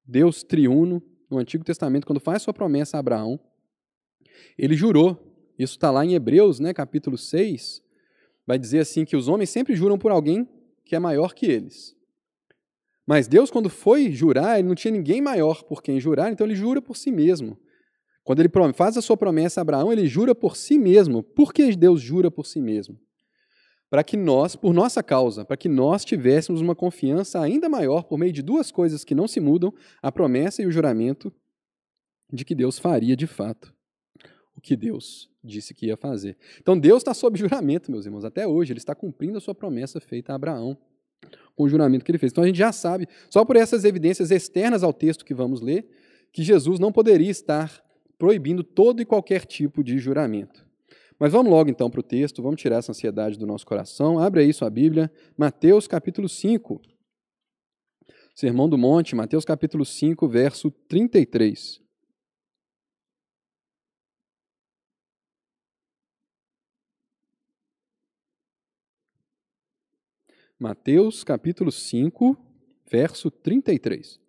Deus 0.04 0.42
triuno, 0.42 1.02
no 1.30 1.38
Antigo 1.38 1.64
Testamento, 1.64 2.06
quando 2.06 2.20
faz 2.20 2.42
sua 2.42 2.52
promessa 2.52 2.96
a 2.96 3.00
Abraão, 3.00 3.40
ele 4.58 4.74
jurou. 4.74 5.18
Isso 5.58 5.74
está 5.74 5.90
lá 5.90 6.04
em 6.04 6.14
Hebreus, 6.14 6.60
né, 6.60 6.74
capítulo 6.74 7.16
6. 7.16 7.82
Vai 8.46 8.58
dizer 8.58 8.80
assim 8.80 9.04
que 9.04 9.16
os 9.16 9.28
homens 9.28 9.50
sempre 9.50 9.74
juram 9.74 9.98
por 9.98 10.12
alguém 10.12 10.48
que 10.84 10.94
é 10.94 10.98
maior 10.98 11.34
que 11.34 11.46
eles. 11.46 11.96
Mas 13.06 13.26
Deus, 13.26 13.50
quando 13.50 13.68
foi 13.68 14.10
jurar, 14.12 14.58
ele 14.58 14.68
não 14.68 14.74
tinha 14.74 14.92
ninguém 14.92 15.20
maior 15.20 15.62
por 15.62 15.82
quem 15.82 16.00
jurar, 16.00 16.32
então 16.32 16.46
ele 16.46 16.54
jura 16.54 16.80
por 16.80 16.96
si 16.96 17.10
mesmo. 17.10 17.58
Quando 18.24 18.40
ele 18.40 18.50
faz 18.74 18.96
a 18.96 19.02
sua 19.02 19.16
promessa 19.16 19.60
a 19.60 19.62
Abraão, 19.62 19.92
ele 19.92 20.06
jura 20.06 20.34
por 20.34 20.56
si 20.56 20.78
mesmo. 20.78 21.22
Por 21.22 21.52
que 21.52 21.76
Deus 21.76 22.00
jura 22.00 22.30
por 22.30 22.46
si 22.46 22.60
mesmo? 22.60 22.98
Para 23.90 24.02
que 24.02 24.16
nós, 24.16 24.56
por 24.56 24.72
nossa 24.72 25.02
causa, 25.02 25.44
para 25.44 25.56
que 25.56 25.68
nós 25.68 26.04
tivéssemos 26.04 26.60
uma 26.60 26.74
confiança 26.74 27.40
ainda 27.40 27.68
maior 27.68 28.02
por 28.04 28.18
meio 28.18 28.32
de 28.32 28.42
duas 28.42 28.72
coisas 28.72 29.04
que 29.04 29.14
não 29.14 29.28
se 29.28 29.38
mudam, 29.38 29.72
a 30.02 30.10
promessa 30.10 30.62
e 30.62 30.66
o 30.66 30.72
juramento 30.72 31.32
de 32.32 32.44
que 32.44 32.54
Deus 32.54 32.78
faria 32.78 33.14
de 33.14 33.26
fato 33.26 33.72
o 34.56 34.60
que 34.60 34.76
Deus 34.76 35.28
disse 35.42 35.74
que 35.74 35.86
ia 35.86 35.96
fazer. 35.96 36.36
Então 36.60 36.78
Deus 36.78 36.98
está 36.98 37.12
sob 37.12 37.38
juramento, 37.38 37.90
meus 37.90 38.06
irmãos, 38.06 38.24
até 38.24 38.46
hoje. 38.46 38.72
Ele 38.72 38.78
está 38.78 38.94
cumprindo 38.94 39.38
a 39.38 39.40
sua 39.40 39.54
promessa 39.54 40.00
feita 40.00 40.32
a 40.32 40.36
Abraão 40.36 40.78
com 41.54 41.64
o 41.64 41.68
juramento 41.68 42.04
que 42.04 42.10
ele 42.10 42.18
fez. 42.18 42.32
Então 42.32 42.44
a 42.44 42.46
gente 42.46 42.58
já 42.58 42.72
sabe, 42.72 43.08
só 43.30 43.44
por 43.44 43.56
essas 43.56 43.84
evidências 43.84 44.30
externas 44.30 44.82
ao 44.82 44.92
texto 44.92 45.24
que 45.24 45.34
vamos 45.34 45.60
ler, 45.60 45.88
que 46.32 46.42
Jesus 46.42 46.78
não 46.78 46.92
poderia 46.92 47.30
estar 47.30 47.82
proibindo 48.18 48.62
todo 48.62 49.00
e 49.00 49.04
qualquer 49.04 49.44
tipo 49.44 49.82
de 49.82 49.98
juramento. 49.98 50.64
Mas 51.18 51.32
vamos 51.32 51.50
logo 51.50 51.70
então 51.70 51.88
para 51.88 52.00
o 52.00 52.02
texto, 52.02 52.42
vamos 52.42 52.60
tirar 52.60 52.76
essa 52.76 52.92
ansiedade 52.92 53.38
do 53.38 53.46
nosso 53.46 53.66
coração. 53.66 54.18
Abre 54.18 54.40
aí 54.40 54.52
sua 54.52 54.68
Bíblia, 54.68 55.10
Mateus 55.36 55.86
capítulo 55.86 56.28
5. 56.28 56.80
Sermão 58.34 58.68
do 58.68 58.76
Monte, 58.76 59.14
Mateus 59.14 59.44
capítulo 59.44 59.84
5, 59.84 60.26
verso 60.28 60.70
33. 60.70 61.80
Mateus 70.58 71.22
capítulo 71.22 71.70
5, 71.70 72.36
verso 72.90 73.30
33. 73.30 74.23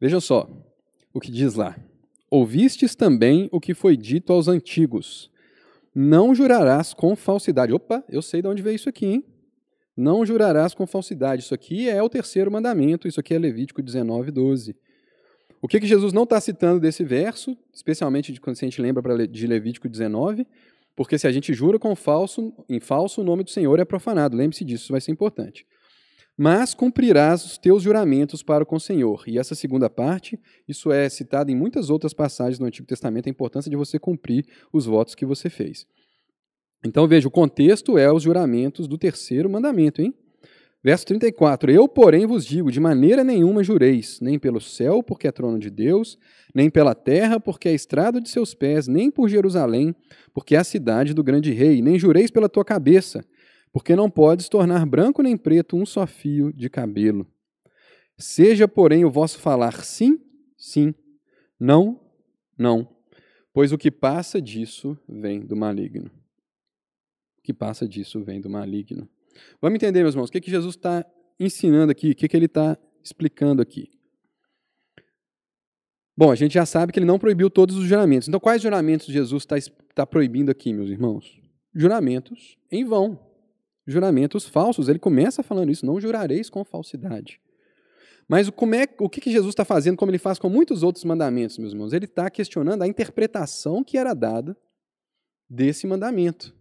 Vejam 0.00 0.20
só 0.20 0.48
o 1.12 1.20
que 1.20 1.30
diz 1.30 1.54
lá. 1.54 1.76
Ouvistes 2.30 2.94
também 2.94 3.48
o 3.50 3.60
que 3.60 3.74
foi 3.74 3.96
dito 3.96 4.32
aos 4.32 4.48
antigos: 4.48 5.30
Não 5.94 6.34
jurarás 6.34 6.92
com 6.92 7.16
falsidade. 7.16 7.72
Opa, 7.72 8.04
eu 8.08 8.22
sei 8.22 8.42
de 8.42 8.48
onde 8.48 8.62
veio 8.62 8.76
isso 8.76 8.88
aqui, 8.88 9.06
hein? 9.06 9.24
Não 9.96 10.24
jurarás 10.24 10.74
com 10.74 10.86
falsidade. 10.86 11.42
Isso 11.42 11.54
aqui 11.54 11.88
é 11.88 12.00
o 12.02 12.08
terceiro 12.08 12.50
mandamento, 12.50 13.08
isso 13.08 13.18
aqui 13.18 13.34
é 13.34 13.38
Levítico 13.38 13.82
19, 13.82 14.30
12. 14.30 14.76
O 15.60 15.66
que, 15.66 15.80
que 15.80 15.86
Jesus 15.86 16.12
não 16.12 16.22
está 16.22 16.40
citando 16.40 16.78
desse 16.78 17.02
verso, 17.02 17.56
especialmente 17.74 18.38
quando 18.40 18.56
a 18.56 18.64
gente 18.64 18.80
lembra 18.80 19.26
de 19.26 19.46
Levítico 19.46 19.88
19? 19.88 20.46
Porque 20.94 21.18
se 21.18 21.26
a 21.26 21.32
gente 21.32 21.52
jura 21.52 21.78
com 21.78 21.96
falso, 21.96 22.52
em 22.68 22.78
falso, 22.78 23.20
o 23.20 23.24
nome 23.24 23.42
do 23.42 23.50
Senhor 23.50 23.78
é 23.80 23.84
profanado. 23.84 24.36
Lembre-se 24.36 24.64
disso, 24.64 24.84
isso 24.84 24.92
vai 24.92 25.00
ser 25.00 25.10
importante. 25.10 25.66
Mas 26.40 26.72
cumprirás 26.72 27.44
os 27.44 27.58
teus 27.58 27.82
juramentos 27.82 28.44
para 28.44 28.64
com 28.64 28.76
o 28.76 28.80
Senhor. 28.80 29.24
E 29.26 29.40
essa 29.40 29.56
segunda 29.56 29.90
parte, 29.90 30.38
isso 30.68 30.92
é 30.92 31.08
citado 31.08 31.50
em 31.50 31.56
muitas 31.56 31.90
outras 31.90 32.14
passagens 32.14 32.60
do 32.60 32.64
Antigo 32.64 32.86
Testamento, 32.86 33.26
a 33.26 33.30
importância 33.30 33.68
de 33.68 33.76
você 33.76 33.98
cumprir 33.98 34.46
os 34.72 34.86
votos 34.86 35.16
que 35.16 35.26
você 35.26 35.50
fez. 35.50 35.84
Então 36.84 37.08
veja, 37.08 37.26
o 37.26 37.30
contexto 37.30 37.98
é 37.98 38.12
os 38.12 38.22
juramentos 38.22 38.86
do 38.86 38.96
terceiro 38.96 39.50
mandamento, 39.50 40.00
hein? 40.00 40.14
Verso 40.82 41.06
34: 41.06 41.72
Eu, 41.72 41.88
porém, 41.88 42.24
vos 42.24 42.46
digo: 42.46 42.70
de 42.70 42.78
maneira 42.78 43.24
nenhuma 43.24 43.64
jureis, 43.64 44.20
nem 44.20 44.38
pelo 44.38 44.60
céu, 44.60 45.02
porque 45.02 45.26
é 45.26 45.32
trono 45.32 45.58
de 45.58 45.70
Deus, 45.70 46.16
nem 46.54 46.70
pela 46.70 46.94
terra, 46.94 47.40
porque 47.40 47.68
é 47.68 47.74
estrado 47.74 48.20
de 48.20 48.28
seus 48.28 48.54
pés, 48.54 48.86
nem 48.86 49.10
por 49.10 49.28
Jerusalém, 49.28 49.92
porque 50.32 50.54
é 50.54 50.58
a 50.58 50.64
cidade 50.64 51.12
do 51.12 51.24
grande 51.24 51.52
rei, 51.52 51.82
nem 51.82 51.98
jureis 51.98 52.30
pela 52.30 52.48
tua 52.48 52.64
cabeça, 52.64 53.24
porque 53.78 53.94
não 53.94 54.10
podes 54.10 54.48
tornar 54.48 54.84
branco 54.84 55.22
nem 55.22 55.36
preto 55.36 55.76
um 55.76 55.86
só 55.86 56.04
fio 56.04 56.52
de 56.52 56.68
cabelo. 56.68 57.24
Seja, 58.16 58.66
porém, 58.66 59.04
o 59.04 59.10
vosso 59.10 59.38
falar 59.38 59.84
sim, 59.84 60.20
sim, 60.56 60.92
não, 61.60 62.00
não, 62.58 62.88
pois 63.52 63.70
o 63.70 63.78
que 63.78 63.88
passa 63.88 64.42
disso 64.42 64.98
vem 65.08 65.46
do 65.46 65.54
maligno. 65.54 66.10
O 67.38 67.42
que 67.44 67.54
passa 67.54 67.86
disso 67.86 68.20
vem 68.24 68.40
do 68.40 68.50
maligno. 68.50 69.08
Vamos 69.62 69.76
entender, 69.76 70.02
meus 70.02 70.14
irmãos, 70.16 70.28
o 70.28 70.32
que, 70.32 70.40
que 70.40 70.50
Jesus 70.50 70.74
está 70.74 71.06
ensinando 71.38 71.92
aqui, 71.92 72.10
o 72.10 72.16
que, 72.16 72.26
que 72.26 72.36
ele 72.36 72.46
está 72.46 72.76
explicando 73.00 73.62
aqui. 73.62 73.92
Bom, 76.16 76.32
a 76.32 76.34
gente 76.34 76.54
já 76.54 76.66
sabe 76.66 76.92
que 76.92 76.98
ele 76.98 77.06
não 77.06 77.16
proibiu 77.16 77.48
todos 77.48 77.76
os 77.76 77.84
juramentos. 77.84 78.26
Então, 78.26 78.40
quais 78.40 78.60
juramentos 78.60 79.06
Jesus 79.06 79.44
está 79.44 79.54
tá 79.94 80.04
proibindo 80.04 80.50
aqui, 80.50 80.72
meus 80.72 80.90
irmãos? 80.90 81.40
Juramentos 81.72 82.58
em 82.72 82.84
vão. 82.84 83.27
Juramentos 83.88 84.46
falsos. 84.46 84.88
Ele 84.88 84.98
começa 84.98 85.42
falando 85.42 85.72
isso: 85.72 85.86
não 85.86 85.98
jurareis 85.98 86.50
com 86.50 86.62
falsidade. 86.62 87.40
Mas 88.28 88.50
como 88.50 88.74
é, 88.74 88.86
o 89.00 89.08
que, 89.08 89.22
que 89.22 89.32
Jesus 89.32 89.52
está 89.52 89.64
fazendo, 89.64 89.96
como 89.96 90.10
ele 90.10 90.18
faz 90.18 90.38
com 90.38 90.50
muitos 90.50 90.82
outros 90.82 91.02
mandamentos, 91.04 91.56
meus 91.56 91.72
irmãos? 91.72 91.94
Ele 91.94 92.04
está 92.04 92.28
questionando 92.28 92.82
a 92.82 92.86
interpretação 92.86 93.82
que 93.82 93.96
era 93.96 94.12
dada 94.12 94.54
desse 95.48 95.86
mandamento. 95.86 96.54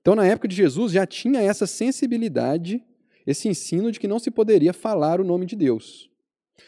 Então, 0.00 0.14
na 0.14 0.26
época 0.26 0.48
de 0.48 0.56
Jesus, 0.56 0.92
já 0.92 1.04
tinha 1.04 1.42
essa 1.42 1.66
sensibilidade, 1.66 2.82
esse 3.26 3.46
ensino 3.46 3.92
de 3.92 4.00
que 4.00 4.08
não 4.08 4.18
se 4.18 4.30
poderia 4.30 4.72
falar 4.72 5.20
o 5.20 5.24
nome 5.24 5.44
de 5.44 5.54
Deus. 5.54 6.10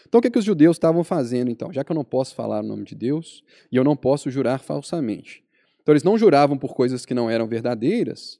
Então, 0.06 0.18
o 0.18 0.22
que, 0.22 0.30
que 0.30 0.38
os 0.38 0.44
judeus 0.44 0.76
estavam 0.76 1.02
fazendo, 1.02 1.50
então? 1.50 1.72
Já 1.72 1.82
que 1.82 1.90
eu 1.90 1.94
não 1.94 2.04
posso 2.04 2.34
falar 2.34 2.62
o 2.62 2.66
nome 2.66 2.84
de 2.84 2.94
Deus 2.94 3.42
e 3.72 3.76
eu 3.76 3.84
não 3.84 3.96
posso 3.96 4.30
jurar 4.30 4.58
falsamente. 4.58 5.42
Então, 5.80 5.94
eles 5.94 6.02
não 6.02 6.18
juravam 6.18 6.58
por 6.58 6.74
coisas 6.74 7.06
que 7.06 7.14
não 7.14 7.30
eram 7.30 7.46
verdadeiras, 7.46 8.38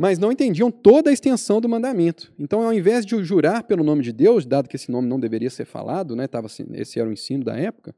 mas 0.00 0.18
não 0.18 0.32
entendiam 0.32 0.70
toda 0.70 1.10
a 1.10 1.12
extensão 1.12 1.60
do 1.60 1.68
mandamento. 1.68 2.32
Então, 2.38 2.62
ao 2.62 2.72
invés 2.72 3.04
de 3.04 3.22
jurar 3.22 3.64
pelo 3.64 3.84
nome 3.84 4.02
de 4.02 4.12
Deus, 4.12 4.46
dado 4.46 4.66
que 4.66 4.76
esse 4.76 4.90
nome 4.90 5.06
não 5.06 5.20
deveria 5.20 5.50
ser 5.50 5.66
falado, 5.66 6.16
né, 6.16 6.26
tava, 6.26 6.46
assim, 6.46 6.66
esse 6.72 6.98
era 6.98 7.06
o 7.06 7.12
ensino 7.12 7.44
da 7.44 7.54
época, 7.54 7.94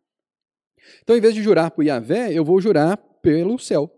então, 1.00 1.14
ao 1.14 1.18
invés 1.18 1.32
de 1.32 1.40
jurar 1.40 1.70
por 1.70 1.84
Yahvé, 1.84 2.32
eu 2.32 2.44
vou 2.44 2.61
jurar 2.61 2.96
pelo 2.96 3.57
céu. 3.57 3.88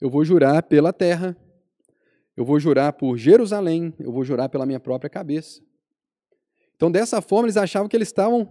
Eu 0.00 0.08
vou 0.08 0.24
jurar 0.24 0.62
pela 0.62 0.92
terra, 0.92 1.36
eu 2.36 2.44
vou 2.44 2.60
jurar 2.60 2.92
por 2.92 3.18
Jerusalém, 3.18 3.92
eu 3.98 4.12
vou 4.12 4.22
jurar 4.22 4.48
pela 4.48 4.64
minha 4.64 4.78
própria 4.78 5.10
cabeça. 5.10 5.60
Então, 6.76 6.88
dessa 6.88 7.20
forma, 7.20 7.46
eles 7.46 7.56
achavam 7.56 7.88
que 7.88 7.96
eles 7.96 8.08
estavam 8.08 8.48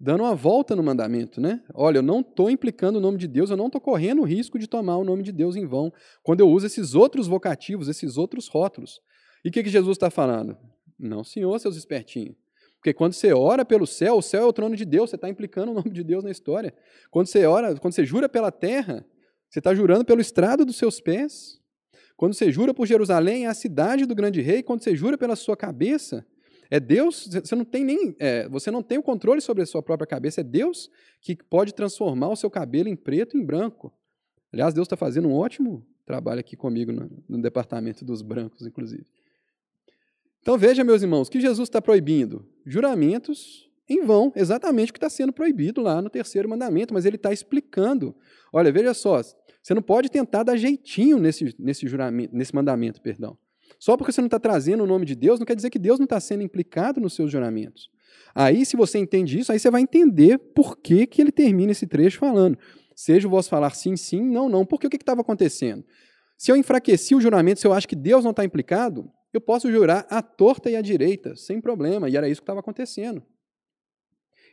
dando 0.00 0.22
uma 0.22 0.34
volta 0.34 0.76
no 0.76 0.82
mandamento, 0.82 1.40
né? 1.40 1.62
Olha, 1.74 1.98
eu 1.98 2.02
não 2.02 2.20
estou 2.20 2.50
implicando 2.50 2.98
o 2.98 3.00
nome 3.00 3.18
de 3.18 3.26
Deus, 3.26 3.50
eu 3.50 3.56
não 3.56 3.66
estou 3.66 3.80
correndo 3.80 4.22
o 4.22 4.24
risco 4.24 4.58
de 4.58 4.68
tomar 4.68 4.96
o 4.96 5.04
nome 5.04 5.22
de 5.22 5.32
Deus 5.32 5.56
em 5.56 5.66
vão, 5.66 5.92
quando 6.22 6.40
eu 6.40 6.48
uso 6.48 6.66
esses 6.66 6.94
outros 6.94 7.26
vocativos, 7.26 7.88
esses 7.88 8.16
outros 8.16 8.48
rótulos. 8.48 9.00
E 9.44 9.48
o 9.48 9.52
que, 9.52 9.62
que 9.62 9.70
Jesus 9.70 9.96
está 9.96 10.10
falando? 10.10 10.56
Não, 10.98 11.24
senhor, 11.24 11.58
seus 11.58 11.76
espertinhos. 11.76 12.36
Porque 12.76 12.94
quando 12.94 13.12
você 13.12 13.32
ora 13.32 13.64
pelo 13.64 13.86
céu, 13.86 14.18
o 14.18 14.22
céu 14.22 14.42
é 14.42 14.46
o 14.46 14.52
trono 14.52 14.76
de 14.76 14.84
Deus, 14.84 15.10
você 15.10 15.16
está 15.16 15.28
implicando 15.28 15.72
o 15.72 15.74
nome 15.74 15.90
de 15.90 16.04
Deus 16.04 16.22
na 16.22 16.30
história. 16.30 16.72
Quando 17.10 17.26
você 17.26 17.44
ora, 17.44 17.74
quando 17.76 17.92
você 17.92 18.04
jura 18.04 18.28
pela 18.28 18.52
terra, 18.52 19.04
você 19.50 19.58
está 19.58 19.74
jurando 19.74 20.04
pelo 20.04 20.20
estrado 20.20 20.64
dos 20.64 20.76
seus 20.76 21.00
pés. 21.00 21.58
Quando 22.16 22.34
você 22.34 22.52
jura 22.52 22.72
por 22.72 22.86
Jerusalém, 22.86 23.46
é 23.46 23.48
a 23.48 23.54
cidade 23.54 24.06
do 24.06 24.14
grande 24.14 24.40
rei. 24.40 24.62
Quando 24.62 24.82
você 24.82 24.94
jura 24.94 25.18
pela 25.18 25.34
sua 25.34 25.56
cabeça, 25.56 26.24
é 26.70 26.78
Deus. 26.78 27.28
Você 27.28 27.54
não 27.54 27.64
tem 27.64 27.84
nem, 27.84 28.16
é, 28.18 28.48
você 28.48 28.70
não 28.70 28.82
tem 28.82 28.98
o 28.98 29.02
controle 29.02 29.40
sobre 29.40 29.62
a 29.62 29.66
sua 29.66 29.82
própria 29.82 30.06
cabeça. 30.06 30.40
É 30.40 30.44
Deus 30.44 30.90
que 31.20 31.36
pode 31.36 31.74
transformar 31.74 32.28
o 32.28 32.36
seu 32.36 32.50
cabelo 32.50 32.88
em 32.88 32.96
preto 32.96 33.36
e 33.36 33.40
em 33.40 33.44
branco. 33.44 33.92
Aliás, 34.52 34.74
Deus 34.74 34.86
está 34.86 34.96
fazendo 34.96 35.28
um 35.28 35.34
ótimo 35.34 35.86
trabalho 36.06 36.40
aqui 36.40 36.56
comigo 36.56 36.90
no, 36.92 37.10
no 37.28 37.42
departamento 37.42 38.04
dos 38.04 38.22
brancos, 38.22 38.66
inclusive. 38.66 39.06
Então 40.40 40.56
veja, 40.56 40.82
meus 40.82 41.02
irmãos, 41.02 41.28
que 41.28 41.40
Jesus 41.40 41.68
está 41.68 41.82
proibindo 41.82 42.46
juramentos 42.64 43.68
em 43.88 44.04
vão, 44.04 44.32
exatamente 44.36 44.90
o 44.90 44.92
que 44.92 44.98
está 44.98 45.08
sendo 45.08 45.32
proibido 45.32 45.80
lá 45.80 46.00
no 46.02 46.10
terceiro 46.10 46.48
mandamento, 46.48 46.92
mas 46.92 47.06
ele 47.06 47.16
está 47.16 47.32
explicando. 47.32 48.14
Olha, 48.52 48.70
veja 48.70 48.92
só, 48.92 49.20
você 49.62 49.74
não 49.74 49.82
pode 49.82 50.10
tentar 50.10 50.42
dar 50.42 50.56
jeitinho 50.56 51.18
nesse, 51.18 51.54
nesse 51.58 51.86
juramento, 51.86 52.34
nesse 52.34 52.54
mandamento, 52.54 53.00
perdão. 53.00 53.36
Só 53.78 53.96
porque 53.96 54.12
você 54.12 54.20
não 54.20 54.26
está 54.26 54.38
trazendo 54.38 54.82
o 54.82 54.86
nome 54.86 55.06
de 55.06 55.14
Deus, 55.14 55.38
não 55.38 55.46
quer 55.46 55.54
dizer 55.54 55.70
que 55.70 55.78
Deus 55.78 55.98
não 55.98 56.04
está 56.04 56.18
sendo 56.18 56.42
implicado 56.42 57.00
nos 57.00 57.14
seus 57.14 57.30
juramentos. 57.30 57.90
Aí, 58.34 58.64
se 58.64 58.76
você 58.76 58.98
entende 58.98 59.38
isso, 59.38 59.52
aí 59.52 59.58
você 59.58 59.70
vai 59.70 59.80
entender 59.80 60.38
por 60.38 60.76
que, 60.76 61.06
que 61.06 61.20
ele 61.20 61.32
termina 61.32 61.72
esse 61.72 61.86
trecho 61.86 62.18
falando. 62.18 62.58
Seja 62.94 63.28
o 63.28 63.30
vosso 63.30 63.48
falar 63.48 63.70
sim, 63.70 63.96
sim, 63.96 64.22
não, 64.22 64.48
não. 64.48 64.66
Porque 64.66 64.86
o 64.86 64.90
que 64.90 64.96
estava 64.96 65.20
acontecendo? 65.20 65.84
Se 66.36 66.50
eu 66.50 66.56
enfraqueci 66.56 67.14
o 67.14 67.20
juramento, 67.20 67.60
se 67.60 67.66
eu 67.66 67.72
acho 67.72 67.88
que 67.88 67.96
Deus 67.96 68.24
não 68.24 68.32
está 68.32 68.44
implicado, 68.44 69.10
eu 69.32 69.40
posso 69.40 69.70
jurar 69.70 70.06
à 70.10 70.22
torta 70.22 70.70
e 70.70 70.76
à 70.76 70.80
direita, 70.80 71.36
sem 71.36 71.60
problema. 71.60 72.08
E 72.08 72.16
era 72.16 72.28
isso 72.28 72.40
que 72.40 72.44
estava 72.44 72.60
acontecendo. 72.60 73.22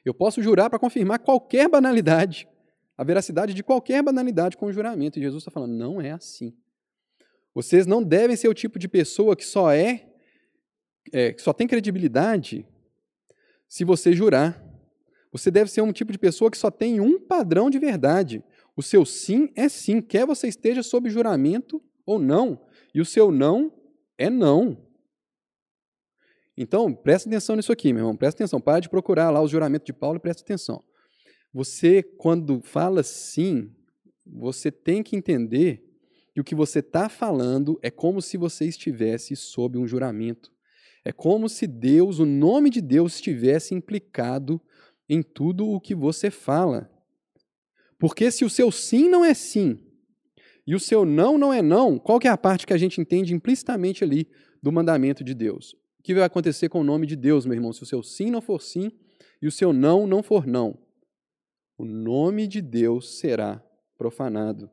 Eu 0.03 0.13
posso 0.13 0.41
jurar 0.41 0.69
para 0.69 0.77
confirmar 0.77 1.19
qualquer 1.19 1.67
banalidade, 1.67 2.47
a 2.97 3.03
veracidade 3.03 3.53
de 3.53 3.63
qualquer 3.63 4.03
banalidade 4.03 4.57
com 4.57 4.67
o 4.67 4.73
juramento. 4.73 5.17
E 5.17 5.21
Jesus 5.21 5.41
está 5.41 5.51
falando, 5.51 5.73
não 5.73 5.99
é 5.99 6.11
assim. 6.11 6.55
Vocês 7.55 7.87
não 7.87 8.03
devem 8.03 8.35
ser 8.35 8.49
o 8.49 8.53
tipo 8.53 8.77
de 8.77 8.89
pessoa 8.89 9.33
que 9.33 9.45
só 9.45 9.71
é, 9.71 10.09
é 11.13 11.31
que 11.31 11.41
só 11.41 11.53
tem 11.53 11.65
credibilidade 11.65 12.67
se 13.65 13.85
você 13.85 14.11
jurar. 14.11 14.61
Você 15.31 15.49
deve 15.49 15.71
ser 15.71 15.81
um 15.81 15.93
tipo 15.93 16.11
de 16.11 16.19
pessoa 16.19 16.51
que 16.51 16.57
só 16.57 16.69
tem 16.69 16.99
um 16.99 17.17
padrão 17.17 17.69
de 17.69 17.79
verdade. 17.79 18.43
O 18.75 18.83
seu 18.83 19.05
sim 19.05 19.51
é 19.55 19.69
sim, 19.69 20.01
quer 20.01 20.25
você 20.25 20.49
esteja 20.49 20.83
sob 20.83 21.09
juramento 21.09 21.81
ou 22.05 22.19
não. 22.19 22.61
E 22.93 22.99
o 22.99 23.05
seu 23.05 23.31
não 23.31 23.73
é 24.17 24.29
não. 24.29 24.85
Então, 26.57 26.93
presta 26.93 27.29
atenção 27.29 27.55
nisso 27.55 27.71
aqui, 27.71 27.93
meu 27.93 28.01
irmão. 28.01 28.17
Presta 28.17 28.43
atenção. 28.43 28.59
Para 28.59 28.81
de 28.81 28.89
procurar 28.89 29.29
lá 29.29 29.41
o 29.41 29.47
juramento 29.47 29.85
de 29.85 29.93
Paulo 29.93 30.17
e 30.17 30.21
presta 30.21 30.41
atenção. 30.41 30.83
Você, 31.53 32.03
quando 32.03 32.61
fala 32.61 33.01
sim, 33.01 33.73
você 34.25 34.69
tem 34.69 35.01
que 35.01 35.15
entender 35.15 35.84
que 36.35 36.41
o 36.41 36.43
que 36.43 36.53
você 36.53 36.79
está 36.79 37.07
falando 37.07 37.79
é 37.81 37.89
como 37.89 38.21
se 38.21 38.35
você 38.35 38.65
estivesse 38.65 39.37
sob 39.37 39.77
um 39.77 39.87
juramento. 39.87 40.51
É 41.05 41.13
como 41.13 41.47
se 41.47 41.65
Deus, 41.65 42.19
o 42.19 42.25
nome 42.25 42.69
de 42.69 42.81
Deus, 42.81 43.15
estivesse 43.15 43.73
implicado 43.73 44.61
em 45.07 45.23
tudo 45.23 45.65
o 45.65 45.79
que 45.79 45.95
você 45.95 46.29
fala. 46.29 46.91
Porque 47.97 48.29
se 48.31 48.43
o 48.43 48.49
seu 48.49 48.69
sim 48.69 49.07
não 49.07 49.23
é 49.23 49.33
sim 49.33 49.79
e 50.67 50.75
o 50.75 50.79
seu 50.79 51.05
não 51.05 51.37
não 51.37 51.53
é 51.53 51.61
não, 51.61 51.97
qual 51.97 52.19
que 52.19 52.27
é 52.27 52.31
a 52.31 52.37
parte 52.37 52.67
que 52.67 52.73
a 52.73 52.77
gente 52.77 52.99
entende 52.99 53.33
implicitamente 53.33 54.03
ali 54.03 54.27
do 54.61 54.73
mandamento 54.73 55.23
de 55.23 55.33
Deus? 55.33 55.71
O 55.97 56.03
que 56.03 56.13
vai 56.13 56.23
acontecer 56.23 56.67
com 56.67 56.81
o 56.81 56.83
nome 56.83 57.07
de 57.07 57.15
Deus, 57.15 57.45
meu 57.45 57.55
irmão, 57.55 57.71
se 57.71 57.81
o 57.81 57.85
seu 57.85 58.03
sim 58.03 58.29
não 58.29 58.41
for 58.41 58.61
sim 58.61 58.91
e 59.41 59.47
o 59.47 59.51
seu 59.51 59.71
não 59.71 60.05
não 60.05 60.21
for 60.21 60.45
não? 60.45 60.77
O 61.77 61.85
nome 61.85 62.45
de 62.45 62.61
Deus 62.61 63.19
será 63.19 63.63
profanado. 63.97 64.69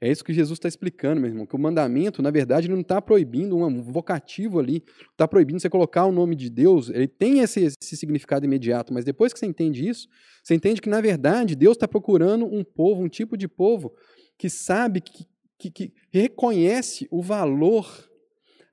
É 0.00 0.10
isso 0.10 0.24
que 0.24 0.34
Jesus 0.34 0.58
está 0.58 0.68
explicando, 0.68 1.20
meu 1.20 1.30
irmão, 1.30 1.46
que 1.46 1.56
o 1.56 1.58
mandamento, 1.58 2.20
na 2.20 2.30
verdade, 2.30 2.66
ele 2.66 2.74
não 2.74 2.82
está 2.82 3.00
proibindo 3.00 3.56
um 3.56 3.82
vocativo 3.82 4.58
ali, 4.58 4.84
está 5.10 5.26
proibindo 5.26 5.58
você 5.58 5.70
colocar 5.70 6.04
o 6.04 6.12
nome 6.12 6.36
de 6.36 6.50
Deus, 6.50 6.90
ele 6.90 7.08
tem 7.08 7.40
esse, 7.40 7.60
esse, 7.60 7.96
significado 7.96 8.44
imediato, 8.44 8.92
mas 8.92 9.04
depois 9.04 9.32
que 9.32 9.38
você 9.38 9.46
entende 9.46 9.88
isso, 9.88 10.06
você 10.42 10.54
entende 10.54 10.82
que, 10.82 10.88
na 10.90 11.00
verdade, 11.00 11.56
Deus 11.56 11.76
está 11.76 11.88
procurando 11.88 12.44
um 12.44 12.62
povo, 12.62 13.02
um 13.02 13.08
tipo 13.08 13.38
de 13.38 13.48
povo 13.48 13.94
que 14.36 14.50
sabe, 14.50 15.00
que, 15.00 15.26
que, 15.58 15.70
que 15.70 15.92
reconhece 16.10 17.08
o 17.10 17.22
valor, 17.22 17.86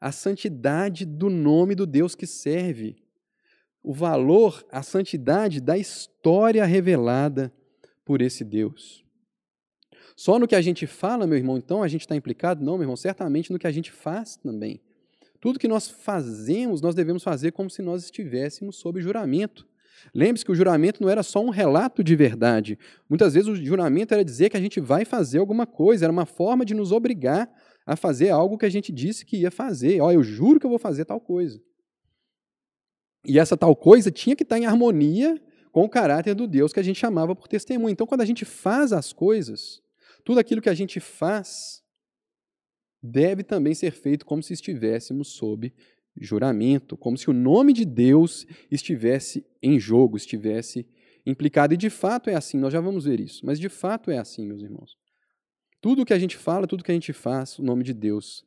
a 0.01 0.11
santidade 0.11 1.05
do 1.05 1.30
nome 1.30 1.74
do 1.74 1.86
Deus 1.86 2.15
que 2.15 2.28
serve, 2.28 2.97
o 3.82 3.93
valor, 3.93 4.65
a 4.69 4.84
santidade 4.84 5.61
da 5.61 5.78
história 5.78 6.65
revelada 6.65 7.53
por 8.03 8.21
esse 8.21 8.43
Deus. 8.43 9.03
Só 10.16 10.38
no 10.38 10.47
que 10.47 10.55
a 10.55 10.61
gente 10.61 10.86
fala, 10.86 11.26
meu 11.26 11.38
irmão, 11.38 11.57
então 11.57 11.82
a 11.82 11.88
gente 11.88 12.01
está 12.01 12.16
implicado? 12.16 12.64
Não, 12.64 12.74
meu 12.74 12.84
irmão, 12.84 12.95
certamente 12.95 13.51
no 13.51 13.59
que 13.59 13.68
a 13.68 13.72
gente 13.72 13.91
faz 13.91 14.36
também. 14.36 14.80
Tudo 15.39 15.59
que 15.59 15.68
nós 15.68 15.88
fazemos, 15.89 16.82
nós 16.82 16.95
devemos 16.95 17.24
fazer 17.24 17.51
como 17.51 17.70
se 17.70 17.82
nós 17.82 18.03
estivéssemos 18.03 18.78
sob 18.78 19.01
juramento. 19.01 19.68
Lembre-se 20.14 20.45
que 20.45 20.51
o 20.51 20.55
juramento 20.55 21.01
não 21.01 21.09
era 21.09 21.24
só 21.24 21.43
um 21.43 21.49
relato 21.49 22.03
de 22.03 22.16
verdade. 22.16 22.78
Muitas 23.09 23.34
vezes 23.34 23.49
o 23.49 23.55
juramento 23.55 24.14
era 24.14 24.24
dizer 24.24 24.49
que 24.49 24.57
a 24.57 24.61
gente 24.61 24.80
vai 24.80 25.05
fazer 25.05 25.39
alguma 25.39 25.66
coisa, 25.66 26.05
era 26.05 26.11
uma 26.11 26.26
forma 26.26 26.66
de 26.66 26.74
nos 26.74 26.91
obrigar 26.91 27.51
a 27.86 27.95
fazer 27.95 28.30
algo 28.30 28.57
que 28.57 28.66
a 28.66 28.70
gente 28.70 28.91
disse 28.91 29.26
que 29.26 29.38
ia 29.38 29.51
fazer. 29.51 30.01
Ó, 30.01 30.11
eu 30.11 30.24
juro 30.24 30.59
que 30.59 30.66
eu 30.66 30.70
vou 30.70 30.80
fazer 30.80 31.05
tal 31.05 31.20
coisa. 31.20 31.61
E 33.26 33.39
essa 33.39 33.57
tal 33.57 33.76
coisa 33.76 34.11
tinha 34.11 34.36
que 34.36 34.43
estar 34.43 34.57
em 34.57 34.66
harmonia 34.66 35.41
com 35.72 35.84
o 35.84 35.89
caráter 35.89 36.36
do 36.36 36.47
Deus 36.47 36.72
que 36.72 36.80
a 36.80 36.84
gente 36.84 36.99
chamava 36.99 37.36
por 37.36 37.47
testemunho. 37.47 37.91
Então, 37.91 38.07
quando 38.07 38.22
a 38.22 38.26
gente 38.26 38.45
faz 38.45 38.93
as 38.93 39.11
coisas, 39.11 39.82
tudo 40.24 40.39
aquilo 40.39 40.61
que 40.61 40.69
a 40.69 40.74
gente 40.74 40.99
faz 40.99 41.84
deve 43.01 43.43
também 43.43 43.76
ser 43.76 43.91
feito 43.91 44.26
como 44.26 44.41
se 44.41 44.53
estivéssemos 44.53 45.30
sob 45.30 45.74
juramento, 46.15 46.95
como 46.95 47.17
se 47.17 47.30
o 47.30 47.34
nome 47.34 47.74
de 47.74 47.84
Deus 47.84 48.45
estivesse 48.71 49.45
em 49.61 49.80
jogo, 49.80 50.15
estivesse 50.15 50.88
implicado. 51.26 51.74
E 51.74 51.78
de 51.78 51.89
fato 51.89 52.30
é 52.30 52.36
assim, 52.36 52.57
nós 52.57 52.71
já 52.71 52.80
vamos 52.80 53.05
ver 53.05 53.19
isso, 53.19 53.45
mas 53.45 53.59
de 53.59 53.67
fato 53.67 54.09
é 54.09 54.17
assim, 54.17 54.45
meus 54.45 54.61
irmãos. 54.61 54.95
Tudo 55.82 56.05
que 56.05 56.13
a 56.13 56.19
gente 56.19 56.38
fala, 56.38 56.67
tudo 56.67 56.84
que 56.84 56.91
a 56.91 56.93
gente 56.93 57.11
faz, 57.11 57.59
o 57.59 57.63
nome 57.63 57.84
de 57.84 57.93
Deus 57.93 58.45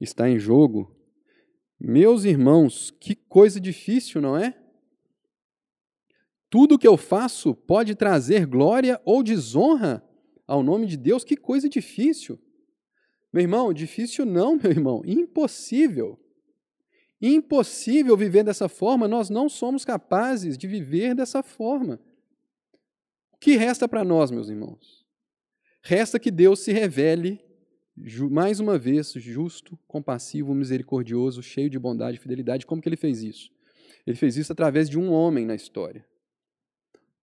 está 0.00 0.28
em 0.28 0.38
jogo. 0.38 0.94
Meus 1.80 2.24
irmãos, 2.24 2.92
que 3.00 3.16
coisa 3.16 3.60
difícil, 3.60 4.20
não 4.20 4.36
é? 4.36 4.56
Tudo 6.50 6.78
que 6.78 6.86
eu 6.86 6.96
faço 6.96 7.54
pode 7.54 7.94
trazer 7.94 8.46
glória 8.46 9.00
ou 9.04 9.22
desonra 9.22 10.07
ao 10.48 10.62
nome 10.62 10.86
de 10.86 10.96
Deus, 10.96 11.22
que 11.22 11.36
coisa 11.36 11.68
difícil. 11.68 12.38
Meu 13.30 13.42
irmão, 13.42 13.72
difícil 13.72 14.24
não, 14.24 14.56
meu 14.56 14.70
irmão, 14.70 15.02
impossível. 15.04 16.18
Impossível 17.20 18.16
viver 18.16 18.42
dessa 18.42 18.68
forma, 18.68 19.06
nós 19.06 19.28
não 19.28 19.48
somos 19.48 19.84
capazes 19.84 20.56
de 20.56 20.66
viver 20.66 21.14
dessa 21.14 21.42
forma. 21.42 22.00
O 23.32 23.36
que 23.36 23.56
resta 23.56 23.86
para 23.86 24.02
nós, 24.02 24.30
meus 24.30 24.48
irmãos? 24.48 25.04
Resta 25.82 26.18
que 26.18 26.30
Deus 26.30 26.60
se 26.60 26.72
revele, 26.72 27.40
mais 28.30 28.58
uma 28.58 28.78
vez, 28.78 29.12
justo, 29.12 29.78
compassivo, 29.86 30.54
misericordioso, 30.54 31.42
cheio 31.42 31.68
de 31.68 31.78
bondade 31.78 32.16
e 32.16 32.20
fidelidade. 32.20 32.64
Como 32.64 32.80
que 32.80 32.88
ele 32.88 32.96
fez 32.96 33.22
isso? 33.22 33.50
Ele 34.06 34.16
fez 34.16 34.38
isso 34.38 34.52
através 34.52 34.88
de 34.88 34.98
um 34.98 35.12
homem 35.12 35.44
na 35.44 35.54
história. 35.54 36.06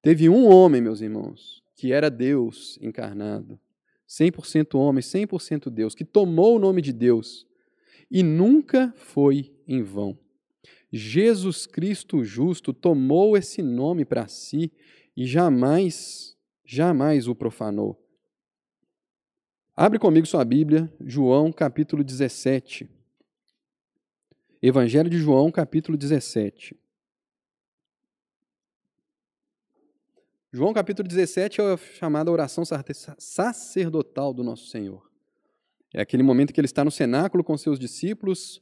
Teve 0.01 0.30
um 0.30 0.45
homem, 0.45 0.82
meus 0.82 1.01
irmãos, 1.01 1.64
que 1.76 1.91
era 1.91 2.09
Deus 2.09 2.80
encarnado, 2.82 3.59
100% 4.07 4.80
homem, 4.80 5.01
100% 5.01 5.69
Deus, 5.69 5.93
que 5.93 6.05
tomou 6.05 6.55
o 6.55 6.59
nome 6.59 6.82
de 6.82 6.93
Deus 6.93 7.45
e 8.09 8.23
nunca 8.23 8.93
foi 8.95 9.53
em 9.67 9.82
vão. 9.84 10.17
Jesus 10.91 11.65
Cristo 11.65 12.23
justo 12.23 12.71
tomou 12.71 13.36
esse 13.36 13.61
nome 13.61 14.05
para 14.05 14.28
si 14.28 14.71
e 15.17 15.26
jamais, 15.26 16.38
jamais 16.63 17.28
o 17.28 17.36
profanou. 17.36 18.01
Abre 19.76 19.99
comigo 19.99 20.26
sua 20.26 20.45
Bíblia, 20.45 20.91
João 21.01 21.51
capítulo 21.51 22.03
17. 22.03 22.89
Evangelho 24.61 25.09
de 25.09 25.17
João, 25.17 25.51
capítulo 25.51 25.97
17. 25.97 26.76
João 30.55 30.71
capítulo 30.71 31.05
17 31.05 31.59
é 31.59 31.73
a 31.73 31.75
chamada 31.75 32.31
oração 32.31 32.63
sacerdotal 33.17 34.33
do 34.33 34.41
nosso 34.41 34.67
Senhor. 34.67 35.05
É 35.93 35.99
aquele 35.99 36.23
momento 36.23 36.53
que 36.53 36.59
ele 36.61 36.65
está 36.65 36.81
no 36.81 36.89
cenáculo 36.89 37.43
com 37.43 37.57
seus 37.57 37.77
discípulos, 37.77 38.61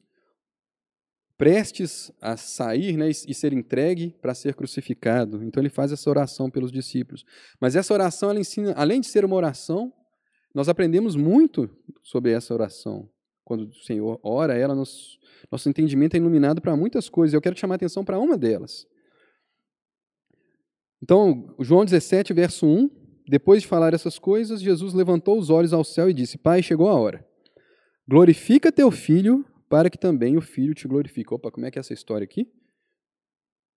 prestes 1.38 2.12
a 2.20 2.36
sair 2.36 2.98
né, 2.98 3.10
e 3.10 3.34
ser 3.36 3.54
entregue 3.54 4.10
para 4.20 4.34
ser 4.34 4.56
crucificado. 4.56 5.44
Então 5.44 5.62
ele 5.62 5.70
faz 5.70 5.92
essa 5.92 6.10
oração 6.10 6.50
pelos 6.50 6.72
discípulos. 6.72 7.24
Mas 7.62 7.76
essa 7.76 7.94
oração, 7.94 8.32
ela 8.32 8.40
ensina, 8.40 8.74
além 8.76 9.00
de 9.00 9.06
ser 9.06 9.24
uma 9.24 9.36
oração, 9.36 9.94
nós 10.52 10.68
aprendemos 10.68 11.16
muito 11.16 11.70
sobre 12.02 12.32
essa 12.32 12.56
oração. 12.56 13.08
Quando 13.46 13.70
o 13.70 13.84
Senhor 13.84 14.20
ora, 14.24 14.58
ela 14.58 14.74
nos, 14.74 15.20
nosso 15.52 15.70
entendimento 15.70 16.16
é 16.16 16.18
iluminado 16.18 16.60
para 16.60 16.76
muitas 16.76 17.08
coisas. 17.08 17.36
Eu 17.36 17.42
quero 17.42 17.56
chamar 17.56 17.76
a 17.76 17.78
atenção 17.78 18.04
para 18.04 18.18
uma 18.18 18.36
delas. 18.36 18.88
Então, 21.04 21.54
João 21.60 21.84
17, 21.84 22.32
verso 22.32 22.66
1, 22.66 22.90
depois 23.28 23.62
de 23.62 23.68
falar 23.68 23.94
essas 23.94 24.18
coisas, 24.18 24.62
Jesus 24.62 24.94
levantou 24.94 25.38
os 25.38 25.50
olhos 25.50 25.74
ao 25.74 25.84
céu 25.84 26.10
e 26.10 26.14
disse: 26.14 26.38
Pai, 26.38 26.64
chegou 26.64 26.88
a 26.88 26.94
hora. 26.94 27.28
Glorifica 28.08 28.72
teu 28.72 28.90
filho, 28.90 29.46
para 29.68 29.90
que 29.90 29.98
também 29.98 30.38
o 30.38 30.42
filho 30.42 30.74
te 30.74 30.88
glorifique. 30.88 31.34
Opa, 31.34 31.52
como 31.52 31.66
é 31.66 31.72
que 31.72 31.78
é 31.78 31.82
essa 31.82 31.94
história 31.94 32.24
aqui? 32.24 32.48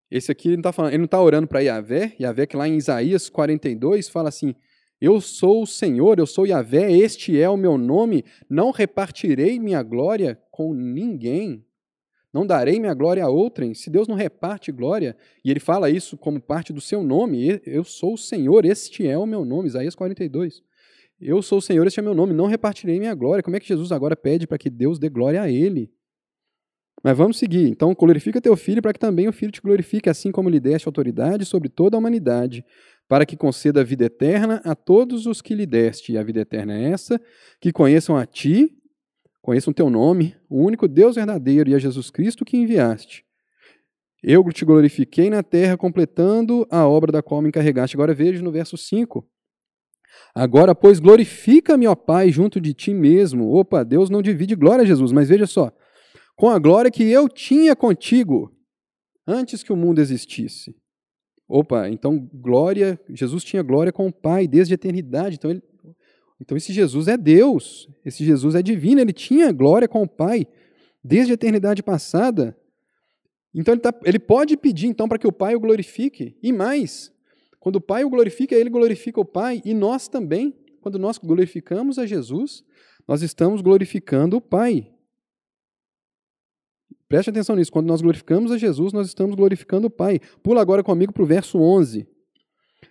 Esse 0.08 0.30
aqui 0.30 0.50
ele 0.50 0.62
não 0.62 0.70
está 0.70 1.16
tá 1.18 1.20
orando 1.20 1.48
para 1.48 1.58
Yahvé, 1.58 2.14
Yahvé 2.20 2.46
que 2.46 2.56
lá 2.56 2.68
em 2.68 2.76
Isaías 2.76 3.28
42 3.28 4.08
fala 4.08 4.28
assim: 4.28 4.54
Eu 5.00 5.20
sou 5.20 5.64
o 5.64 5.66
Senhor, 5.66 6.20
eu 6.20 6.26
sou 6.26 6.46
Yahvé, 6.46 6.92
este 6.92 7.40
é 7.40 7.48
o 7.48 7.56
meu 7.56 7.76
nome, 7.76 8.24
não 8.48 8.70
repartirei 8.70 9.58
minha 9.58 9.82
glória 9.82 10.40
com 10.52 10.72
ninguém. 10.72 11.65
Não 12.36 12.46
darei 12.46 12.78
minha 12.78 12.92
glória 12.92 13.24
a 13.24 13.30
outrem. 13.30 13.72
Se 13.72 13.88
Deus 13.88 14.06
não 14.06 14.14
reparte 14.14 14.70
glória, 14.70 15.16
e 15.42 15.50
ele 15.50 15.58
fala 15.58 15.88
isso 15.88 16.18
como 16.18 16.38
parte 16.38 16.70
do 16.70 16.82
seu 16.82 17.02
nome, 17.02 17.62
eu 17.64 17.82
sou 17.82 18.12
o 18.12 18.18
Senhor, 18.18 18.66
este 18.66 19.06
é 19.06 19.16
o 19.16 19.24
meu 19.24 19.42
nome, 19.42 19.68
Isaías 19.68 19.94
42. 19.94 20.62
Eu 21.18 21.40
sou 21.40 21.56
o 21.56 21.62
Senhor, 21.62 21.86
este 21.86 21.98
é 21.98 22.02
o 22.02 22.04
meu 22.04 22.14
nome, 22.14 22.34
não 22.34 22.44
repartirei 22.44 22.98
minha 22.98 23.14
glória. 23.14 23.42
Como 23.42 23.56
é 23.56 23.58
que 23.58 23.66
Jesus 23.66 23.90
agora 23.90 24.14
pede 24.14 24.46
para 24.46 24.58
que 24.58 24.68
Deus 24.68 24.98
dê 24.98 25.08
glória 25.08 25.40
a 25.40 25.50
ele? 25.50 25.90
Mas 27.02 27.16
vamos 27.16 27.38
seguir. 27.38 27.70
Então, 27.70 27.94
glorifica 27.94 28.38
teu 28.38 28.54
filho 28.54 28.82
para 28.82 28.92
que 28.92 29.00
também 29.00 29.26
o 29.26 29.32
filho 29.32 29.50
te 29.50 29.62
glorifique, 29.62 30.10
assim 30.10 30.30
como 30.30 30.50
lhe 30.50 30.60
deste 30.60 30.86
autoridade 30.86 31.46
sobre 31.46 31.70
toda 31.70 31.96
a 31.96 31.98
humanidade, 31.98 32.62
para 33.08 33.24
que 33.24 33.34
conceda 33.34 33.80
a 33.80 33.84
vida 33.84 34.04
eterna 34.04 34.60
a 34.62 34.74
todos 34.74 35.24
os 35.24 35.40
que 35.40 35.54
lhe 35.54 35.64
deste. 35.64 36.12
E 36.12 36.18
a 36.18 36.22
vida 36.22 36.40
eterna 36.40 36.76
é 36.76 36.90
essa, 36.90 37.18
que 37.58 37.72
conheçam 37.72 38.14
a 38.14 38.26
ti, 38.26 38.76
conheçam 39.46 39.72
teu 39.72 39.88
nome, 39.88 40.34
o 40.50 40.60
único 40.60 40.88
Deus 40.88 41.14
verdadeiro, 41.14 41.70
e 41.70 41.74
a 41.76 41.78
Jesus 41.78 42.10
Cristo 42.10 42.44
que 42.44 42.56
enviaste. 42.56 43.24
Eu 44.20 44.42
te 44.50 44.64
glorifiquei 44.64 45.30
na 45.30 45.40
terra, 45.40 45.76
completando 45.76 46.66
a 46.68 46.84
obra 46.88 47.12
da 47.12 47.22
qual 47.22 47.40
me 47.40 47.48
encarregaste. 47.48 47.94
Agora 47.94 48.12
veja 48.12 48.42
no 48.42 48.50
verso 48.50 48.76
5. 48.76 49.24
Agora, 50.34 50.74
pois, 50.74 50.98
glorifica-me, 50.98 51.86
ó 51.86 51.94
Pai, 51.94 52.32
junto 52.32 52.60
de 52.60 52.74
ti 52.74 52.92
mesmo. 52.92 53.52
Opa, 53.52 53.84
Deus 53.84 54.10
não 54.10 54.20
divide 54.20 54.56
glória 54.56 54.82
a 54.82 54.86
Jesus, 54.86 55.12
mas 55.12 55.28
veja 55.28 55.46
só 55.46 55.72
com 56.34 56.50
a 56.50 56.58
glória 56.58 56.90
que 56.90 57.04
eu 57.04 57.28
tinha 57.28 57.76
contigo 57.76 58.52
antes 59.26 59.62
que 59.62 59.72
o 59.72 59.76
mundo 59.76 60.00
existisse. 60.00 60.76
Opa, 61.48 61.88
então 61.88 62.18
glória, 62.18 63.00
Jesus 63.08 63.44
tinha 63.44 63.62
glória 63.62 63.92
com 63.92 64.08
o 64.08 64.12
Pai 64.12 64.48
desde 64.48 64.74
a 64.74 64.76
eternidade. 64.76 65.36
Então, 65.36 65.52
ele, 65.52 65.62
então 66.40 66.56
esse 66.56 66.72
Jesus 66.72 67.08
é 67.08 67.16
Deus, 67.16 67.88
esse 68.04 68.24
Jesus 68.24 68.54
é 68.54 68.62
divino, 68.62 69.00
ele 69.00 69.12
tinha 69.12 69.52
glória 69.52 69.88
com 69.88 70.02
o 70.02 70.08
Pai 70.08 70.46
desde 71.02 71.32
a 71.32 71.34
eternidade 71.34 71.82
passada. 71.82 72.56
Então 73.54 73.72
ele, 73.72 73.80
tá, 73.80 73.94
ele 74.04 74.18
pode 74.18 74.56
pedir 74.56 74.86
então 74.86 75.08
para 75.08 75.18
que 75.18 75.26
o 75.26 75.32
Pai 75.32 75.54
o 75.54 75.60
glorifique. 75.60 76.36
E 76.42 76.52
mais, 76.52 77.12
quando 77.58 77.76
o 77.76 77.80
Pai 77.80 78.04
o 78.04 78.10
glorifica, 78.10 78.54
ele 78.54 78.68
glorifica 78.68 79.20
o 79.20 79.24
Pai 79.24 79.62
e 79.64 79.72
nós 79.72 80.08
também, 80.08 80.54
quando 80.80 80.98
nós 80.98 81.16
glorificamos 81.16 81.98
a 81.98 82.04
Jesus, 82.04 82.62
nós 83.08 83.22
estamos 83.22 83.62
glorificando 83.62 84.36
o 84.36 84.40
Pai. 84.40 84.92
Preste 87.08 87.30
atenção 87.30 87.56
nisso. 87.56 87.72
Quando 87.72 87.86
nós 87.86 88.02
glorificamos 88.02 88.50
a 88.50 88.58
Jesus, 88.58 88.92
nós 88.92 89.06
estamos 89.06 89.36
glorificando 89.36 89.86
o 89.86 89.90
Pai. 89.90 90.20
Pula 90.42 90.60
agora 90.60 90.82
comigo 90.82 91.12
para 91.12 91.22
o 91.22 91.26
verso 91.26 91.58
11. 91.58 92.06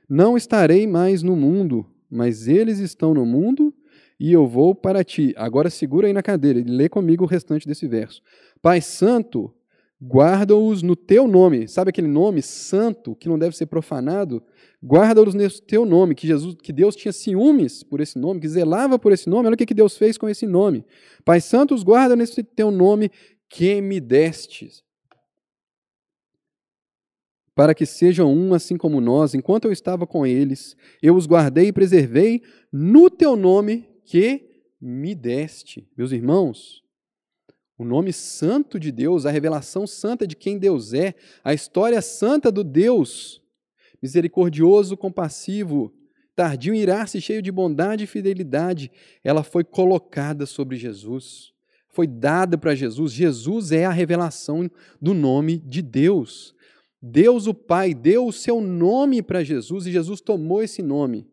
Não 0.09 0.37
estarei 0.37 0.87
mais 0.87 1.21
no 1.21 1.35
mundo, 1.35 1.85
mas 2.09 2.47
eles 2.47 2.79
estão 2.79 3.13
no 3.13 3.25
mundo 3.25 3.73
e 4.19 4.31
eu 4.31 4.47
vou 4.47 4.73
para 4.73 5.03
ti. 5.03 5.33
Agora 5.37 5.69
segura 5.69 6.07
aí 6.07 6.13
na 6.13 6.23
cadeira 6.23 6.59
e 6.59 6.63
lê 6.63 6.87
comigo 6.87 7.23
o 7.23 7.27
restante 7.27 7.67
desse 7.67 7.87
verso. 7.87 8.21
Pai 8.61 8.81
Santo, 8.81 9.53
guarda-os 10.01 10.81
no 10.81 10.95
teu 10.95 11.27
nome. 11.27 11.67
Sabe 11.67 11.89
aquele 11.89 12.07
nome 12.07 12.41
santo 12.41 13.15
que 13.15 13.27
não 13.27 13.37
deve 13.37 13.55
ser 13.55 13.65
profanado? 13.65 14.41
Guarda-os 14.83 15.33
no 15.33 15.49
teu 15.61 15.85
nome, 15.85 16.15
que 16.15 16.27
Jesus, 16.27 16.55
que 16.61 16.71
Deus 16.71 16.95
tinha 16.95 17.11
ciúmes 17.11 17.83
por 17.83 17.99
esse 17.99 18.19
nome, 18.19 18.39
que 18.39 18.47
zelava 18.47 18.99
por 18.99 19.11
esse 19.11 19.29
nome. 19.29 19.47
Olha 19.47 19.55
o 19.55 19.57
que 19.57 19.73
Deus 19.73 19.97
fez 19.97 20.17
com 20.17 20.29
esse 20.29 20.45
nome. 20.45 20.85
Pai 21.23 21.41
Santo, 21.41 21.73
os 21.73 21.83
guarda 21.83 22.15
nesse 22.15 22.43
teu 22.43 22.69
nome 22.69 23.09
que 23.49 23.81
me 23.81 23.99
destes, 23.99 24.83
para 27.55 27.73
que 27.73 27.85
sejam 27.85 28.31
um 28.31 28.53
assim 28.53 28.77
como 28.77 28.99
nós, 28.99 29.33
enquanto 29.33 29.65
eu 29.65 29.71
estava 29.71 30.05
com 30.05 30.27
eles, 30.27 30.75
eu 31.01 31.15
os 31.15 31.25
guardei 31.25 31.67
e 31.67 31.73
preservei 31.73 32.43
no 32.71 33.09
teu 33.09 33.37
nome 33.37 33.89
que 34.03 34.45
me 34.79 35.15
deste. 35.15 35.89
Meus 35.97 36.11
irmãos, 36.11 36.83
o 37.77 37.85
nome 37.85 38.11
santo 38.11 38.77
de 38.77 38.91
Deus, 38.91 39.25
a 39.25 39.31
revelação 39.31 39.87
santa 39.87 40.27
de 40.27 40.35
quem 40.35 40.59
Deus 40.59 40.93
é, 40.93 41.15
a 41.43 41.53
história 41.53 42.01
santa 42.01 42.51
do 42.51 42.63
Deus 42.63 43.41
misericordioso, 44.01 44.95
compassivo, 44.95 45.91
tardio 46.35 46.75
em 46.75 46.79
irar-se, 46.79 47.19
cheio 47.19 47.41
de 47.41 47.51
bondade 47.51 48.03
e 48.03 48.07
fidelidade, 48.07 48.91
ela 49.23 49.41
foi 49.41 49.63
colocada 49.63 50.45
sobre 50.45 50.75
Jesus 50.75 51.55
foi 51.95 52.05
dada 52.05 52.57
para 52.57 52.75
Jesus. 52.75 53.13
Jesus 53.13 53.71
é 53.71 53.85
a 53.85 53.89
revelação 53.89 54.69
do 55.01 55.13
nome 55.13 55.57
de 55.57 55.81
Deus. 55.81 56.53
Deus, 57.07 57.45
o 57.45 57.53
Pai, 57.53 57.93
deu 57.93 58.25
o 58.25 58.33
seu 58.33 58.59
nome 58.59 59.21
para 59.21 59.43
Jesus 59.43 59.85
e 59.85 59.91
Jesus 59.91 60.21
tomou 60.21 60.63
esse 60.63 60.81
nome. 60.81 61.27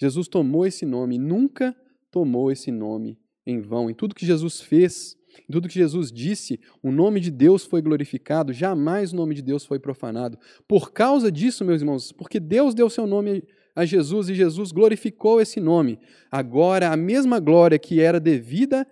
Jesus 0.00 0.28
tomou 0.28 0.64
esse 0.64 0.86
nome, 0.86 1.18
nunca 1.18 1.74
tomou 2.08 2.52
esse 2.52 2.70
nome 2.70 3.18
em 3.44 3.60
vão. 3.60 3.90
Em 3.90 3.94
tudo 3.94 4.14
que 4.14 4.24
Jesus 4.24 4.60
fez, 4.60 5.16
em 5.48 5.52
tudo 5.52 5.66
que 5.66 5.74
Jesus 5.74 6.12
disse, 6.12 6.60
o 6.80 6.92
nome 6.92 7.18
de 7.18 7.32
Deus 7.32 7.64
foi 7.64 7.82
glorificado, 7.82 8.52
jamais 8.52 9.12
o 9.12 9.16
nome 9.16 9.34
de 9.34 9.42
Deus 9.42 9.64
foi 9.66 9.80
profanado. 9.80 10.38
Por 10.68 10.92
causa 10.92 11.32
disso, 11.32 11.64
meus 11.64 11.80
irmãos, 11.80 12.12
porque 12.12 12.38
Deus 12.38 12.72
deu 12.72 12.88
seu 12.88 13.04
nome 13.04 13.42
a 13.74 13.84
Jesus 13.84 14.28
e 14.28 14.34
Jesus 14.34 14.70
glorificou 14.70 15.40
esse 15.40 15.58
nome. 15.58 15.98
Agora, 16.30 16.92
a 16.92 16.96
mesma 16.96 17.40
glória 17.40 17.78
que 17.78 18.00
era 18.00 18.20
devida 18.20 18.86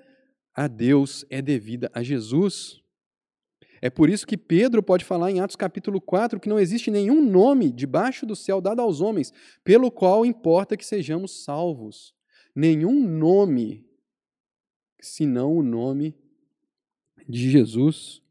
a 0.52 0.66
Deus 0.66 1.24
é 1.30 1.40
devida 1.40 1.88
a 1.94 2.02
Jesus. 2.02 2.84
É 3.80 3.90
por 3.90 4.08
isso 4.08 4.26
que 4.26 4.36
Pedro 4.36 4.82
pode 4.82 5.04
falar 5.04 5.30
em 5.30 5.40
Atos 5.40 5.56
capítulo 5.56 6.00
4 6.00 6.40
que 6.40 6.48
não 6.48 6.58
existe 6.58 6.90
nenhum 6.90 7.24
nome 7.24 7.70
debaixo 7.70 8.24
do 8.24 8.34
céu 8.34 8.60
dado 8.60 8.80
aos 8.80 9.00
homens 9.00 9.32
pelo 9.62 9.90
qual 9.90 10.24
importa 10.24 10.76
que 10.76 10.84
sejamos 10.84 11.44
salvos. 11.44 12.14
Nenhum 12.54 13.06
nome 13.06 13.86
senão 15.00 15.56
o 15.56 15.62
nome 15.62 16.16
de 17.28 17.50
Jesus. 17.50 18.22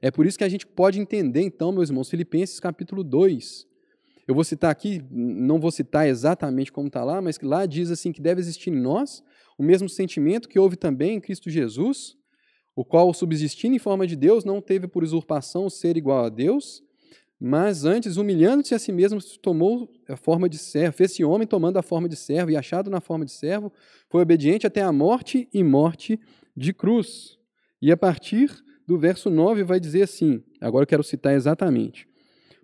É 0.00 0.10
por 0.10 0.26
isso 0.26 0.38
que 0.38 0.44
a 0.44 0.48
gente 0.48 0.66
pode 0.66 1.00
entender, 1.00 1.42
então, 1.42 1.72
meus 1.72 1.88
irmãos, 1.88 2.10
Filipenses 2.10 2.60
capítulo 2.60 3.02
2. 3.02 3.66
Eu 4.28 4.34
vou 4.34 4.44
citar 4.44 4.70
aqui, 4.70 5.02
não 5.10 5.60
vou 5.60 5.70
citar 5.70 6.08
exatamente 6.08 6.72
como 6.72 6.88
está 6.88 7.04
lá, 7.04 7.22
mas 7.22 7.38
que 7.38 7.46
lá 7.46 7.64
diz 7.64 7.90
assim 7.90 8.12
que 8.12 8.20
deve 8.20 8.40
existir 8.40 8.70
em 8.70 8.80
nós 8.80 9.22
o 9.56 9.62
mesmo 9.62 9.88
sentimento 9.88 10.48
que 10.48 10.58
houve 10.58 10.76
também 10.76 11.16
em 11.16 11.20
Cristo 11.20 11.48
Jesus, 11.48 12.16
o 12.76 12.84
qual, 12.84 13.12
subsistindo 13.14 13.74
em 13.74 13.78
forma 13.78 14.06
de 14.06 14.14
Deus, 14.14 14.44
não 14.44 14.60
teve 14.60 14.86
por 14.86 15.02
usurpação 15.02 15.70
ser 15.70 15.96
igual 15.96 16.26
a 16.26 16.28
Deus, 16.28 16.84
mas 17.40 17.86
antes, 17.86 18.18
humilhando-se 18.18 18.74
a 18.74 18.78
si 18.78 18.92
mesmo, 18.92 19.18
tomou 19.40 19.90
a 20.06 20.16
forma 20.16 20.46
de 20.46 20.58
servo, 20.58 20.96
fez-se 20.96 21.24
homem 21.24 21.48
tomando 21.48 21.78
a 21.78 21.82
forma 21.82 22.06
de 22.06 22.16
servo, 22.16 22.50
e 22.50 22.56
achado 22.56 22.90
na 22.90 23.00
forma 23.00 23.24
de 23.24 23.32
servo, 23.32 23.72
foi 24.10 24.20
obediente 24.20 24.66
até 24.66 24.82
a 24.82 24.92
morte 24.92 25.48
e 25.52 25.64
morte 25.64 26.20
de 26.54 26.74
cruz. 26.74 27.38
E 27.80 27.90
a 27.90 27.96
partir 27.96 28.50
do 28.86 28.98
verso 28.98 29.30
9 29.30 29.64
vai 29.64 29.80
dizer 29.80 30.02
assim, 30.02 30.42
agora 30.60 30.84
eu 30.84 30.86
quero 30.86 31.02
citar 31.02 31.34
exatamente. 31.34 32.06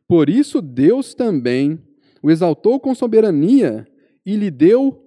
Por 0.07 0.29
isso 0.29 0.61
Deus 0.61 1.15
também 1.15 1.83
o 2.23 2.31
exaltou 2.31 2.79
com 2.79 2.95
soberania 2.95 3.87
e 4.25 4.37
lhe 4.37 4.51
deu 4.51 5.03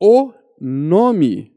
o 0.00 0.32
nome. 0.60 1.55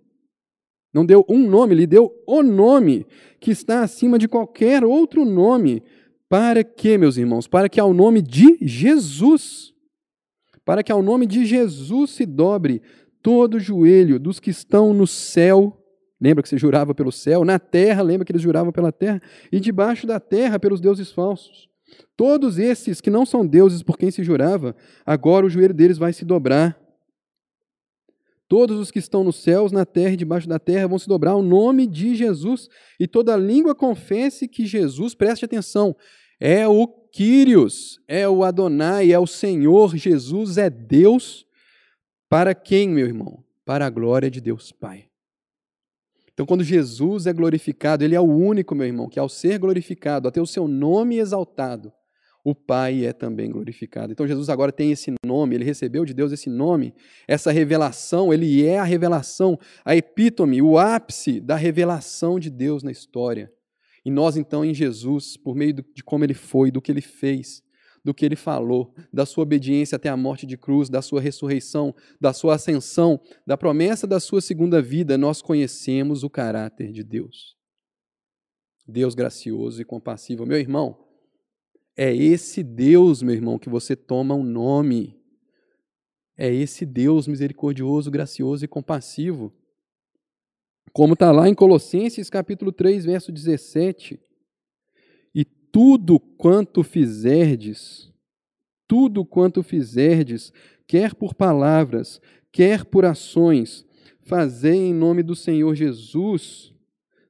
Não 1.00 1.06
deu 1.06 1.26
um 1.30 1.48
nome, 1.48 1.76
lhe 1.76 1.88
deu 1.88 2.14
o 2.28 2.44
nome 2.44 3.06
que 3.40 3.52
está 3.52 3.84
acima 3.84 4.20
de 4.20 4.28
qualquer 4.28 4.84
outro 4.84 5.24
nome. 5.24 5.82
Para 6.28 6.62
que, 6.62 6.98
meus 6.98 7.16
irmãos? 7.16 7.48
Para 7.48 7.70
que 7.70 7.80
ao 7.80 7.94
nome 7.94 8.22
de 8.22 8.58
Jesus, 8.60 9.74
para 10.66 10.84
que 10.84 10.92
ao 10.92 11.02
nome 11.02 11.26
de 11.26 11.46
Jesus 11.46 12.10
se 12.10 12.26
dobre 12.26 12.82
todo 13.24 13.54
o 13.54 13.60
joelho 13.62 14.20
dos 14.20 14.42
que 14.42 14.50
estão 14.50 14.94
no 14.94 15.08
céu, 15.08 15.82
lembra 16.20 16.44
que 16.44 16.50
se 16.50 16.58
jurava 16.58 16.94
pelo 16.94 17.14
céu, 17.14 17.46
na 17.46 17.58
terra, 17.58 18.02
lembra 18.02 18.26
que 18.26 18.34
eles 18.34 18.42
juravam 18.42 18.74
pela 18.74 18.92
terra, 18.92 19.22
e 19.50 19.58
debaixo 19.58 20.06
da 20.06 20.20
terra 20.20 20.60
pelos 20.60 20.82
deuses 20.82 21.14
falsos. 21.14 21.70
Todos 22.18 22.60
esses 22.60 23.00
que 23.00 23.10
não 23.10 23.26
são 23.26 23.48
deuses 23.48 23.82
por 23.82 23.98
quem 23.98 24.12
se 24.12 24.22
jurava, 24.22 24.76
agora 25.06 25.46
o 25.46 25.50
joelho 25.50 25.74
deles 25.74 25.98
vai 25.98 26.12
se 26.12 26.26
dobrar 26.26 26.78
Todos 28.50 28.80
os 28.80 28.90
que 28.90 28.98
estão 28.98 29.24
nos 29.24 29.36
céus, 29.36 29.72
na 29.72 29.86
terra 29.86 30.14
e 30.14 30.18
debaixo 30.18 30.50
da 30.50 30.58
terra 30.58 30.88
vão 30.88 30.98
se 30.98 31.08
dobrar 31.08 31.32
ao 31.32 31.44
nome 31.44 31.86
de 31.86 32.16
Jesus, 32.16 32.68
e 33.00 33.08
toda 33.08 33.38
língua 33.38 33.76
confesse 33.76 34.48
que 34.48 34.66
Jesus, 34.66 35.14
preste 35.14 35.46
atenção, 35.46 35.96
é 36.40 36.68
o 36.68 36.88
Quírios, 37.12 38.00
é 38.08 38.28
o 38.28 38.44
Adonai, 38.44 39.12
é 39.12 39.20
o 39.20 39.28
Senhor, 39.28 39.96
Jesus 39.96 40.58
é 40.58 40.68
Deus. 40.70 41.46
Para 42.28 42.56
quem, 42.56 42.90
meu 42.90 43.06
irmão? 43.06 43.44
Para 43.64 43.86
a 43.86 43.90
glória 43.90 44.32
de 44.32 44.42
Deus 44.42 44.72
Pai. 44.72 45.06
Então, 46.34 46.46
quando 46.46 46.64
Jesus 46.64 47.28
é 47.28 47.34
glorificado, 47.34 48.04
Ele 48.04 48.16
é 48.16 48.22
o 48.22 48.24
único, 48.24 48.74
meu 48.74 48.88
irmão, 48.88 49.10
que 49.10 49.20
ao 49.20 49.30
ser 49.30 49.60
glorificado, 49.60 50.28
a 50.28 50.32
ter 50.32 50.42
o 50.42 50.48
seu 50.48 50.68
nome 50.68 51.18
exaltado, 51.18 51.92
o 52.44 52.56
Pai 52.56 53.06
é 53.06 53.14
também 53.14 53.52
glorificado. 53.52 54.12
Então 54.12 54.28
Jesus 54.28 54.50
agora 54.50 54.72
tem 54.72 54.92
esse 54.92 55.14
nome, 55.26 55.56
ele 55.56 55.66
recebeu 55.66 56.06
de 56.06 56.14
Deus 56.14 56.32
esse 56.32 56.50
nome, 56.50 56.94
essa 57.28 57.52
revelação, 57.52 58.34
ele 58.34 58.66
é 58.66 58.80
a 58.80 58.84
revelação, 58.84 59.60
a 59.84 59.96
epítome, 59.96 60.62
o 60.62 60.78
ápice 60.78 61.40
da 61.40 61.56
revelação 61.56 62.40
de 62.40 62.50
Deus 62.50 62.82
na 62.84 62.92
história. 62.92 63.52
E 64.06 64.10
nós, 64.12 64.38
então, 64.38 64.64
em 64.64 64.74
Jesus, 64.74 65.36
por 65.36 65.56
meio 65.56 65.74
de 65.74 66.04
como 66.04 66.24
ele 66.24 66.34
foi, 66.34 66.72
do 66.72 66.82
que 66.82 66.92
ele 66.92 67.02
fez, 67.02 67.62
do 68.04 68.14
que 68.14 68.26
ele 68.26 68.38
falou, 68.38 68.94
da 69.12 69.26
sua 69.26 69.44
obediência 69.44 69.98
até 69.98 70.08
a 70.08 70.16
morte 70.16 70.46
de 70.46 70.58
cruz, 70.58 70.90
da 70.90 71.02
sua 71.02 71.20
ressurreição, 71.20 71.94
da 72.20 72.32
sua 72.32 72.56
ascensão, 72.56 73.20
da 73.46 73.58
promessa 73.58 74.08
da 74.08 74.20
sua 74.20 74.42
segunda 74.42 74.82
vida, 74.82 75.18
nós 75.18 75.42
conhecemos 75.42 76.24
o 76.24 76.30
caráter 76.30 76.92
de 76.94 77.04
Deus. 77.04 77.58
Deus 78.88 79.14
gracioso 79.14 79.82
e 79.82 79.86
compassivo. 79.86 80.46
Meu 80.46 80.58
irmão, 80.58 80.98
é 82.02 82.16
esse 82.16 82.64
Deus, 82.64 83.22
meu 83.22 83.36
irmão, 83.36 83.60
que 83.60 83.68
você 83.68 83.94
toma 83.94 84.34
um 84.34 84.42
nome. 84.42 85.20
É 86.38 86.50
esse 86.50 86.86
Deus 86.86 87.28
misericordioso, 87.28 88.10
gracioso 88.10 88.64
e 88.64 88.70
compassivo. 88.70 89.52
Como 90.94 91.12
está 91.12 91.30
lá 91.34 91.50
em 91.50 91.54
Colossenses 91.54 92.30
capítulo 92.30 92.72
3, 92.72 93.04
verso 93.04 93.34
17. 93.34 94.18
E 95.36 95.44
tudo 95.44 96.22
quanto 96.22 96.84
fizerdes, 96.84 98.10
tudo 98.88 99.26
quanto 99.26 99.62
fizerdes, 99.62 100.54
quer 100.88 101.14
por 101.14 101.34
palavras, 101.34 102.22
quer 102.50 102.86
por 102.86 103.04
ações, 103.04 103.86
fazei 104.22 104.78
em 104.88 104.94
nome 104.94 105.22
do 105.22 105.36
Senhor 105.36 105.76
Jesus, 105.76 106.74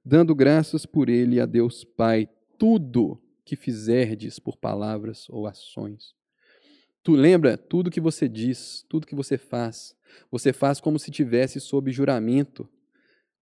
dando 0.05 0.35
graças 0.35 0.85
por 0.85 1.09
ele 1.09 1.39
a 1.39 1.47
Deus 1.47 1.83
Pai. 1.83 2.29
Tudo 2.55 3.19
que 3.49 3.55
fizerdes 3.55 4.37
por 4.37 4.57
palavras 4.57 5.27
ou 5.29 5.47
ações. 5.47 6.13
Tu 7.01 7.13
lembra 7.13 7.57
tudo 7.57 7.89
que 7.89 7.99
você 7.99 8.29
diz, 8.29 8.85
tudo 8.87 9.07
que 9.07 9.15
você 9.15 9.37
faz, 9.37 9.95
você 10.29 10.53
faz 10.53 10.79
como 10.79 10.99
se 10.99 11.09
tivesse 11.09 11.59
sob 11.59 11.91
juramento 11.91 12.69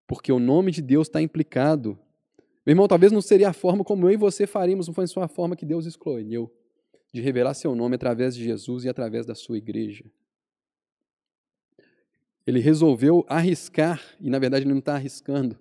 porque 0.07 0.31
o 0.31 0.39
nome 0.39 0.71
de 0.71 0.81
Deus 0.81 1.07
está 1.07 1.21
implicado. 1.21 1.99
Meu 2.65 2.71
irmão, 2.71 2.87
talvez 2.87 3.11
não 3.11 3.21
seria 3.21 3.49
a 3.49 3.53
forma 3.53 3.83
como 3.83 4.07
eu 4.07 4.13
e 4.13 4.17
você 4.17 4.47
faríamos, 4.47 4.87
não 4.87 4.93
foi 4.93 5.05
só 5.05 5.21
a 5.21 5.27
forma 5.27 5.57
que 5.57 5.65
Deus 5.65 5.85
escolheu 5.85 6.49
de 7.13 7.21
revelar 7.21 7.53
seu 7.53 7.75
nome 7.75 7.95
através 7.95 8.33
de 8.33 8.43
Jesus 8.43 8.85
e 8.85 8.89
através 8.89 9.25
da 9.25 9.35
sua 9.35 9.57
igreja. 9.57 10.05
Ele 12.45 12.61
resolveu 12.61 13.25
arriscar, 13.27 14.01
e 14.21 14.29
na 14.29 14.39
verdade 14.39 14.63
ele 14.63 14.71
não 14.71 14.79
está 14.79 14.95
arriscando, 14.95 15.57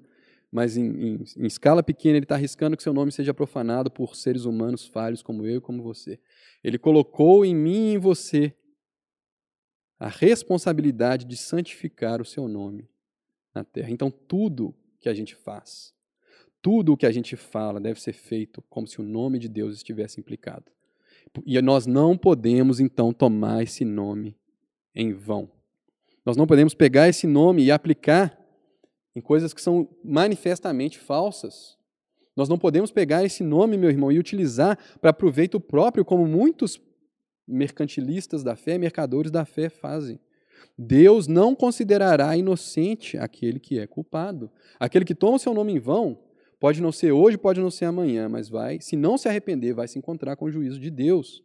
mas 0.57 0.75
em, 0.75 0.87
em, 0.87 1.25
em, 1.37 1.47
escala 1.47 1.83
pequena 1.83 2.17
ele 2.17 2.25
está 2.25 2.35
arriscando 2.35 2.79
que 2.79 2.83
seu 2.83 2.95
nome 2.95 3.13
seja 3.13 3.35
profanado 3.35 3.91
por 3.91 4.17
seres 4.17 4.47
humanos 4.47 4.87
falhos 4.87 5.23
como 5.23 5.45
eu 5.45 5.59
e 5.59 5.61
como 5.61 5.83
você. 5.83 6.19
Ele 6.65 6.79
colocou 6.79 7.45
em 7.45 7.55
mim 7.55 7.91
e 7.91 7.93
em 7.93 7.99
você 7.99 8.55
a 9.99 10.09
responsabilidade 10.09 11.27
de 11.27 11.37
santificar 11.37 12.23
o 12.23 12.25
seu 12.25 12.49
nome 12.49 12.89
na 13.55 13.65
terra. 13.65 13.91
Então, 13.91 14.11
tudo 14.11 14.75
que 14.99 15.11
a 15.11 15.13
gente 15.13 15.35
faz, 15.35 15.93
tudo 16.63 16.95
o 16.95 16.97
que 16.97 17.05
a 17.05 17.13
gente 17.13 17.37
fala 17.37 17.79
deve 17.79 18.01
ser 18.01 18.15
feito 18.15 18.63
como 18.71 18.87
se 18.87 18.99
o 18.99 19.05
nome 19.05 19.39
de 19.39 19.51
Deus 19.51 19.77
estivesse 19.77 20.19
implicado. 20.19 20.73
E 21.45 21.61
nós 21.61 21.85
não 21.85 22.17
podemos, 22.17 22.81
então, 22.81 23.13
tomar 23.13 23.63
esse 23.63 23.85
nome 23.85 24.35
em 24.95 25.13
vão. 25.13 25.51
Nós 26.25 26.35
não 26.35 26.47
podemos 26.47 26.73
pegar 26.73 27.11
esse 27.11 27.27
nome 27.27 27.63
e 27.63 27.71
aplicar 27.71 28.46
em 29.17 29.21
coisas 29.23 29.55
que 29.55 29.63
são 29.63 29.89
manifestamente 30.05 30.99
falsas. 30.99 31.79
Nós 32.37 32.51
não 32.51 32.59
podemos 32.59 32.91
pegar 32.91 33.25
esse 33.25 33.43
nome, 33.43 33.79
meu 33.79 33.89
irmão, 33.89 34.13
e 34.13 34.19
utilizar 34.19 34.79
para 35.01 35.11
proveito 35.11 35.59
próprio, 35.59 36.05
como 36.05 36.27
muitos 36.27 36.79
mercantilistas 37.49 38.43
da 38.43 38.55
fé, 38.55 38.77
mercadores 38.77 39.31
da 39.31 39.47
fé 39.47 39.71
fazem. 39.71 40.21
Deus 40.77 41.27
não 41.27 41.55
considerará 41.55 42.37
inocente 42.37 43.17
aquele 43.17 43.59
que 43.59 43.79
é 43.79 43.87
culpado. 43.87 44.51
Aquele 44.79 45.07
que 45.07 45.15
toma 45.15 45.37
o 45.37 45.39
seu 45.39 45.55
nome 45.55 45.73
em 45.73 45.79
vão, 45.79 46.19
pode 46.61 46.83
não 46.83 46.93
ser 46.93 47.13
hoje, 47.13 47.39
pode 47.39 47.59
não 47.59 47.71
ser 47.71 47.87
amanhã, 47.87 48.29
mas 48.29 48.51
vai, 48.51 48.79
se 48.83 48.97
não 48.97 49.17
se 49.17 49.27
arrepender, 49.29 49.73
vai 49.73 49.89
se 49.89 49.99
encontrar 49.99 50.37
com 50.37 50.45
o 50.45 50.51
juízo 50.51 50.79
de 50.79 50.91
Deus. 50.91 51.43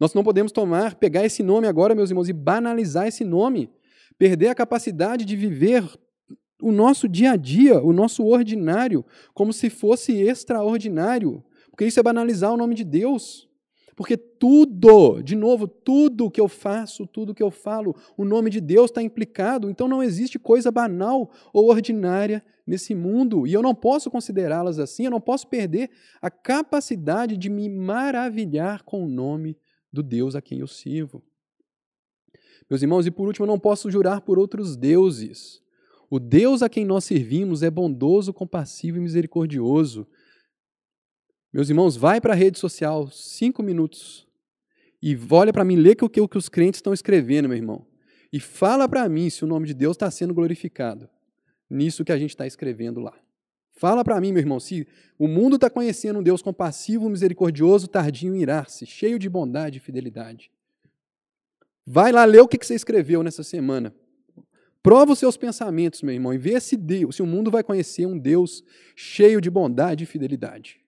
Nós 0.00 0.14
não 0.14 0.24
podemos 0.24 0.50
tomar, 0.50 0.94
pegar 0.94 1.26
esse 1.26 1.42
nome 1.42 1.66
agora, 1.66 1.94
meus 1.94 2.08
irmãos, 2.08 2.30
e 2.30 2.32
banalizar 2.32 3.06
esse 3.06 3.22
nome, 3.22 3.68
perder 4.16 4.48
a 4.48 4.54
capacidade 4.54 5.26
de 5.26 5.36
viver 5.36 5.84
o 6.62 6.72
nosso 6.72 7.08
dia 7.08 7.32
a 7.32 7.36
dia, 7.36 7.82
o 7.82 7.92
nosso 7.92 8.24
ordinário, 8.24 9.04
como 9.34 9.52
se 9.52 9.68
fosse 9.68 10.12
extraordinário, 10.12 11.44
porque 11.70 11.84
isso 11.84 11.98
é 11.98 12.02
banalizar 12.02 12.52
o 12.52 12.56
nome 12.56 12.74
de 12.74 12.84
Deus. 12.84 13.50
Porque 13.94 14.16
tudo, 14.16 15.20
de 15.22 15.36
novo, 15.36 15.68
tudo 15.68 16.30
que 16.30 16.40
eu 16.40 16.48
faço, 16.48 17.06
tudo 17.06 17.34
que 17.34 17.42
eu 17.42 17.50
falo, 17.50 17.94
o 18.16 18.24
nome 18.24 18.48
de 18.48 18.60
Deus 18.60 18.90
está 18.90 19.02
implicado. 19.02 19.68
Então 19.68 19.86
não 19.86 20.02
existe 20.02 20.38
coisa 20.38 20.70
banal 20.70 21.30
ou 21.52 21.68
ordinária 21.68 22.42
nesse 22.66 22.94
mundo. 22.94 23.46
E 23.46 23.52
eu 23.52 23.60
não 23.60 23.74
posso 23.74 24.10
considerá-las 24.10 24.78
assim, 24.78 25.04
eu 25.04 25.10
não 25.10 25.20
posso 25.20 25.46
perder 25.46 25.90
a 26.22 26.30
capacidade 26.30 27.36
de 27.36 27.50
me 27.50 27.68
maravilhar 27.68 28.82
com 28.82 29.04
o 29.04 29.08
nome 29.08 29.58
do 29.92 30.02
Deus 30.02 30.34
a 30.34 30.40
quem 30.40 30.60
eu 30.60 30.66
sirvo. 30.66 31.22
Meus 32.70 32.80
irmãos, 32.80 33.06
e 33.06 33.10
por 33.10 33.26
último, 33.26 33.44
eu 33.44 33.50
não 33.50 33.58
posso 33.58 33.90
jurar 33.90 34.22
por 34.22 34.38
outros 34.38 34.76
deuses. 34.76 35.60
O 36.12 36.20
Deus 36.20 36.60
a 36.60 36.68
quem 36.68 36.84
nós 36.84 37.04
servimos 37.04 37.62
é 37.62 37.70
bondoso, 37.70 38.34
compassivo 38.34 38.98
e 38.98 39.00
misericordioso. 39.00 40.06
Meus 41.50 41.70
irmãos, 41.70 41.96
vai 41.96 42.20
para 42.20 42.34
a 42.34 42.36
rede 42.36 42.58
social 42.58 43.08
cinco 43.10 43.62
minutos 43.62 44.28
e 45.00 45.18
olha 45.30 45.54
para 45.54 45.64
mim, 45.64 45.76
lê 45.76 45.92
o 45.92 46.10
que, 46.10 46.20
o 46.20 46.28
que 46.28 46.36
os 46.36 46.50
crentes 46.50 46.76
estão 46.76 46.92
escrevendo, 46.92 47.48
meu 47.48 47.56
irmão. 47.56 47.86
E 48.30 48.38
fala 48.38 48.86
para 48.86 49.08
mim 49.08 49.30
se 49.30 49.42
o 49.42 49.46
nome 49.46 49.66
de 49.66 49.72
Deus 49.72 49.96
está 49.96 50.10
sendo 50.10 50.34
glorificado 50.34 51.08
nisso 51.70 52.04
que 52.04 52.12
a 52.12 52.18
gente 52.18 52.28
está 52.28 52.46
escrevendo 52.46 53.00
lá. 53.00 53.14
Fala 53.70 54.04
para 54.04 54.20
mim, 54.20 54.32
meu 54.32 54.40
irmão, 54.40 54.60
se 54.60 54.86
o 55.18 55.26
mundo 55.26 55.54
está 55.54 55.70
conhecendo 55.70 56.18
um 56.18 56.22
Deus 56.22 56.42
compassivo, 56.42 57.08
misericordioso, 57.08 57.88
tardio 57.88 58.36
em 58.36 58.42
irar-se, 58.42 58.84
cheio 58.84 59.18
de 59.18 59.30
bondade 59.30 59.78
e 59.78 59.80
fidelidade. 59.80 60.50
Vai 61.86 62.12
lá 62.12 62.26
ler 62.26 62.42
o 62.42 62.48
que, 62.48 62.58
que 62.58 62.66
você 62.66 62.74
escreveu 62.74 63.22
nessa 63.22 63.42
semana. 63.42 63.94
Prova 64.82 65.12
os 65.12 65.18
seus 65.18 65.36
pensamentos, 65.36 66.02
meu 66.02 66.12
irmão, 66.12 66.34
e 66.34 66.38
vê 66.38 66.58
se, 66.60 66.76
Deus, 66.76 67.16
se 67.16 67.22
o 67.22 67.26
mundo 67.26 67.50
vai 67.50 67.62
conhecer 67.62 68.04
um 68.04 68.18
Deus 68.18 68.64
cheio 68.96 69.40
de 69.40 69.48
bondade 69.48 70.02
e 70.02 70.06
fidelidade. 70.06 70.80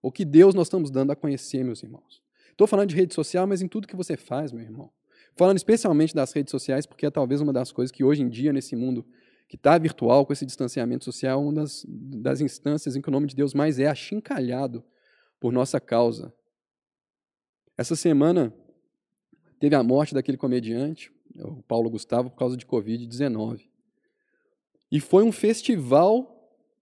O 0.00 0.12
que 0.12 0.24
Deus 0.24 0.54
nós 0.54 0.66
estamos 0.66 0.90
dando 0.90 1.10
a 1.10 1.16
conhecer, 1.16 1.64
meus 1.64 1.82
irmãos. 1.82 2.22
Estou 2.50 2.66
falando 2.66 2.90
de 2.90 2.96
rede 2.96 3.14
social, 3.14 3.46
mas 3.46 3.60
em 3.60 3.66
tudo 3.66 3.88
que 3.88 3.96
você 3.96 4.16
faz, 4.16 4.52
meu 4.52 4.62
irmão. 4.62 4.90
Falando 5.34 5.56
especialmente 5.56 6.14
das 6.14 6.32
redes 6.32 6.50
sociais, 6.50 6.86
porque 6.86 7.06
é 7.06 7.10
talvez 7.10 7.40
uma 7.40 7.52
das 7.52 7.72
coisas 7.72 7.90
que 7.90 8.04
hoje 8.04 8.22
em 8.22 8.28
dia, 8.28 8.52
nesse 8.52 8.76
mundo 8.76 9.04
que 9.48 9.56
está 9.56 9.76
virtual, 9.76 10.24
com 10.24 10.32
esse 10.32 10.46
distanciamento 10.46 11.04
social, 11.04 11.42
uma 11.42 11.52
das, 11.52 11.84
das 11.88 12.40
instâncias 12.40 12.94
em 12.94 13.02
que 13.02 13.08
o 13.08 13.12
nome 13.12 13.26
de 13.26 13.34
Deus 13.34 13.54
mais 13.54 13.78
é 13.78 13.86
achincalhado 13.86 14.84
por 15.40 15.52
nossa 15.52 15.80
causa. 15.80 16.32
Essa 17.76 17.96
semana 17.96 18.54
teve 19.58 19.74
a 19.74 19.82
morte 19.82 20.14
daquele 20.14 20.36
comediante, 20.36 21.10
o 21.38 21.62
Paulo 21.62 21.90
Gustavo, 21.90 22.30
por 22.30 22.36
causa 22.36 22.56
de 22.56 22.66
Covid-19. 22.66 23.62
E 24.90 25.00
foi 25.00 25.22
um 25.22 25.32
festival 25.32 26.28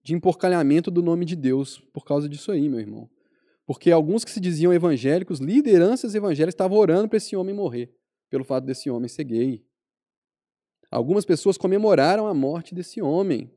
de 0.03 0.15
emporcalhamento 0.15 0.91
do 0.91 1.03
nome 1.03 1.25
de 1.25 1.37
Deus 1.37 1.79
por 1.93 2.05
causa 2.05 2.29
disso 2.29 2.51
aí, 2.51 2.69
meu 2.69 2.81
irmão. 2.81 3.09
Porque 3.67 3.91
alguns 3.91 4.25
que 4.25 4.31
se 4.31 4.41
diziam 4.41 4.73
evangélicos, 4.73 5.39
lideranças 5.39 6.15
evangélicas, 6.15 6.55
estavam 6.55 6.77
orando 6.77 7.09
para 7.09 7.19
esse 7.19 7.37
homem 7.37 7.55
morrer, 7.55 7.95
pelo 8.29 8.45
fato 8.45 8.65
desse 8.65 8.91
homem 8.91 9.09
ser 9.09 9.25
gay. 9.25 9.65
Algumas 10.91 11.25
pessoas 11.25 11.57
comemoraram 11.57 12.27
a 12.27 12.35
morte 12.35 12.75
desse 12.75 13.01
homem. 13.01 13.49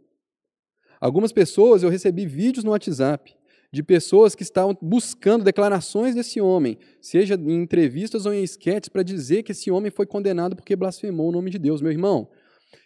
Algumas 1.01 1.31
pessoas, 1.31 1.81
eu 1.81 1.89
recebi 1.89 2.27
vídeos 2.27 2.63
no 2.63 2.71
WhatsApp 2.71 3.35
de 3.74 3.82
pessoas 3.82 4.36
que 4.36 4.43
estavam 4.43 4.78
buscando 4.80 5.43
declarações 5.43 6.13
desse 6.13 6.39
homem, 6.39 6.78
seja 7.01 7.34
em 7.34 7.63
entrevistas 7.63 8.28
ou 8.28 8.32
em 8.32 8.43
esquetes, 8.43 8.88
para 8.88 9.01
dizer 9.01 9.41
que 9.41 9.51
esse 9.51 9.71
homem 9.71 9.89
foi 9.89 10.05
condenado 10.05 10.55
porque 10.55 10.76
blasfemou 10.76 11.30
o 11.30 11.32
nome 11.32 11.49
de 11.49 11.57
Deus. 11.57 11.82
Meu 11.82 11.91
irmão, 11.91 12.30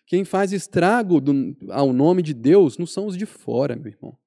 quem 0.05 0.23
faz 0.23 0.53
estrago 0.53 1.19
do, 1.19 1.53
ao 1.71 1.91
nome 1.91 2.21
de 2.21 2.33
Deus 2.33 2.77
não 2.77 2.85
são 2.85 3.05
os 3.05 3.17
de 3.17 3.25
fora, 3.25 3.75
meu 3.75 3.91
irmão. 3.91 4.17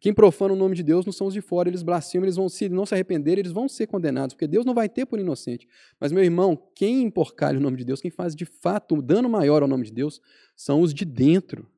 Quem 0.00 0.14
profana 0.14 0.54
o 0.54 0.56
nome 0.56 0.74
de 0.74 0.82
Deus 0.82 1.04
não 1.04 1.12
são 1.12 1.26
os 1.26 1.34
de 1.34 1.42
fora, 1.42 1.68
eles 1.68 1.82
blasfemam, 1.82 2.24
eles 2.24 2.36
vão 2.36 2.48
se 2.48 2.70
não 2.70 2.86
se 2.86 2.94
arrepender, 2.94 3.38
eles 3.38 3.52
vão 3.52 3.68
ser 3.68 3.86
condenados, 3.86 4.32
porque 4.32 4.46
Deus 4.46 4.64
não 4.64 4.72
vai 4.72 4.88
ter 4.88 5.04
por 5.04 5.20
inocente. 5.20 5.68
Mas 6.00 6.10
meu 6.10 6.24
irmão, 6.24 6.58
quem 6.74 7.02
emporcalha 7.02 7.58
o 7.58 7.60
nome 7.60 7.76
de 7.76 7.84
Deus, 7.84 8.00
quem 8.00 8.10
faz 8.10 8.34
de 8.34 8.46
fato 8.46 8.94
um 8.94 9.02
dano 9.02 9.28
maior 9.28 9.60
ao 9.60 9.68
nome 9.68 9.84
de 9.84 9.92
Deus, 9.92 10.22
são 10.56 10.80
os 10.80 10.94
de 10.94 11.04
dentro. 11.04 11.68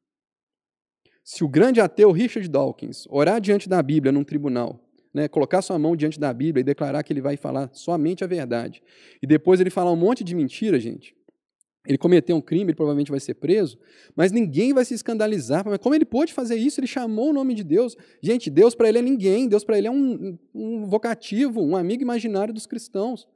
Se 1.23 1.45
o 1.45 1.49
grande 1.49 1.81
ateu 1.81 2.11
Richard 2.11 2.49
Dawkins 2.49 3.07
orar 3.09 3.41
diante 3.41 3.68
da 3.68 3.83
Bíblia 3.83 4.11
num 4.12 4.25
tribunal, 4.25 4.81
né, 5.12 5.29
colocar 5.29 5.62
sua 5.62 5.79
mão 5.79 5.95
diante 5.97 6.18
da 6.18 6.33
Bíblia 6.33 6.61
e 6.61 6.64
declarar 6.64 7.03
que 7.03 7.12
ele 7.12 7.21
vai 7.21 7.37
falar 7.37 7.71
somente 7.73 8.25
a 8.25 8.27
verdade, 8.27 8.83
e 9.23 9.27
depois 9.27 9.61
ele 9.61 9.71
falar 9.71 9.93
um 9.93 9.97
monte 9.97 10.25
de 10.25 10.35
mentira, 10.35 10.79
gente, 10.79 11.14
ele 11.87 11.97
cometeu 11.97 12.37
um 12.37 12.41
crime, 12.41 12.71
ele 12.71 12.75
provavelmente 12.75 13.11
vai 13.11 13.21
ser 13.21 13.35
preso, 13.35 13.79
mas 14.14 14.31
ninguém 14.31 14.73
vai 14.73 14.85
se 14.85 14.93
escandalizar. 14.93 15.64
Mas 15.64 15.79
como 15.79 15.95
ele 15.95 16.05
pôde 16.05 16.33
fazer 16.33 16.57
isso? 16.57 16.79
Ele 16.79 16.87
chamou 16.87 17.31
o 17.31 17.33
nome 17.33 17.55
de 17.55 17.64
Deus. 17.64 17.97
Gente, 18.23 18.51
Deus 18.51 18.75
para 18.75 18.89
ele 18.89 18.99
é 18.99 19.03
ninguém, 19.03 19.49
Deus 19.49 19.64
para 19.64 19.79
ele 19.79 19.87
é 19.87 19.91
um, 19.91 20.39
um 20.55 20.85
vocativo, 20.85 21.62
um 21.62 21.75
amigo 21.75 22.03
imaginário 22.03 22.53
dos 22.53 22.66
cristãos. 22.66 23.27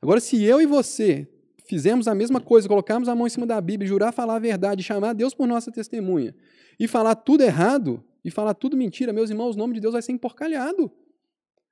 Agora, 0.00 0.18
se 0.18 0.42
eu 0.42 0.62
e 0.62 0.66
você 0.66 1.28
fizermos 1.68 2.08
a 2.08 2.14
mesma 2.14 2.40
coisa, 2.40 2.66
colocarmos 2.66 3.08
a 3.08 3.14
mão 3.14 3.26
em 3.26 3.30
cima 3.30 3.46
da 3.46 3.60
Bíblia, 3.60 3.86
jurar 3.86 4.10
falar 4.10 4.36
a 4.36 4.38
verdade, 4.38 4.82
chamar 4.82 5.12
Deus 5.12 5.34
por 5.34 5.46
nossa 5.46 5.70
testemunha, 5.70 6.34
e 6.80 6.88
falar 6.88 7.14
tudo 7.14 7.42
errado, 7.42 8.02
e 8.24 8.30
falar 8.30 8.54
tudo 8.54 8.76
mentira, 8.76 9.12
meus 9.12 9.28
irmãos, 9.28 9.54
o 9.54 9.58
nome 9.58 9.74
de 9.74 9.80
Deus 9.80 9.92
vai 9.92 10.00
ser 10.02 10.12
emporcalhado. 10.12 10.90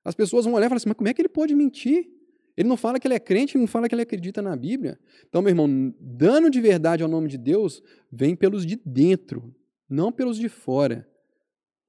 As 0.05 0.15
pessoas 0.15 0.45
vão 0.45 0.55
olhar 0.55 0.67
e 0.67 0.69
falar 0.69 0.77
assim, 0.77 0.89
mas 0.89 0.97
como 0.97 1.09
é 1.09 1.15
que 1.15 1.21
ele 1.21 1.29
pode 1.29 1.55
mentir? 1.55 2.11
Ele 2.57 2.69
não 2.69 2.77
fala 2.77 3.01
que 3.01 3.07
ele 3.07 3.15
é 3.15 3.19
crente, 3.19 3.57
ele 3.57 3.63
não 3.63 3.69
fala 3.69 3.89
que 3.89 3.95
ele 3.95 4.03
acredita 4.03 4.41
na 4.41 4.55
Bíblia. 4.55 4.99
Então, 5.29 5.43
meu 5.43 5.51
irmão, 5.51 5.95
dano 5.99 6.49
de 6.51 6.61
verdade 6.61 7.03
ao 7.03 7.09
nome 7.09 7.29
de 7.29 7.37
Deus 7.39 7.83
vem 8.11 8.37
pelos 8.37 8.65
de 8.65 8.81
dentro, 8.85 9.55
não 9.89 10.13
pelos 10.13 10.39
de 10.39 10.49
fora. 10.49 11.07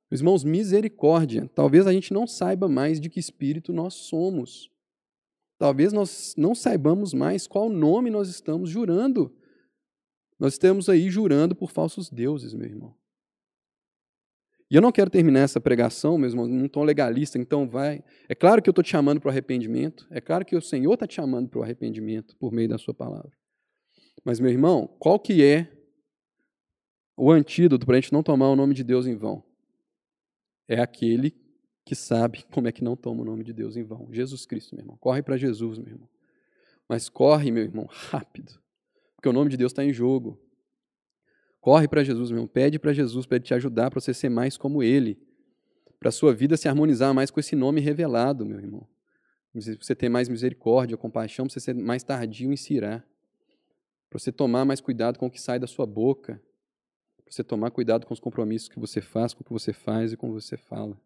Meus 0.10 0.22
irmãos, 0.22 0.44
misericórdia. 0.44 1.50
Talvez 1.54 1.86
a 1.86 1.94
gente 1.94 2.14
não 2.14 2.26
saiba 2.26 2.68
mais 2.68 3.00
de 3.00 3.10
que 3.10 3.20
espírito 3.20 3.74
nós 3.74 3.94
somos. 3.94 4.72
Talvez 5.58 5.92
nós 5.92 6.34
não 6.38 6.54
saibamos 6.54 7.14
mais 7.14 7.48
qual 7.48 7.70
nome 7.70 8.10
nós 8.10 8.30
estamos 8.30 8.70
jurando. 8.70 9.36
Nós 10.40 10.54
estamos 10.54 10.88
aí 10.88 11.10
jurando 11.10 11.56
por 11.56 11.72
falsos 11.72 12.10
deuses, 12.10 12.54
meu 12.54 12.68
irmão. 12.68 12.96
E 14.70 14.76
eu 14.76 14.82
não 14.82 14.92
quero 14.92 15.10
terminar 15.10 15.40
essa 15.40 15.62
pregação, 15.62 16.18
mesmo 16.18 16.46
num 16.46 16.68
tom 16.68 16.84
legalista, 16.84 17.38
então 17.38 17.68
vai. 17.68 18.04
É 18.28 18.36
claro 18.36 18.62
que 18.62 18.70
eu 18.70 18.72
estou 18.72 18.84
te 18.84 18.90
chamando 18.90 19.20
para 19.20 19.30
o 19.30 19.32
arrependimento, 19.32 20.06
é 20.12 20.20
claro 20.20 20.46
que 20.46 20.56
o 20.56 20.62
Senhor 20.62 20.94
está 20.94 21.08
te 21.08 21.16
chamando 21.16 21.50
para 21.50 21.60
o 21.60 21.64
arrependimento 21.64 22.36
por 22.36 22.52
meio 22.52 22.68
da 22.68 22.78
sua 22.78 22.94
palavra. 22.94 23.32
Mas, 24.26 24.40
meu 24.40 24.52
irmão, 24.52 24.88
qual 25.00 25.18
que 25.20 25.44
é 25.44 25.72
o 27.16 27.32
antídoto 27.32 27.86
para 27.86 27.96
a 27.98 28.02
gente 28.02 28.12
não 28.12 28.22
tomar 28.22 28.50
o 28.50 28.56
nome 28.56 28.74
de 28.74 28.84
Deus 28.84 29.08
em 29.08 29.16
vão? 29.16 29.42
É 30.68 30.82
aquele 30.82 31.34
que 31.88 31.96
sabe 31.96 32.44
como 32.52 32.68
é 32.68 32.72
que 32.72 32.84
não 32.84 32.96
toma 32.96 33.22
o 33.22 33.26
nome 33.26 33.44
de 33.44 33.54
Deus 33.54 33.78
em 33.78 33.84
vão. 33.84 34.10
Jesus 34.12 34.46
Cristo, 34.46 34.76
meu 34.76 34.84
irmão. 34.84 34.98
Corre 34.98 35.22
para 35.22 35.38
Jesus, 35.38 35.80
meu 35.80 35.88
irmão. 35.88 36.10
Mas 36.88 37.08
corre, 37.08 37.50
meu 37.50 37.64
irmão, 37.64 37.88
rápido. 37.90 38.60
Porque 39.16 39.30
o 39.30 39.34
nome 39.34 39.50
de 39.50 39.58
Deus 39.58 39.72
está 39.72 39.84
em 39.84 39.94
jogo. 39.94 40.38
Corre 41.62 41.88
para 41.88 42.04
Jesus, 42.04 42.30
meu 42.30 42.40
irmão. 42.40 42.48
Pede 42.48 42.78
para 42.78 42.92
Jesus 42.94 43.26
para 43.26 43.38
ele 43.38 43.46
te 43.46 43.54
ajudar 43.54 43.90
para 43.90 44.00
você 44.02 44.14
ser 44.14 44.30
mais 44.30 44.58
como 44.58 44.84
ele. 44.84 45.18
Para 45.98 46.10
a 46.10 46.12
sua 46.12 46.34
vida 46.34 46.58
se 46.58 46.68
harmonizar 46.68 47.14
mais 47.14 47.32
com 47.32 47.40
esse 47.40 47.56
nome 47.56 47.80
revelado, 47.80 48.46
meu 48.46 48.60
irmão. 48.60 48.88
Você 49.56 49.96
ter 49.96 50.10
mais 50.10 50.30
misericórdia, 50.30 50.96
compaixão, 50.98 51.48
para 51.48 51.54
você 51.54 51.60
ser 51.60 51.74
mais 51.74 52.04
tardio 52.04 52.52
em 52.52 52.58
se 52.58 52.80
Para 52.80 53.04
você 54.14 54.32
tomar 54.32 54.66
mais 54.66 54.80
cuidado 54.80 55.18
com 55.18 55.26
o 55.26 55.32
que 55.32 55.42
sai 55.42 55.58
da 55.58 55.66
sua 55.66 55.86
boca. 55.86 56.40
Para 57.24 57.32
você 57.32 57.44
tomar 57.44 57.72
cuidado 57.72 58.06
com 58.06 58.14
os 58.14 58.20
compromissos 58.20 58.70
que 58.70 58.80
você 58.80 59.02
faz, 59.02 59.34
com 59.34 59.42
o 59.42 59.44
que 59.44 59.52
você 59.52 59.74
faz 59.74 60.14
e 60.14 60.18
com 60.18 60.30
o 60.30 60.36
que 60.36 60.42
você 60.42 60.58
fala. 60.58 60.98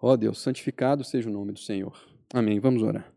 Ó 0.00 0.16
Deus, 0.16 0.38
santificado 0.38 1.02
seja 1.02 1.28
o 1.28 1.32
nome 1.32 1.52
do 1.52 1.58
Senhor. 1.58 1.98
Amém. 2.32 2.60
Vamos 2.60 2.82
orar. 2.82 3.12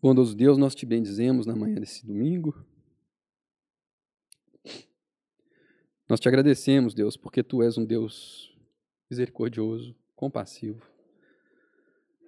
Bondoso 0.00 0.36
Deus, 0.36 0.58
nós 0.58 0.74
te 0.74 0.86
bendizemos 0.86 1.46
na 1.46 1.54
manhã 1.54 1.76
desse 1.76 2.06
domingo. 2.06 2.54
Nós 6.08 6.20
te 6.20 6.28
agradecemos, 6.28 6.94
Deus, 6.94 7.16
porque 7.16 7.42
tu 7.42 7.62
és 7.62 7.78
um 7.78 7.84
Deus 7.84 8.54
misericordioso, 9.10 9.94
compassivo, 10.14 10.82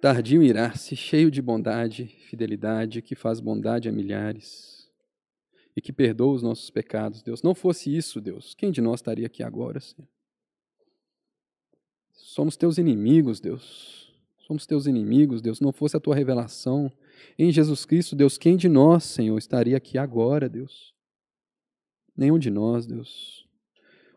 tardio 0.01 0.41
irar-se, 0.41 0.95
cheio 0.95 1.29
de 1.29 1.41
bondade, 1.41 2.05
fidelidade, 2.05 3.01
que 3.01 3.15
faz 3.15 3.39
bondade 3.39 3.87
a 3.87 3.91
milhares 3.91 4.89
e 5.75 5.81
que 5.81 5.93
perdoa 5.93 6.33
os 6.33 6.41
nossos 6.41 6.69
pecados, 6.69 7.21
Deus. 7.21 7.43
Não 7.43 7.53
fosse 7.53 7.95
isso, 7.95 8.19
Deus, 8.19 8.55
quem 8.55 8.71
de 8.71 8.81
nós 8.81 8.99
estaria 8.99 9.27
aqui 9.27 9.43
agora, 9.43 9.79
Senhor? 9.79 10.07
Somos 12.17 12.57
teus 12.57 12.77
inimigos, 12.77 13.39
Deus. 13.39 14.11
Somos 14.39 14.65
teus 14.65 14.87
inimigos, 14.87 15.41
Deus. 15.41 15.59
Não 15.59 15.71
fosse 15.71 15.95
a 15.95 15.99
tua 15.99 16.15
revelação 16.15 16.91
em 17.37 17.51
Jesus 17.51 17.85
Cristo, 17.85 18.15
Deus, 18.15 18.37
quem 18.37 18.57
de 18.57 18.67
nós, 18.67 19.03
Senhor, 19.03 19.37
estaria 19.37 19.77
aqui 19.77 19.97
agora, 19.97 20.49
Deus? 20.49 20.93
Nenhum 22.15 22.39
de 22.39 22.49
nós, 22.49 22.85
Deus. 22.85 23.47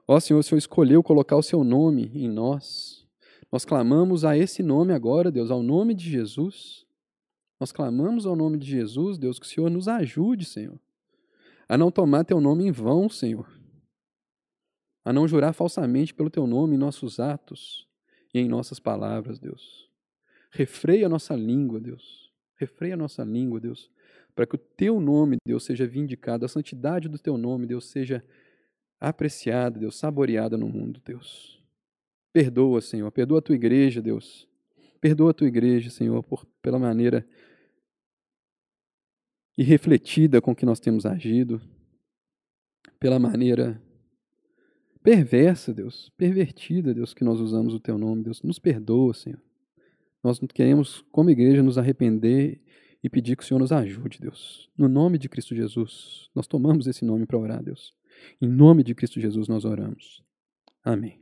Ó 0.09 0.19
Senhor, 0.19 0.41
o 0.41 0.43
Senhor 0.43 0.59
escolheu 0.59 1.03
colocar 1.03 1.37
o 1.37 1.43
seu 1.43 1.63
nome 1.63 2.11
em 2.15 2.29
nós. 2.29 3.07
Nós 3.53 3.65
clamamos 3.65 4.25
a 4.25 4.37
esse 4.37 4.63
nome 4.63 4.93
agora, 4.93 5.31
Deus, 5.31 5.51
ao 5.51 5.63
nome 5.63 5.95
de 5.95 6.09
Jesus. 6.09 6.87
Nós 7.59 7.73
clamamos 7.73 8.25
ao 8.25 8.35
nome 8.35 8.57
de 8.59 8.71
Jesus, 8.71 9.19
Deus, 9.19 9.39
que 9.39 9.47
o 9.47 9.49
Senhor 9.49 9.71
nos 9.71 9.87
ajude, 9.87 10.47
Senhor, 10.47 10.81
a 11.69 11.77
não 11.77 11.91
tomar 11.91 12.25
teu 12.25 12.41
nome 12.41 12.65
em 12.65 12.73
vão, 12.73 13.09
Senhor, 13.09 13.47
a 15.05 15.13
não 15.13 15.29
jurar 15.29 15.53
falsamente 15.53 16.15
pelo 16.15 16.31
teu 16.31 16.47
nome 16.47 16.75
em 16.75 16.79
nossos 16.79 17.21
atos 17.21 17.90
e 18.33 18.41
em 18.41 18.49
nossas 18.49 18.79
palavras, 18.79 19.39
Deus. 19.39 19.89
Refreia 20.51 21.07
a 21.07 21.09
nossa 21.09 21.35
língua, 21.35 21.81
Deus. 21.81 22.31
Refreia 22.57 22.95
a 22.95 22.97
nossa 22.97 23.25
língua, 23.25 23.59
Deus, 23.59 23.91
para 24.35 24.47
que 24.47 24.55
o 24.55 24.59
teu 24.59 25.01
nome, 25.01 25.37
Deus, 25.47 25.65
seja 25.65 25.87
vindicado, 25.87 26.45
a 26.45 26.49
santidade 26.49 27.09
do 27.09 27.19
teu 27.19 27.39
nome, 27.39 27.67
Deus, 27.67 27.89
seja 27.89 28.23
apreciada, 29.01 29.79
Deus, 29.79 29.97
saboreada 29.97 30.59
no 30.59 30.69
mundo, 30.69 31.01
Deus. 31.05 31.63
Perdoa, 32.33 32.81
Senhor, 32.81 33.11
perdoa 33.11 33.39
a 33.39 33.43
tua 33.43 33.55
igreja, 33.55 34.03
Deus. 34.03 34.47
Perdoa 35.01 35.31
a 35.31 35.35
tua 35.35 35.49
igreja, 35.49 35.89
Senhor, 35.89 36.23
por, 36.23 36.45
pela 36.61 36.79
maneira 36.79 37.27
irrefletida 39.57 40.41
com 40.41 40.55
que 40.55 40.67
nós 40.67 40.81
temos 40.81 41.07
agido, 41.07 41.61
pela 42.99 43.19
maneira 43.19 43.81
perversa, 45.03 45.73
Deus, 45.73 46.11
pervertida, 46.17 46.95
Deus, 46.95 47.15
que 47.15 47.25
nós 47.25 47.41
usamos 47.41 47.75
o 47.75 47.81
teu 47.81 47.99
nome, 47.99 48.23
Deus. 48.23 48.43
Nos 48.43 48.59
perdoa, 48.59 49.15
Senhor. 49.15 49.41
Nós 50.23 50.39
queremos, 50.55 51.05
como 51.11 51.31
igreja, 51.31 51.63
nos 51.63 51.79
arrepender 51.79 52.61
e 53.03 53.09
pedir 53.09 53.37
que 53.37 53.43
o 53.43 53.47
Senhor 53.47 53.61
nos 53.61 53.73
ajude, 53.73 54.19
Deus. 54.21 54.69
No 54.77 54.89
nome 54.89 55.19
de 55.19 55.29
Cristo 55.29 55.55
Jesus, 55.55 56.29
nós 56.35 56.47
tomamos 56.47 56.87
esse 56.87 57.05
nome 57.05 57.27
para 57.27 57.39
orar, 57.39 57.63
Deus. 57.63 57.95
Em 58.41 58.49
nome 58.49 58.83
de 58.83 58.95
Cristo 58.95 59.21
Jesus 59.21 59.49
nós 59.49 59.65
oramos. 59.65 60.23
Amém. 60.85 61.19